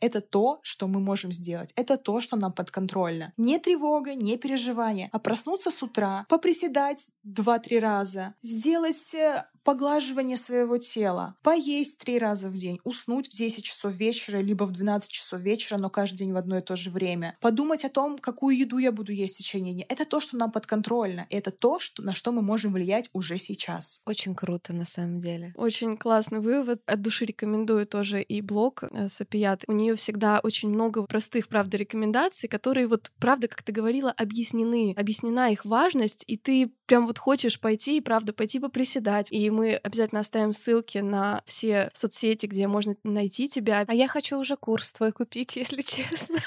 это 0.00 0.20
то, 0.20 0.60
что 0.62 0.86
мы 0.86 1.00
можем 1.00 1.32
сделать. 1.32 1.72
Это 1.76 1.96
то, 1.96 2.20
что 2.20 2.36
нам 2.36 2.52
подконтрольно. 2.52 3.32
Не 3.36 3.58
тревога, 3.58 4.14
не 4.14 4.36
переживание, 4.36 5.08
а 5.12 5.18
проснуться 5.18 5.70
с 5.70 5.82
утра, 5.82 6.26
поприседать 6.28 7.08
2-3 7.26 7.78
раза, 7.80 8.34
сделать 8.42 9.14
э, 9.14 9.44
поглаживание 9.64 10.36
своего 10.36 10.78
тела, 10.78 11.34
поесть 11.42 11.98
три 11.98 12.18
раза 12.18 12.48
в 12.48 12.52
день, 12.52 12.78
уснуть 12.84 13.28
в 13.28 13.32
10 13.32 13.64
часов 13.64 13.94
вечера, 13.94 14.38
либо 14.38 14.64
в 14.64 14.72
12 14.72 15.10
часов 15.10 15.40
вечера, 15.40 15.78
но 15.78 15.90
каждый 15.90 16.18
день 16.18 16.32
в 16.32 16.36
одно 16.36 16.58
и 16.58 16.60
то 16.60 16.76
же 16.76 16.90
время. 16.90 17.36
Подумать 17.40 17.84
о 17.84 17.88
том, 17.88 18.18
какую 18.18 18.56
еду 18.58 18.78
я 18.78 18.92
буду 18.92 19.12
есть 19.12 19.36
в 19.36 19.38
течение 19.38 19.74
дня. 19.74 19.86
Это 19.88 20.04
то, 20.04 20.20
что 20.20 20.36
нам 20.36 20.52
подконтрольно. 20.52 21.26
Это 21.30 21.50
то, 21.50 21.80
что, 21.80 22.02
на 22.02 22.14
что 22.14 22.30
мы 22.30 22.42
можем 22.42 22.72
влиять 22.72 23.08
уже 23.12 23.38
сейчас. 23.38 24.02
Очень 24.06 24.34
круто, 24.34 24.74
на 24.74 24.84
самом 24.84 25.20
деле. 25.20 25.52
Очень 25.56 25.96
классный 25.96 26.40
вывод. 26.40 26.82
От 26.86 27.00
души 27.00 27.24
рекомендую 27.24 27.86
тоже 27.86 28.22
и 28.22 28.42
блог 28.42 28.84
э, 28.84 29.08
Сапият. 29.08 29.64
У 29.66 29.72
нее 29.72 29.94
всегда 29.94 30.40
очень 30.42 30.68
много 30.68 31.04
простых, 31.04 31.48
правда, 31.48 31.78
рекомендаций, 31.78 32.48
которые 32.48 32.86
вот, 32.86 33.10
правда, 33.18 33.48
как 33.48 33.62
ты 33.62 33.72
говорила, 33.72 34.10
объяснены. 34.10 34.94
Объяснена 34.96 35.50
их 35.50 35.64
важность, 35.64 36.24
и 36.26 36.36
ты 36.36 36.70
прям 36.86 37.06
вот 37.06 37.18
хочешь 37.18 37.58
пойти 37.58 37.96
и, 37.96 38.00
правда, 38.00 38.32
пойти 38.32 38.60
поприседать. 38.60 39.32
И 39.32 39.50
мы 39.54 39.76
обязательно 39.76 40.20
оставим 40.20 40.52
ссылки 40.52 40.98
на 40.98 41.42
все 41.46 41.90
соцсети, 41.94 42.46
где 42.46 42.66
можно 42.66 42.96
найти 43.04 43.48
тебя. 43.48 43.84
А 43.86 43.94
я 43.94 44.08
хочу 44.08 44.38
уже 44.38 44.56
курс 44.56 44.92
твой 44.92 45.12
купить, 45.12 45.56
если 45.56 45.80
честно. 45.82 46.38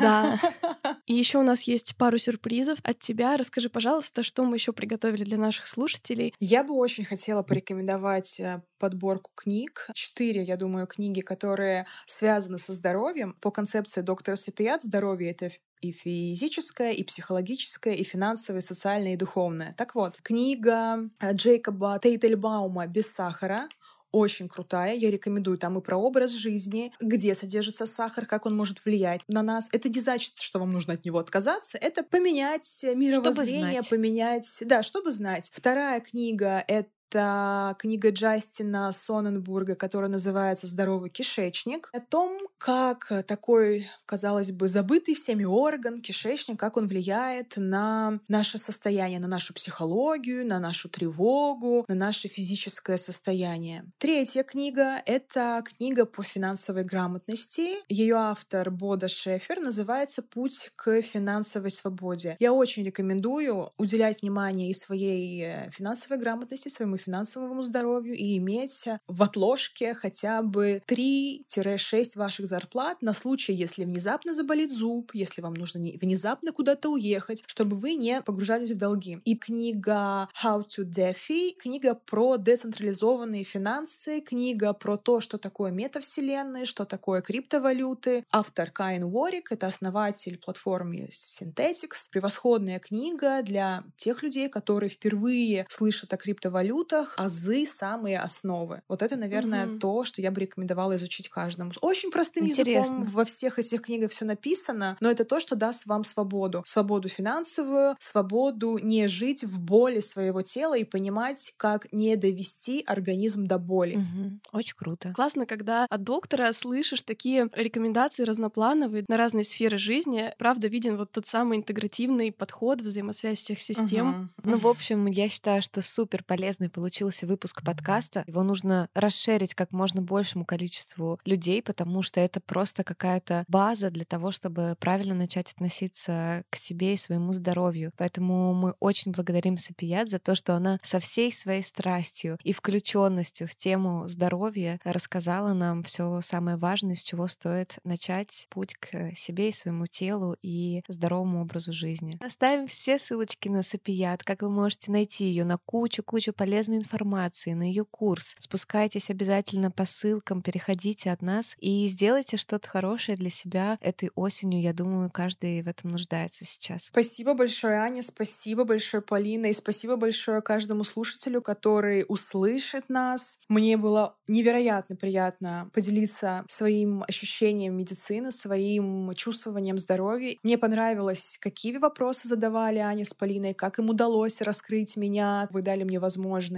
Да. 0.00 0.40
И 1.06 1.14
еще 1.14 1.38
у 1.38 1.42
нас 1.42 1.62
есть 1.62 1.96
пару 1.96 2.18
сюрпризов 2.18 2.78
от 2.82 2.98
тебя. 2.98 3.36
Расскажи, 3.36 3.68
пожалуйста, 3.68 4.22
что 4.22 4.44
мы 4.44 4.56
еще 4.56 4.72
приготовили 4.72 5.24
для 5.24 5.38
наших 5.38 5.66
слушателей. 5.66 6.34
Я 6.38 6.64
бы 6.64 6.74
очень 6.74 7.04
хотела 7.04 7.42
порекомендовать 7.42 8.38
э, 8.40 8.62
подборку 8.80 9.30
книг. 9.36 9.86
Четыре, 9.94 10.42
я 10.42 10.56
думаю, 10.56 10.88
книги, 10.88 11.20
которые 11.20 11.86
связаны 12.06 12.58
со 12.58 12.72
здоровьем. 12.72 13.36
По 13.40 13.52
концепции 13.52 14.00
доктора 14.00 14.34
Сапият 14.34 14.82
здоровье— 14.82 15.30
это 15.32 15.52
и 15.80 15.92
физическое, 15.92 16.92
и 16.92 17.04
психологическое, 17.04 17.94
и 17.94 18.04
финансовое, 18.04 18.60
и 18.60 18.64
социальное, 18.64 19.14
и 19.14 19.16
духовное. 19.16 19.72
Так 19.76 19.94
вот, 19.94 20.18
книга 20.22 21.08
э, 21.20 21.32
Джейкоба 21.32 21.98
Тейтельбаума 22.02 22.86
«Без 22.86 23.12
сахара» 23.12 23.68
очень 24.12 24.48
крутая, 24.48 24.96
я 24.96 25.10
рекомендую. 25.10 25.56
Там 25.58 25.78
и 25.78 25.82
про 25.82 25.96
образ 25.96 26.32
жизни, 26.32 26.92
где 27.00 27.34
содержится 27.34 27.86
сахар, 27.86 28.26
как 28.26 28.46
он 28.46 28.56
может 28.56 28.84
влиять 28.84 29.20
на 29.28 29.42
нас. 29.42 29.68
Это 29.72 29.88
не 29.88 30.00
значит, 30.00 30.38
что 30.38 30.58
вам 30.58 30.72
нужно 30.72 30.94
от 30.94 31.04
него 31.04 31.18
отказаться. 31.18 31.78
Это 31.78 32.02
поменять 32.02 32.68
мировоззрение, 32.82 33.82
поменять... 33.88 34.48
Да, 34.62 34.82
чтобы 34.82 35.12
знать. 35.12 35.50
Вторая 35.54 36.00
книга— 36.00 36.64
это 36.68 36.90
это 37.10 37.74
книга 37.78 38.10
Джастина 38.10 38.92
Соненбурга, 38.92 39.74
которая 39.74 40.08
называется 40.08 40.68
«Здоровый 40.68 41.10
кишечник», 41.10 41.90
о 41.92 41.98
том, 41.98 42.46
как 42.56 43.12
такой, 43.26 43.88
казалось 44.06 44.52
бы, 44.52 44.68
забытый 44.68 45.14
всеми 45.14 45.44
орган, 45.44 46.00
кишечник, 46.00 46.58
как 46.58 46.76
он 46.76 46.86
влияет 46.86 47.54
на 47.56 48.20
наше 48.28 48.58
состояние, 48.58 49.18
на 49.18 49.26
нашу 49.26 49.54
психологию, 49.54 50.46
на 50.46 50.60
нашу 50.60 50.88
тревогу, 50.88 51.84
на 51.88 51.96
наше 51.96 52.28
физическое 52.28 52.96
состояние. 52.96 53.86
Третья 53.98 54.44
книга— 54.44 55.02
это 55.04 55.64
книга 55.64 56.06
по 56.06 56.22
финансовой 56.22 56.84
грамотности. 56.84 57.78
Ее 57.88 58.16
автор 58.16 58.70
Бода 58.70 59.08
Шефер 59.08 59.58
называется 59.58 60.22
«Путь 60.22 60.70
к 60.76 61.02
финансовой 61.02 61.72
свободе». 61.72 62.36
Я 62.38 62.52
очень 62.52 62.84
рекомендую 62.84 63.72
уделять 63.78 64.22
внимание 64.22 64.70
и 64.70 64.74
своей 64.74 65.42
э, 65.42 65.70
финансовой 65.72 66.18
грамотности, 66.20 66.68
своему 66.68 66.99
финансовому 67.00 67.62
здоровью 67.62 68.16
и 68.16 68.36
иметь 68.38 68.84
в 69.06 69.22
отложке 69.22 69.94
хотя 69.94 70.42
бы 70.42 70.82
3-6 70.86 72.16
ваших 72.16 72.46
зарплат 72.46 73.02
на 73.02 73.12
случай, 73.14 73.52
если 73.52 73.84
внезапно 73.84 74.34
заболит 74.34 74.70
зуб, 74.70 75.10
если 75.14 75.42
вам 75.42 75.54
нужно 75.54 75.78
не- 75.78 75.96
внезапно 76.00 76.52
куда-то 76.52 76.90
уехать, 76.90 77.42
чтобы 77.46 77.76
вы 77.76 77.94
не 77.94 78.20
погружались 78.22 78.70
в 78.72 78.78
долги. 78.78 79.18
И 79.24 79.36
книга 79.36 80.28
How 80.42 80.62
to 80.66 80.84
DeFi, 80.84 81.54
книга 81.58 81.94
про 81.94 82.36
децентрализованные 82.36 83.44
финансы, 83.44 84.20
книга 84.20 84.72
про 84.72 84.96
то, 84.96 85.20
что 85.20 85.38
такое 85.38 85.70
метавселенные, 85.70 86.64
что 86.64 86.84
такое 86.84 87.22
криптовалюты. 87.22 88.24
Автор 88.32 88.70
Каин 88.70 89.04
Уорик, 89.04 89.52
это 89.52 89.66
основатель 89.66 90.38
платформы 90.38 91.08
Synthetix. 91.10 92.08
Превосходная 92.10 92.78
книга 92.78 93.42
для 93.42 93.84
тех 93.96 94.22
людей, 94.22 94.48
которые 94.48 94.90
впервые 94.90 95.66
слышат 95.68 96.12
о 96.12 96.16
криптовалютах, 96.16 96.89
азы, 97.16 97.66
самые 97.66 98.18
основы. 98.20 98.82
Вот 98.88 99.02
это, 99.02 99.16
наверное, 99.16 99.66
Мгм. 99.66 99.78
то, 99.78 100.04
что 100.04 100.20
я 100.22 100.30
бы 100.30 100.40
рекомендовала 100.40 100.96
изучить 100.96 101.28
каждому. 101.28 101.72
Очень 101.80 102.10
простым 102.10 102.44
Интересно. 102.44 102.96
языком 102.96 103.04
во 103.04 103.24
всех 103.24 103.58
этих 103.58 103.82
книгах 103.82 104.10
все 104.10 104.24
написано, 104.24 104.96
но 105.00 105.10
это 105.10 105.24
то, 105.24 105.40
что 105.40 105.56
даст 105.56 105.86
вам 105.86 106.04
свободу. 106.04 106.62
Свободу 106.66 107.08
финансовую, 107.08 107.96
свободу 108.00 108.78
не 108.78 109.06
жить 109.08 109.44
в 109.44 109.60
боли 109.60 110.00
своего 110.00 110.42
тела 110.42 110.76
и 110.76 110.84
понимать, 110.84 111.52
как 111.56 111.86
не 111.92 112.16
довести 112.16 112.82
организм 112.86 113.46
до 113.46 113.58
боли. 113.58 113.96
Мгм. 113.96 114.40
Очень 114.52 114.76
круто. 114.76 115.12
Классно, 115.12 115.46
когда 115.46 115.86
от 115.90 116.02
доктора 116.04 116.52
слышишь 116.52 117.02
такие 117.02 117.48
рекомендации 117.52 118.24
разноплановые 118.24 119.04
на 119.08 119.16
разные 119.16 119.44
сферы 119.44 119.76
жизни. 119.78 120.32
Правда, 120.38 120.68
виден 120.68 120.96
вот 120.96 121.10
тот 121.12 121.26
самый 121.26 121.58
интегративный 121.58 122.32
подход, 122.32 122.80
взаимосвязь 122.80 123.38
всех 123.38 123.60
систем. 123.62 124.16
Мгм. 124.18 124.30
Ну, 124.44 124.58
в 124.58 124.66
общем, 124.66 125.06
я 125.06 125.28
считаю, 125.28 125.62
что 125.62 125.82
супер 125.82 126.22
полезный 126.24 126.70
получился 126.80 127.26
выпуск 127.26 127.62
подкаста. 127.62 128.24
Его 128.26 128.42
нужно 128.42 128.88
расширить 128.94 129.54
как 129.54 129.70
можно 129.70 130.00
большему 130.00 130.46
количеству 130.46 131.20
людей, 131.26 131.62
потому 131.62 132.00
что 132.00 132.20
это 132.20 132.40
просто 132.40 132.84
какая-то 132.84 133.44
база 133.48 133.90
для 133.90 134.06
того, 134.06 134.32
чтобы 134.32 134.76
правильно 134.80 135.14
начать 135.14 135.52
относиться 135.52 136.42
к 136.48 136.56
себе 136.56 136.94
и 136.94 136.96
своему 136.96 137.34
здоровью. 137.34 137.92
Поэтому 137.98 138.54
мы 138.54 138.74
очень 138.80 139.12
благодарим 139.12 139.58
Сапият 139.58 140.08
за 140.08 140.18
то, 140.18 140.34
что 140.34 140.54
она 140.54 140.78
со 140.82 141.00
всей 141.00 141.30
своей 141.30 141.62
страстью 141.62 142.38
и 142.42 142.54
включенностью 142.54 143.46
в 143.46 143.54
тему 143.54 144.08
здоровья 144.08 144.80
рассказала 144.82 145.52
нам 145.52 145.82
все 145.82 146.22
самое 146.22 146.56
важное, 146.56 146.94
с 146.94 147.02
чего 147.02 147.28
стоит 147.28 147.76
начать 147.84 148.46
путь 148.48 148.74
к 148.76 149.14
себе 149.14 149.50
и 149.50 149.52
своему 149.52 149.86
телу 149.86 150.34
и 150.40 150.82
здоровому 150.88 151.42
образу 151.42 151.74
жизни. 151.74 152.16
Оставим 152.24 152.66
все 152.66 152.98
ссылочки 152.98 153.50
на 153.50 153.62
Сапият, 153.62 154.24
как 154.24 154.40
вы 154.40 154.48
можете 154.48 154.90
найти 154.90 155.26
ее 155.26 155.44
на 155.44 155.58
кучу-кучу 155.58 156.32
полезной 156.70 156.78
информации, 156.78 157.52
на 157.52 157.64
ее 157.64 157.84
курс. 157.84 158.36
Спускайтесь 158.38 159.10
обязательно 159.10 159.70
по 159.70 159.84
ссылкам, 159.84 160.42
переходите 160.42 161.10
от 161.10 161.22
нас 161.22 161.56
и 161.60 161.86
сделайте 161.88 162.36
что-то 162.36 162.68
хорошее 162.68 163.16
для 163.16 163.30
себя 163.30 163.78
этой 163.80 164.10
осенью. 164.14 164.60
Я 164.60 164.72
думаю, 164.72 165.10
каждый 165.10 165.62
в 165.62 165.68
этом 165.68 165.90
нуждается 165.90 166.44
сейчас. 166.44 166.86
Спасибо 166.86 167.34
большое, 167.34 167.78
Аня, 167.78 168.02
спасибо 168.02 168.64
большое, 168.64 169.02
Полина, 169.02 169.46
и 169.46 169.52
спасибо 169.52 169.96
большое 169.96 170.40
каждому 170.42 170.84
слушателю, 170.84 171.42
который 171.42 172.04
услышит 172.08 172.88
нас. 172.88 173.38
Мне 173.48 173.76
было 173.76 174.16
невероятно 174.28 174.96
приятно 174.96 175.70
поделиться 175.74 176.44
своим 176.48 177.02
ощущением 177.08 177.76
медицины, 177.76 178.30
своим 178.30 179.12
чувствованием 179.14 179.78
здоровья. 179.78 180.36
Мне 180.42 180.58
понравилось, 180.58 181.38
какие 181.40 181.76
вопросы 181.78 182.28
задавали 182.28 182.78
Аня 182.78 183.04
с 183.04 183.14
Полиной, 183.14 183.54
как 183.54 183.78
им 183.78 183.90
удалось 183.90 184.40
раскрыть 184.40 184.96
меня. 184.96 185.48
Вы 185.50 185.62
дали 185.62 185.84
мне 185.84 185.98
возможность 185.98 186.49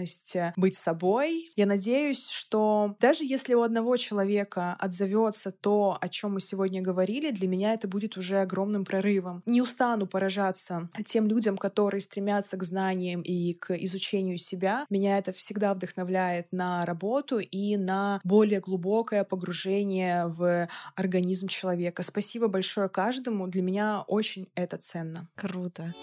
быть 0.57 0.75
собой. 0.75 1.53
Я 1.57 1.67
надеюсь, 1.67 2.29
что 2.29 2.97
даже 3.01 3.25
если 3.25 3.55
у 3.55 3.63
одного 3.63 3.97
человека 3.97 4.77
отзовется 4.79 5.53
то, 5.53 5.99
о 6.01 6.09
чем 6.09 6.35
мы 6.35 6.41
сегодня 6.41 6.83
говорили, 6.83 7.31
для 7.31 7.49
меня 7.49 7.75
это 7.75 7.89
будет 7.89 8.17
уже 8.17 8.41
огромным 8.41 8.85
прорывом. 8.85 9.43
Не 9.47 9.63
устану 9.63 10.07
поражаться 10.07 10.89
тем 11.05 11.27
людям, 11.27 11.57
которые 11.57 12.01
стремятся 12.01 12.57
к 12.57 12.63
знаниям 12.63 13.23
и 13.23 13.55
к 13.55 13.75
изучению 13.77 14.39
себя. 14.39 14.87
Меня 14.91 15.19
это 15.19 15.33
всегда 15.33 15.75
вдохновляет 15.75 16.49
на 16.53 16.85
работу 16.87 17.39
и 17.39 17.77
на 17.77 18.21
более 18.25 18.61
глубокое 18.61 19.25
погружение 19.25 20.27
в 20.27 20.69
организм 20.97 21.49
человека. 21.49 22.03
Спасибо 22.03 22.49
большое 22.49 22.89
каждому. 22.89 23.47
Для 23.47 23.63
меня 23.63 24.05
очень 24.07 24.49
это 24.55 24.77
ценно. 24.79 25.29
Круто. 25.35 25.95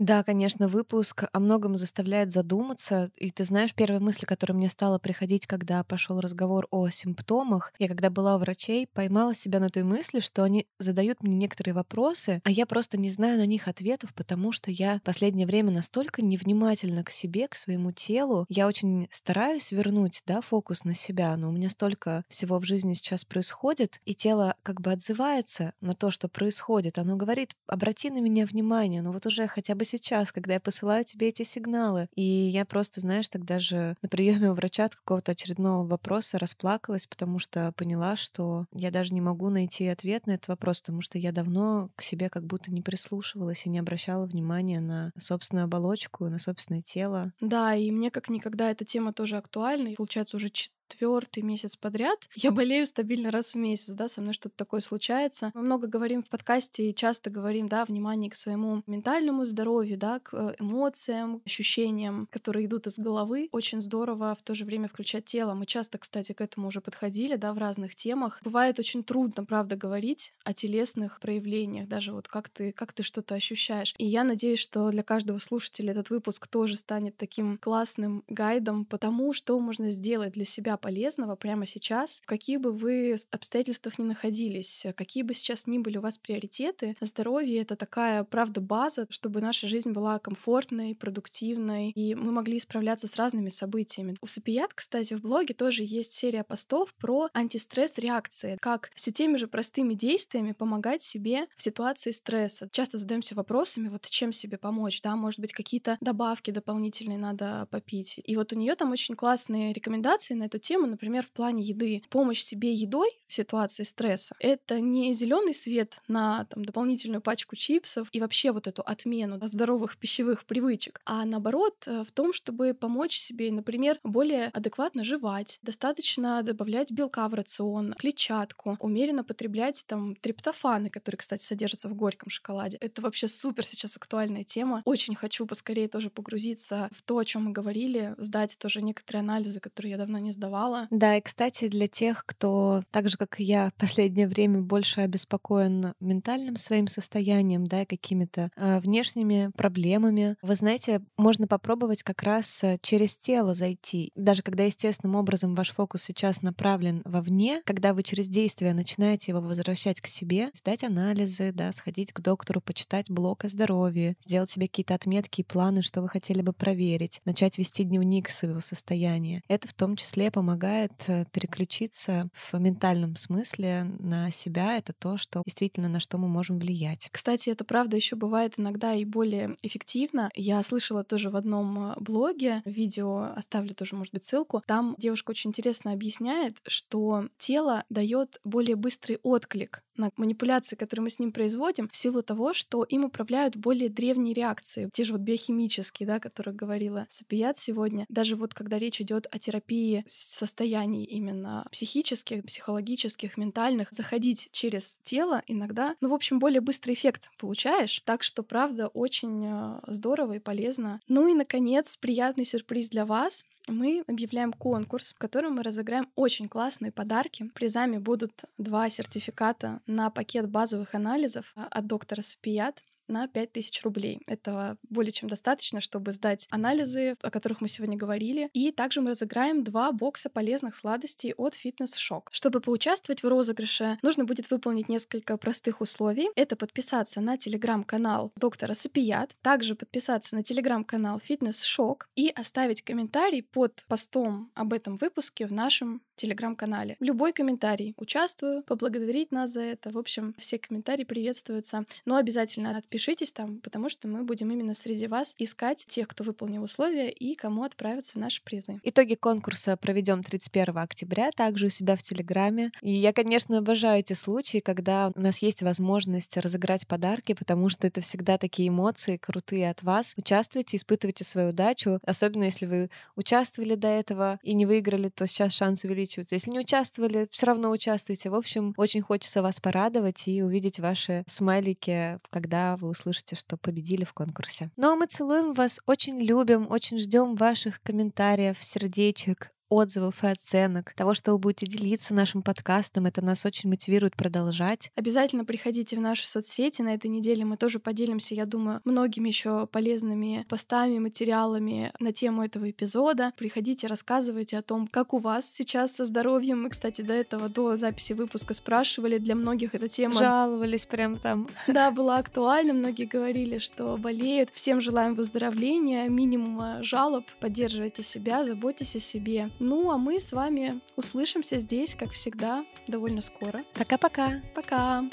Да, 0.00 0.22
конечно, 0.24 0.66
выпуск 0.66 1.24
о 1.30 1.40
многом 1.40 1.76
заставляет 1.76 2.32
задуматься. 2.32 3.10
И 3.18 3.30
ты 3.30 3.44
знаешь, 3.44 3.74
первая 3.74 4.00
мысль, 4.00 4.24
которая 4.24 4.56
мне 4.56 4.70
стала 4.70 4.98
приходить, 4.98 5.46
когда 5.46 5.84
пошел 5.84 6.20
разговор 6.20 6.66
о 6.70 6.88
симптомах, 6.88 7.74
я 7.78 7.86
когда 7.86 8.08
была 8.08 8.36
у 8.36 8.38
врачей, 8.38 8.86
поймала 8.94 9.34
себя 9.34 9.60
на 9.60 9.68
той 9.68 9.82
мысли, 9.82 10.20
что 10.20 10.42
они 10.42 10.66
задают 10.78 11.22
мне 11.22 11.36
некоторые 11.36 11.74
вопросы, 11.74 12.40
а 12.44 12.50
я 12.50 12.64
просто 12.64 12.96
не 12.96 13.10
знаю 13.10 13.36
на 13.36 13.44
них 13.44 13.68
ответов, 13.68 14.14
потому 14.14 14.52
что 14.52 14.70
я 14.70 15.00
в 15.00 15.02
последнее 15.02 15.46
время 15.46 15.70
настолько 15.70 16.22
невнимательна 16.22 17.04
к 17.04 17.10
себе, 17.10 17.46
к 17.46 17.54
своему 17.54 17.92
телу. 17.92 18.46
Я 18.48 18.68
очень 18.68 19.06
стараюсь 19.10 19.70
вернуть 19.70 20.22
да, 20.26 20.40
фокус 20.40 20.84
на 20.84 20.94
себя, 20.94 21.36
но 21.36 21.50
у 21.50 21.52
меня 21.52 21.68
столько 21.68 22.24
всего 22.30 22.58
в 22.58 22.64
жизни 22.64 22.94
сейчас 22.94 23.26
происходит, 23.26 24.00
и 24.06 24.14
тело 24.14 24.56
как 24.62 24.80
бы 24.80 24.92
отзывается 24.92 25.74
на 25.82 25.92
то, 25.92 26.10
что 26.10 26.28
происходит. 26.30 26.96
Оно 26.96 27.16
говорит, 27.16 27.50
обрати 27.66 28.08
на 28.08 28.22
меня 28.22 28.46
внимание, 28.46 29.02
но 29.02 29.12
вот 29.12 29.26
уже 29.26 29.46
хотя 29.46 29.74
бы 29.74 29.84
сейчас, 29.90 30.32
когда 30.32 30.54
я 30.54 30.60
посылаю 30.60 31.04
тебе 31.04 31.28
эти 31.28 31.42
сигналы. 31.42 32.08
И 32.14 32.22
я 32.22 32.64
просто, 32.64 33.00
знаешь, 33.00 33.28
тогда 33.28 33.58
же 33.58 33.96
на 34.02 34.08
приеме 34.08 34.50
у 34.50 34.54
врача 34.54 34.84
от 34.84 34.94
какого-то 34.96 35.32
очередного 35.32 35.86
вопроса 35.86 36.38
расплакалась, 36.38 37.06
потому 37.06 37.38
что 37.38 37.72
поняла, 37.76 38.16
что 38.16 38.66
я 38.72 38.90
даже 38.90 39.14
не 39.14 39.20
могу 39.20 39.50
найти 39.50 39.86
ответ 39.88 40.26
на 40.26 40.32
этот 40.32 40.48
вопрос, 40.48 40.80
потому 40.80 41.00
что 41.00 41.18
я 41.18 41.32
давно 41.32 41.90
к 41.96 42.02
себе 42.02 42.28
как 42.30 42.46
будто 42.46 42.72
не 42.72 42.82
прислушивалась 42.82 43.66
и 43.66 43.70
не 43.70 43.78
обращала 43.78 44.26
внимания 44.26 44.80
на 44.80 45.12
собственную 45.18 45.64
оболочку, 45.64 46.28
на 46.28 46.38
собственное 46.38 46.82
тело. 46.82 47.32
Да, 47.40 47.74
и 47.74 47.90
мне 47.90 48.10
как 48.10 48.28
никогда 48.28 48.70
эта 48.70 48.84
тема 48.84 49.12
тоже 49.12 49.36
актуальна. 49.36 49.88
И 49.88 49.96
получается, 49.96 50.36
уже 50.36 50.50
четвертый 50.90 51.42
месяц 51.42 51.76
подряд. 51.76 52.28
Я 52.34 52.50
болею 52.50 52.86
стабильно 52.86 53.30
раз 53.30 53.54
в 53.54 53.56
месяц, 53.56 53.90
да, 53.90 54.08
со 54.08 54.20
мной 54.20 54.34
что-то 54.34 54.56
такое 54.56 54.80
случается. 54.80 55.52
Мы 55.54 55.62
много 55.62 55.86
говорим 55.86 56.22
в 56.22 56.28
подкасте 56.28 56.90
и 56.90 56.94
часто 56.94 57.30
говорим, 57.30 57.68
да, 57.68 57.84
внимание 57.84 58.30
к 58.30 58.34
своему 58.34 58.82
ментальному 58.86 59.44
здоровью, 59.44 59.96
да, 59.96 60.18
к 60.20 60.34
э, 60.34 60.56
эмоциям, 60.58 61.42
ощущениям, 61.46 62.26
которые 62.30 62.66
идут 62.66 62.86
из 62.86 62.98
головы. 62.98 63.48
Очень 63.52 63.80
здорово 63.80 64.34
в 64.34 64.42
то 64.42 64.54
же 64.54 64.64
время 64.64 64.88
включать 64.88 65.24
тело. 65.24 65.54
Мы 65.54 65.66
часто, 65.66 65.98
кстати, 65.98 66.32
к 66.32 66.40
этому 66.40 66.68
уже 66.68 66.80
подходили, 66.80 67.36
да, 67.36 67.52
в 67.52 67.58
разных 67.58 67.94
темах. 67.94 68.40
Бывает 68.42 68.78
очень 68.78 69.04
трудно, 69.04 69.44
правда, 69.44 69.76
говорить 69.76 70.34
о 70.44 70.52
телесных 70.52 71.20
проявлениях, 71.20 71.88
даже 71.88 72.12
вот 72.12 72.28
как 72.28 72.48
ты, 72.48 72.72
как 72.72 72.92
ты 72.92 73.02
что-то 73.02 73.34
ощущаешь. 73.34 73.94
И 73.98 74.06
я 74.06 74.24
надеюсь, 74.24 74.58
что 74.58 74.90
для 74.90 75.02
каждого 75.02 75.38
слушателя 75.38 75.92
этот 75.92 76.10
выпуск 76.10 76.48
тоже 76.48 76.76
станет 76.76 77.16
таким 77.16 77.58
классным 77.58 78.24
гайдом 78.28 78.84
по 78.84 78.98
тому, 78.98 79.32
что 79.32 79.58
можно 79.60 79.90
сделать 79.90 80.32
для 80.32 80.44
себя 80.44 80.76
полезного 80.80 81.36
прямо 81.36 81.66
сейчас, 81.66 82.20
в 82.22 82.26
каких 82.26 82.60
бы 82.60 82.72
вы 82.72 83.16
обстоятельствах 83.30 83.98
ни 83.98 84.04
находились, 84.04 84.86
какие 84.96 85.22
бы 85.22 85.34
сейчас 85.34 85.66
ни 85.66 85.78
были 85.78 85.98
у 85.98 86.00
вас 86.00 86.18
приоритеты, 86.18 86.96
здоровье— 87.00 87.60
это 87.62 87.76
такая, 87.76 88.24
правда, 88.24 88.60
база, 88.60 89.06
чтобы 89.10 89.40
наша 89.40 89.66
жизнь 89.66 89.90
была 89.90 90.18
комфортной, 90.18 90.94
продуктивной, 90.94 91.90
и 91.90 92.14
мы 92.14 92.32
могли 92.32 92.58
справляться 92.58 93.06
с 93.06 93.16
разными 93.16 93.48
событиями. 93.48 94.16
У 94.20 94.26
Сапият, 94.26 94.72
кстати, 94.74 95.14
в 95.14 95.20
блоге 95.20 95.54
тоже 95.54 95.84
есть 95.84 96.12
серия 96.12 96.44
постов 96.44 96.94
про 96.94 97.28
антистресс-реакции, 97.34 98.56
как 98.60 98.90
все 98.94 99.10
теми 99.10 99.36
же 99.36 99.46
простыми 99.46 99.94
действиями 99.94 100.52
помогать 100.52 101.02
себе 101.02 101.46
в 101.56 101.62
ситуации 101.62 102.10
стресса. 102.10 102.68
Часто 102.72 102.98
задаемся 102.98 103.34
вопросами, 103.34 103.88
вот 103.88 104.06
чем 104.08 104.32
себе 104.32 104.56
помочь, 104.58 105.00
да, 105.02 105.16
может 105.16 105.40
быть, 105.40 105.52
какие-то 105.52 105.98
добавки 106.00 106.50
дополнительные 106.50 107.18
надо 107.18 107.66
попить. 107.70 108.20
И 108.24 108.36
вот 108.36 108.52
у 108.52 108.56
нее 108.56 108.74
там 108.76 108.92
очень 108.92 109.14
классные 109.14 109.72
рекомендации 109.72 110.34
на 110.34 110.44
эту 110.44 110.58
тему, 110.58 110.69
тему, 110.70 110.86
например, 110.86 111.24
в 111.24 111.32
плане 111.32 111.64
еды. 111.64 112.02
Помощь 112.10 112.42
себе 112.42 112.72
едой 112.72 113.08
в 113.26 113.34
ситуации 113.34 113.82
стресса— 113.82 114.36
это 114.38 114.78
не 114.78 115.12
зеленый 115.14 115.52
свет 115.52 116.00
на 116.06 116.44
там, 116.44 116.64
дополнительную 116.64 117.20
пачку 117.20 117.56
чипсов 117.56 118.06
и 118.12 118.20
вообще 118.20 118.52
вот 118.52 118.68
эту 118.68 118.82
отмену 118.82 119.40
здоровых 119.48 119.98
пищевых 119.98 120.44
привычек, 120.44 121.00
а 121.04 121.24
наоборот 121.24 121.74
э, 121.88 122.04
в 122.06 122.12
том, 122.12 122.32
чтобы 122.32 122.72
помочь 122.72 123.16
себе, 123.16 123.50
например, 123.50 123.98
более 124.04 124.46
адекватно 124.46 125.02
жевать, 125.02 125.58
достаточно 125.62 126.40
добавлять 126.44 126.92
белка 126.92 127.26
в 127.26 127.34
рацион, 127.34 127.94
клетчатку, 127.94 128.76
умеренно 128.78 129.24
потреблять 129.24 129.82
там 129.88 130.14
триптофаны, 130.14 130.88
которые, 130.88 131.18
кстати, 131.18 131.42
содержатся 131.42 131.88
в 131.88 131.94
горьком 131.94 132.30
шоколаде. 132.30 132.78
Это 132.80 133.02
вообще 133.02 133.26
супер 133.26 133.66
сейчас 133.66 133.96
актуальная 133.96 134.44
тема. 134.44 134.82
Очень 134.84 135.16
хочу 135.16 135.46
поскорее 135.46 135.88
тоже 135.88 136.10
погрузиться 136.10 136.88
в 136.92 137.02
то, 137.02 137.18
о 137.18 137.24
чем 137.24 137.46
мы 137.46 137.50
говорили, 137.50 138.14
сдать 138.18 138.56
тоже 138.56 138.82
некоторые 138.82 139.20
анализы, 139.20 139.58
которые 139.58 139.90
я 139.90 139.98
давно 139.98 140.18
не 140.18 140.30
сдавала, 140.30 140.59
существовало. 140.60 140.88
Да, 140.90 141.16
и, 141.16 141.20
кстати, 141.20 141.68
для 141.68 141.88
тех, 141.88 142.24
кто 142.26 142.82
так 142.90 143.08
же, 143.08 143.16
как 143.16 143.40
и 143.40 143.44
я, 143.44 143.70
в 143.70 143.74
последнее 143.74 144.28
время 144.28 144.60
больше 144.60 145.00
обеспокоен 145.00 145.94
ментальным 146.00 146.56
своим 146.56 146.86
состоянием, 146.86 147.66
да, 147.66 147.84
какими-то 147.84 148.50
э, 148.56 148.80
внешними 148.80 149.50
проблемами, 149.56 150.36
вы 150.42 150.54
знаете, 150.54 151.02
можно 151.16 151.46
попробовать 151.46 152.02
как 152.02 152.22
раз 152.22 152.62
э, 152.64 152.78
через 152.82 153.16
тело 153.16 153.54
зайти. 153.54 154.12
Даже 154.14 154.42
когда 154.42 154.64
естественным 154.64 155.16
образом 155.16 155.54
ваш 155.54 155.72
фокус 155.72 156.02
сейчас 156.02 156.42
направлен 156.42 157.02
вовне, 157.04 157.62
когда 157.64 157.94
вы 157.94 158.02
через 158.02 158.28
действие 158.28 158.74
начинаете 158.74 159.32
его 159.32 159.40
возвращать 159.40 160.00
к 160.00 160.06
себе, 160.06 160.50
сдать 160.54 160.84
анализы, 160.84 161.52
да, 161.52 161.72
сходить 161.72 162.12
к 162.12 162.20
доктору, 162.20 162.60
почитать 162.60 163.10
блог 163.10 163.44
о 163.44 163.48
здоровье, 163.48 164.16
сделать 164.20 164.50
себе 164.50 164.66
какие-то 164.66 164.94
отметки 164.94 165.40
и 165.40 165.44
планы, 165.44 165.82
что 165.82 166.02
вы 166.02 166.08
хотели 166.08 166.42
бы 166.42 166.52
проверить, 166.52 167.20
начать 167.24 167.58
вести 167.58 167.84
дневник 167.84 168.30
своего 168.30 168.60
состояния. 168.60 169.42
Это 169.48 169.68
в 169.68 169.74
том 169.74 169.96
числе 169.96 170.30
помогает 170.30 170.39
помогает 170.40 170.92
э, 171.08 171.26
переключиться 171.32 172.30
в 172.32 172.54
ментальном 172.58 173.14
смысле 173.16 173.84
на 173.98 174.30
себя. 174.30 174.78
Это 174.78 174.94
то, 174.94 175.18
что 175.18 175.42
действительно 175.44 175.90
на 175.90 176.00
что 176.00 176.16
мы 176.16 176.28
можем 176.28 176.58
влиять. 176.58 177.10
Кстати, 177.12 177.50
это 177.50 177.62
правда 177.66 177.98
еще 177.98 178.16
бывает 178.16 178.54
иногда 178.56 178.94
и 178.94 179.04
более 179.04 179.58
эффективно. 179.60 180.30
Я 180.34 180.62
слышала 180.62 181.04
тоже 181.04 181.28
в 181.28 181.36
одном 181.36 181.90
э, 181.90 181.94
блоге, 182.00 182.62
видео 182.64 183.34
оставлю 183.36 183.74
тоже, 183.74 183.96
может 183.96 184.14
быть, 184.14 184.24
ссылку. 184.24 184.62
Там 184.66 184.94
девушка 184.96 185.32
очень 185.32 185.50
интересно 185.50 185.92
объясняет, 185.92 186.56
что 186.66 187.28
тело 187.36 187.84
дает 187.90 188.40
более 188.42 188.76
быстрый 188.76 189.18
отклик 189.22 189.82
на 190.00 190.10
манипуляции, 190.16 190.76
которые 190.76 191.04
мы 191.04 191.10
с 191.10 191.18
ним 191.18 191.32
производим, 191.32 191.88
в 191.88 191.96
силу 191.96 192.22
того, 192.22 192.54
что 192.54 192.84
им 192.84 193.04
управляют 193.04 193.56
более 193.56 193.90
древние 193.90 194.34
реакции, 194.34 194.88
те 194.92 195.04
же 195.04 195.12
вот 195.12 195.20
биохимические, 195.20 196.06
да, 196.06 196.16
о 196.16 196.20
которых 196.20 196.56
говорила 196.56 197.06
Сапият 197.10 197.58
сегодня. 197.58 198.06
Даже 198.08 198.36
вот 198.36 198.54
когда 198.54 198.78
речь 198.78 199.00
идет 199.00 199.26
о 199.30 199.38
терапии 199.38 200.02
с 200.06 200.29
состояний 200.30 201.04
именно 201.04 201.66
психических, 201.72 202.44
психологических, 202.44 203.36
ментальных, 203.36 203.88
заходить 203.90 204.48
через 204.52 205.00
тело 205.02 205.42
иногда, 205.46 205.96
ну, 206.00 206.08
в 206.08 206.14
общем, 206.14 206.38
более 206.38 206.60
быстрый 206.60 206.94
эффект 206.94 207.30
получаешь. 207.38 208.00
Так 208.04 208.22
что, 208.22 208.42
правда, 208.42 208.88
очень 208.88 209.46
э, 209.46 209.80
здорово 209.88 210.34
и 210.34 210.38
полезно. 210.38 211.00
Ну 211.08 211.28
и, 211.28 211.34
наконец, 211.34 211.96
приятный 211.96 212.44
сюрприз 212.44 212.90
для 212.90 213.04
вас 213.04 213.44
мы 213.66 214.04
объявляем 214.06 214.52
конкурс, 214.52 215.12
в 215.12 215.18
котором 215.18 215.54
мы 215.54 215.62
разыграем 215.62 216.08
очень 216.14 216.48
классные 216.48 216.92
подарки. 216.92 217.50
Призами 217.54 217.98
будут 217.98 218.44
два 218.58 218.88
сертификата 218.90 219.80
на 219.86 220.10
пакет 220.10 220.48
базовых 220.48 220.94
анализов 220.94 221.52
а, 221.56 221.66
от 221.70 221.86
доктора 221.86 222.22
Сапият 222.22 222.82
на 223.10 223.28
5000 223.28 223.82
рублей. 223.82 224.20
Этого 224.26 224.76
более 224.88 225.12
чем 225.12 225.28
достаточно, 225.28 225.80
чтобы 225.80 226.12
сдать 226.12 226.46
анализы, 226.50 227.16
о 227.22 227.30
которых 227.30 227.60
мы 227.60 227.68
сегодня 227.68 227.96
говорили. 227.96 228.48
И 228.52 228.72
также 228.72 229.00
мы 229.00 229.10
разыграем 229.10 229.64
два 229.64 229.92
бокса 229.92 230.30
полезных 230.30 230.76
сладостей 230.76 231.34
от 231.36 231.54
Fitness 231.54 231.96
Shock. 231.96 232.28
Чтобы 232.30 232.60
поучаствовать 232.60 233.22
в 233.22 233.28
розыгрыше, 233.28 233.98
нужно 234.02 234.24
будет 234.24 234.50
выполнить 234.50 234.88
несколько 234.88 235.36
простых 235.36 235.80
условий. 235.80 236.28
Это 236.36 236.56
подписаться 236.56 237.20
на 237.20 237.36
телеграм-канал 237.36 238.32
доктора 238.36 238.74
Сапият, 238.74 239.36
также 239.42 239.74
подписаться 239.74 240.34
на 240.34 240.42
телеграм-канал 240.42 241.20
Fitness 241.28 241.62
Shock 241.64 242.02
и 242.14 242.28
оставить 242.28 242.82
комментарий 242.82 243.42
под 243.42 243.84
постом 243.88 244.50
об 244.54 244.72
этом 244.72 244.96
выпуске 244.96 245.46
в 245.46 245.52
нашем 245.52 246.02
телеграм-канале. 246.20 246.96
Любой 247.00 247.32
комментарий. 247.32 247.94
Участвую, 247.96 248.62
поблагодарить 248.62 249.32
нас 249.32 249.52
за 249.52 249.62
это. 249.62 249.90
В 249.90 249.98
общем, 249.98 250.34
все 250.38 250.58
комментарии 250.58 251.04
приветствуются. 251.04 251.84
Но 252.04 252.16
обязательно 252.16 252.76
отпишитесь 252.76 253.32
там, 253.32 253.60
потому 253.60 253.88
что 253.88 254.06
мы 254.06 254.22
будем 254.22 254.50
именно 254.50 254.74
среди 254.74 255.06
вас 255.06 255.34
искать 255.38 255.84
тех, 255.88 256.08
кто 256.08 256.24
выполнил 256.24 256.62
условия 256.62 257.10
и 257.10 257.34
кому 257.34 257.62
отправятся 257.62 258.18
наши 258.18 258.42
призы. 258.42 258.80
Итоги 258.82 259.14
конкурса 259.14 259.76
проведем 259.76 260.22
31 260.22 260.76
октября, 260.78 261.30
также 261.30 261.66
у 261.66 261.68
себя 261.70 261.96
в 261.96 262.02
Телеграме. 262.02 262.70
И 262.82 262.92
я, 262.92 263.12
конечно, 263.12 263.58
обожаю 263.58 264.00
эти 264.00 264.12
случаи, 264.12 264.58
когда 264.58 265.12
у 265.14 265.20
нас 265.20 265.38
есть 265.38 265.62
возможность 265.62 266.36
разыграть 266.36 266.86
подарки, 266.86 267.32
потому 267.32 267.70
что 267.70 267.86
это 267.86 268.00
всегда 268.02 268.36
такие 268.36 268.68
эмоции 268.68 269.16
крутые 269.16 269.70
от 269.70 269.82
вас. 269.82 270.14
Участвуйте, 270.16 270.76
испытывайте 270.76 271.24
свою 271.24 271.50
удачу, 271.50 271.98
особенно 272.04 272.44
если 272.44 272.66
вы 272.66 272.90
участвовали 273.16 273.74
до 273.74 273.88
этого 273.88 274.38
и 274.42 274.52
не 274.52 274.66
выиграли, 274.66 275.08
то 275.08 275.26
сейчас 275.26 275.54
шанс 275.54 275.84
увеличится 275.84 276.09
увеличиваться. 276.10 276.34
Если 276.34 276.50
не 276.50 276.60
участвовали, 276.60 277.28
все 277.30 277.46
равно 277.46 277.70
участвуйте. 277.70 278.30
В 278.30 278.34
общем, 278.34 278.74
очень 278.76 279.02
хочется 279.02 279.42
вас 279.42 279.60
порадовать 279.60 280.26
и 280.28 280.42
увидеть 280.42 280.80
ваши 280.80 281.24
смайлики, 281.26 282.18
когда 282.30 282.76
вы 282.76 282.88
услышите, 282.88 283.36
что 283.36 283.56
победили 283.56 284.04
в 284.04 284.12
конкурсе. 284.12 284.70
Ну 284.76 284.92
а 284.92 284.96
мы 284.96 285.06
целуем 285.06 285.54
вас, 285.54 285.80
очень 285.86 286.18
любим, 286.18 286.66
очень 286.70 286.98
ждем 286.98 287.34
ваших 287.34 287.80
комментариев, 287.82 288.58
сердечек, 288.60 289.52
отзывов 289.70 290.22
и 290.24 290.26
оценок, 290.26 290.92
того, 290.94 291.14
что 291.14 291.32
вы 291.32 291.38
будете 291.38 291.66
делиться 291.66 292.12
нашим 292.12 292.42
подкастом. 292.42 293.06
Это 293.06 293.24
нас 293.24 293.46
очень 293.46 293.70
мотивирует 293.70 294.16
продолжать. 294.16 294.90
Обязательно 294.96 295.44
приходите 295.44 295.96
в 295.96 296.00
наши 296.00 296.26
соцсети. 296.26 296.82
На 296.82 296.94
этой 296.94 297.06
неделе 297.06 297.44
мы 297.44 297.56
тоже 297.56 297.78
поделимся, 297.78 298.34
я 298.34 298.46
думаю, 298.46 298.80
многими 298.84 299.28
еще 299.28 299.66
полезными 299.66 300.44
постами, 300.48 300.98
материалами 300.98 301.92
на 302.00 302.12
тему 302.12 302.44
этого 302.44 302.68
эпизода. 302.70 303.32
Приходите, 303.38 303.86
рассказывайте 303.86 304.58
о 304.58 304.62
том, 304.62 304.88
как 304.88 305.14
у 305.14 305.18
вас 305.18 305.50
сейчас 305.50 305.94
со 305.94 306.04
здоровьем. 306.04 306.62
Мы, 306.62 306.70
кстати, 306.70 307.02
до 307.02 307.14
этого, 307.14 307.48
до 307.48 307.76
записи 307.76 308.12
выпуска 308.12 308.54
спрашивали. 308.54 309.18
Для 309.18 309.36
многих 309.36 309.74
эта 309.74 309.88
тема... 309.88 310.18
Жаловались 310.18 310.86
прям 310.86 311.16
там. 311.16 311.48
Да, 311.68 311.92
была 311.92 312.18
актуальна. 312.18 312.72
Многие 312.72 313.04
говорили, 313.04 313.58
что 313.58 313.96
болеют. 313.96 314.50
Всем 314.52 314.80
желаем 314.80 315.14
выздоровления, 315.14 316.08
минимума 316.08 316.82
жалоб. 316.82 317.24
Поддерживайте 317.38 318.02
себя, 318.02 318.44
заботьтесь 318.44 318.96
о 318.96 319.00
себе. 319.00 319.50
Ну, 319.62 319.90
а 319.90 319.98
мы 319.98 320.18
с 320.18 320.32
вами 320.32 320.80
услышимся 320.96 321.58
здесь, 321.58 321.94
как 321.94 322.12
всегда, 322.12 322.64
довольно 322.88 323.20
скоро. 323.20 323.62
Пока-пока. 323.74 324.40
Пока. 324.54 325.04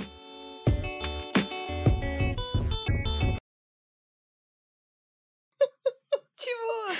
Чего? 6.37 6.93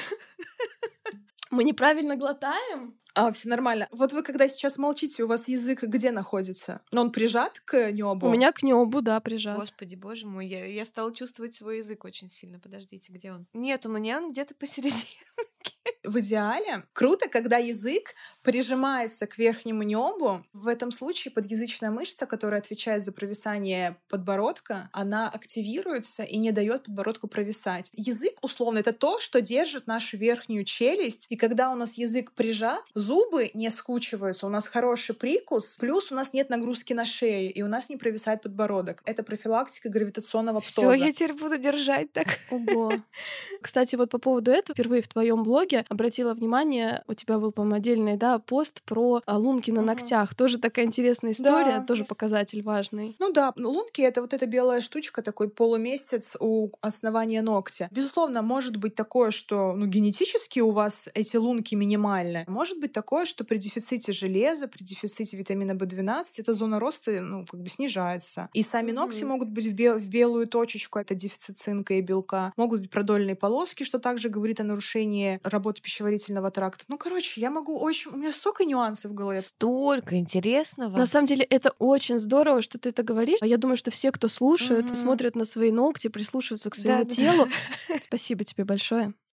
Мы 1.49 1.63
неправильно 1.63 2.17
глотаем? 2.17 2.99
А, 3.15 3.31
все 3.31 3.47
нормально. 3.47 3.87
Вот 3.91 4.11
вы 4.11 4.23
когда 4.23 4.49
сейчас 4.49 4.77
молчите, 4.77 5.23
у 5.23 5.27
вас 5.27 5.47
язык 5.47 5.83
где 5.83 6.11
находится? 6.11 6.81
Но 6.91 6.99
он 7.01 7.11
прижат 7.13 7.61
к 7.61 7.91
небу? 7.91 8.27
У 8.27 8.29
меня 8.29 8.51
к 8.51 8.61
небу, 8.61 9.01
да, 9.01 9.21
прижат. 9.21 9.57
Господи, 9.57 9.95
боже 9.95 10.27
мой, 10.27 10.45
я, 10.47 10.65
я 10.65 10.83
стала 10.83 11.15
чувствовать 11.15 11.55
свой 11.55 11.77
язык 11.77 12.03
очень 12.03 12.29
сильно. 12.29 12.59
Подождите, 12.59 13.11
где 13.11 13.31
он? 13.31 13.47
Нет, 13.53 13.85
у 13.85 13.89
меня 13.89 14.17
он 14.17 14.29
где-то 14.31 14.53
посередине 14.53 15.01
в 16.03 16.19
идеале 16.19 16.83
круто, 16.93 17.29
когда 17.29 17.57
язык 17.57 18.15
прижимается 18.41 19.27
к 19.27 19.37
верхнему 19.37 19.83
небу. 19.83 20.45
В 20.53 20.67
этом 20.67 20.91
случае 20.91 21.31
подъязычная 21.31 21.91
мышца, 21.91 22.25
которая 22.25 22.61
отвечает 22.61 23.03
за 23.03 23.11
провисание 23.11 23.97
подбородка, 24.09 24.89
она 24.93 25.29
активируется 25.29 26.23
и 26.23 26.37
не 26.37 26.51
дает 26.51 26.83
подбородку 26.83 27.27
провисать. 27.27 27.91
Язык, 27.93 28.37
условно, 28.41 28.79
это 28.79 28.93
то, 28.93 29.19
что 29.19 29.41
держит 29.41 29.87
нашу 29.87 30.17
верхнюю 30.17 30.63
челюсть. 30.63 31.25
И 31.29 31.35
когда 31.35 31.71
у 31.71 31.75
нас 31.75 31.97
язык 31.97 32.31
прижат, 32.31 32.83
зубы 32.93 33.51
не 33.53 33.69
скучиваются, 33.69 34.47
у 34.47 34.49
нас 34.49 34.67
хороший 34.67 35.15
прикус, 35.15 35.77
плюс 35.77 36.11
у 36.11 36.15
нас 36.15 36.33
нет 36.33 36.49
нагрузки 36.49 36.93
на 36.93 37.05
шею, 37.05 37.53
и 37.53 37.61
у 37.61 37.67
нас 37.67 37.89
не 37.89 37.97
провисает 37.97 38.41
подбородок. 38.41 39.01
Это 39.05 39.23
профилактика 39.23 39.89
гравитационного 39.89 40.59
птоза. 40.59 40.93
Все, 40.93 41.05
я 41.05 41.11
теперь 41.11 41.33
буду 41.33 41.57
держать 41.57 42.11
так. 42.13 42.27
Ого. 42.49 42.93
Кстати, 43.61 43.95
вот 43.95 44.09
по 44.09 44.17
поводу 44.17 44.51
этого, 44.51 44.73
впервые 44.73 45.01
в 45.01 45.07
твоем 45.07 45.43
блоге 45.43 45.56
обратила 45.89 46.33
внимание, 46.33 47.03
у 47.07 47.13
тебя 47.13 47.39
был, 47.39 47.51
по-моему, 47.51 47.75
отдельный, 47.75 48.17
да, 48.17 48.39
пост 48.39 48.81
про 48.83 49.21
а, 49.25 49.37
лунки 49.37 49.71
на 49.71 49.81
ногтях. 49.81 50.35
Тоже 50.35 50.57
такая 50.57 50.85
интересная 50.85 51.31
история, 51.31 51.79
да. 51.79 51.83
тоже 51.83 52.05
показатель 52.05 52.61
важный. 52.61 53.15
Ну 53.19 53.31
да, 53.31 53.53
лунки— 53.57 54.01
это 54.03 54.21
вот 54.21 54.33
эта 54.33 54.45
белая 54.45 54.81
штучка, 54.81 55.21
такой 55.21 55.49
полумесяц 55.49 56.35
у 56.39 56.69
основания 56.81 57.41
ногтя. 57.41 57.89
Безусловно, 57.91 58.41
может 58.41 58.77
быть 58.77 58.95
такое, 58.95 59.31
что 59.31 59.73
ну, 59.73 59.85
генетически 59.85 60.59
у 60.59 60.71
вас 60.71 61.09
эти 61.13 61.37
лунки 61.37 61.75
минимальны. 61.75 62.45
Может 62.47 62.79
быть 62.79 62.93
такое, 62.93 63.25
что 63.25 63.43
при 63.43 63.57
дефиците 63.57 64.11
железа, 64.11 64.67
при 64.67 64.83
дефиците 64.83 65.37
витамина 65.37 65.71
В12 65.71 66.23
эта 66.37 66.53
зона 66.53 66.79
роста 66.79 67.11
ну, 67.21 67.45
как 67.45 67.61
бы 67.61 67.69
снижается. 67.69 68.49
И 68.53 68.63
сами 68.63 68.91
mm-hmm. 68.91 68.93
ногти 68.93 69.23
могут 69.23 69.49
быть 69.49 69.67
в, 69.67 69.73
бел- 69.73 69.97
в 69.97 70.09
белую 70.09 70.47
точечку, 70.47 70.99
это 70.99 71.15
дефицит 71.15 71.57
цинка 71.57 71.95
и 71.95 72.01
белка. 72.01 72.53
Могут 72.57 72.81
быть 72.81 72.89
продольные 72.91 73.35
полоски, 73.35 73.83
что 73.83 73.99
также 73.99 74.29
говорит 74.29 74.59
о 74.59 74.63
нарушении 74.63 75.39
работы 75.49 75.81
пищеварительного 75.81 76.51
тракта. 76.51 76.85
Ну, 76.87 76.97
короче, 76.97 77.41
я 77.41 77.49
могу 77.51 77.79
очень... 77.79 78.11
У 78.11 78.17
меня 78.17 78.31
столько 78.31 78.65
нюансов 78.65 79.11
в 79.11 79.13
голове. 79.13 79.41
Столько 79.41 80.17
интересного. 80.17 80.97
На 80.97 81.05
самом 81.05 81.25
деле, 81.25 81.43
это 81.43 81.71
очень 81.79 82.19
здорово, 82.19 82.61
что 82.61 82.77
ты 82.77 82.89
это 82.89 83.03
говоришь. 83.03 83.39
Я 83.41 83.57
думаю, 83.57 83.77
что 83.77 83.91
все, 83.91 84.11
кто 84.11 84.27
слушают, 84.27 84.87
mm-hmm. 84.87 84.95
смотрят 84.95 85.35
на 85.35 85.45
свои 85.45 85.71
ногти, 85.71 86.07
прислушиваются 86.07 86.69
к 86.69 86.75
своему 86.75 87.03
да, 87.03 87.09
телу. 87.09 87.47
Да. 87.89 87.95
Спасибо 88.03 88.43
тебе 88.43 88.63
большое. 88.63 89.13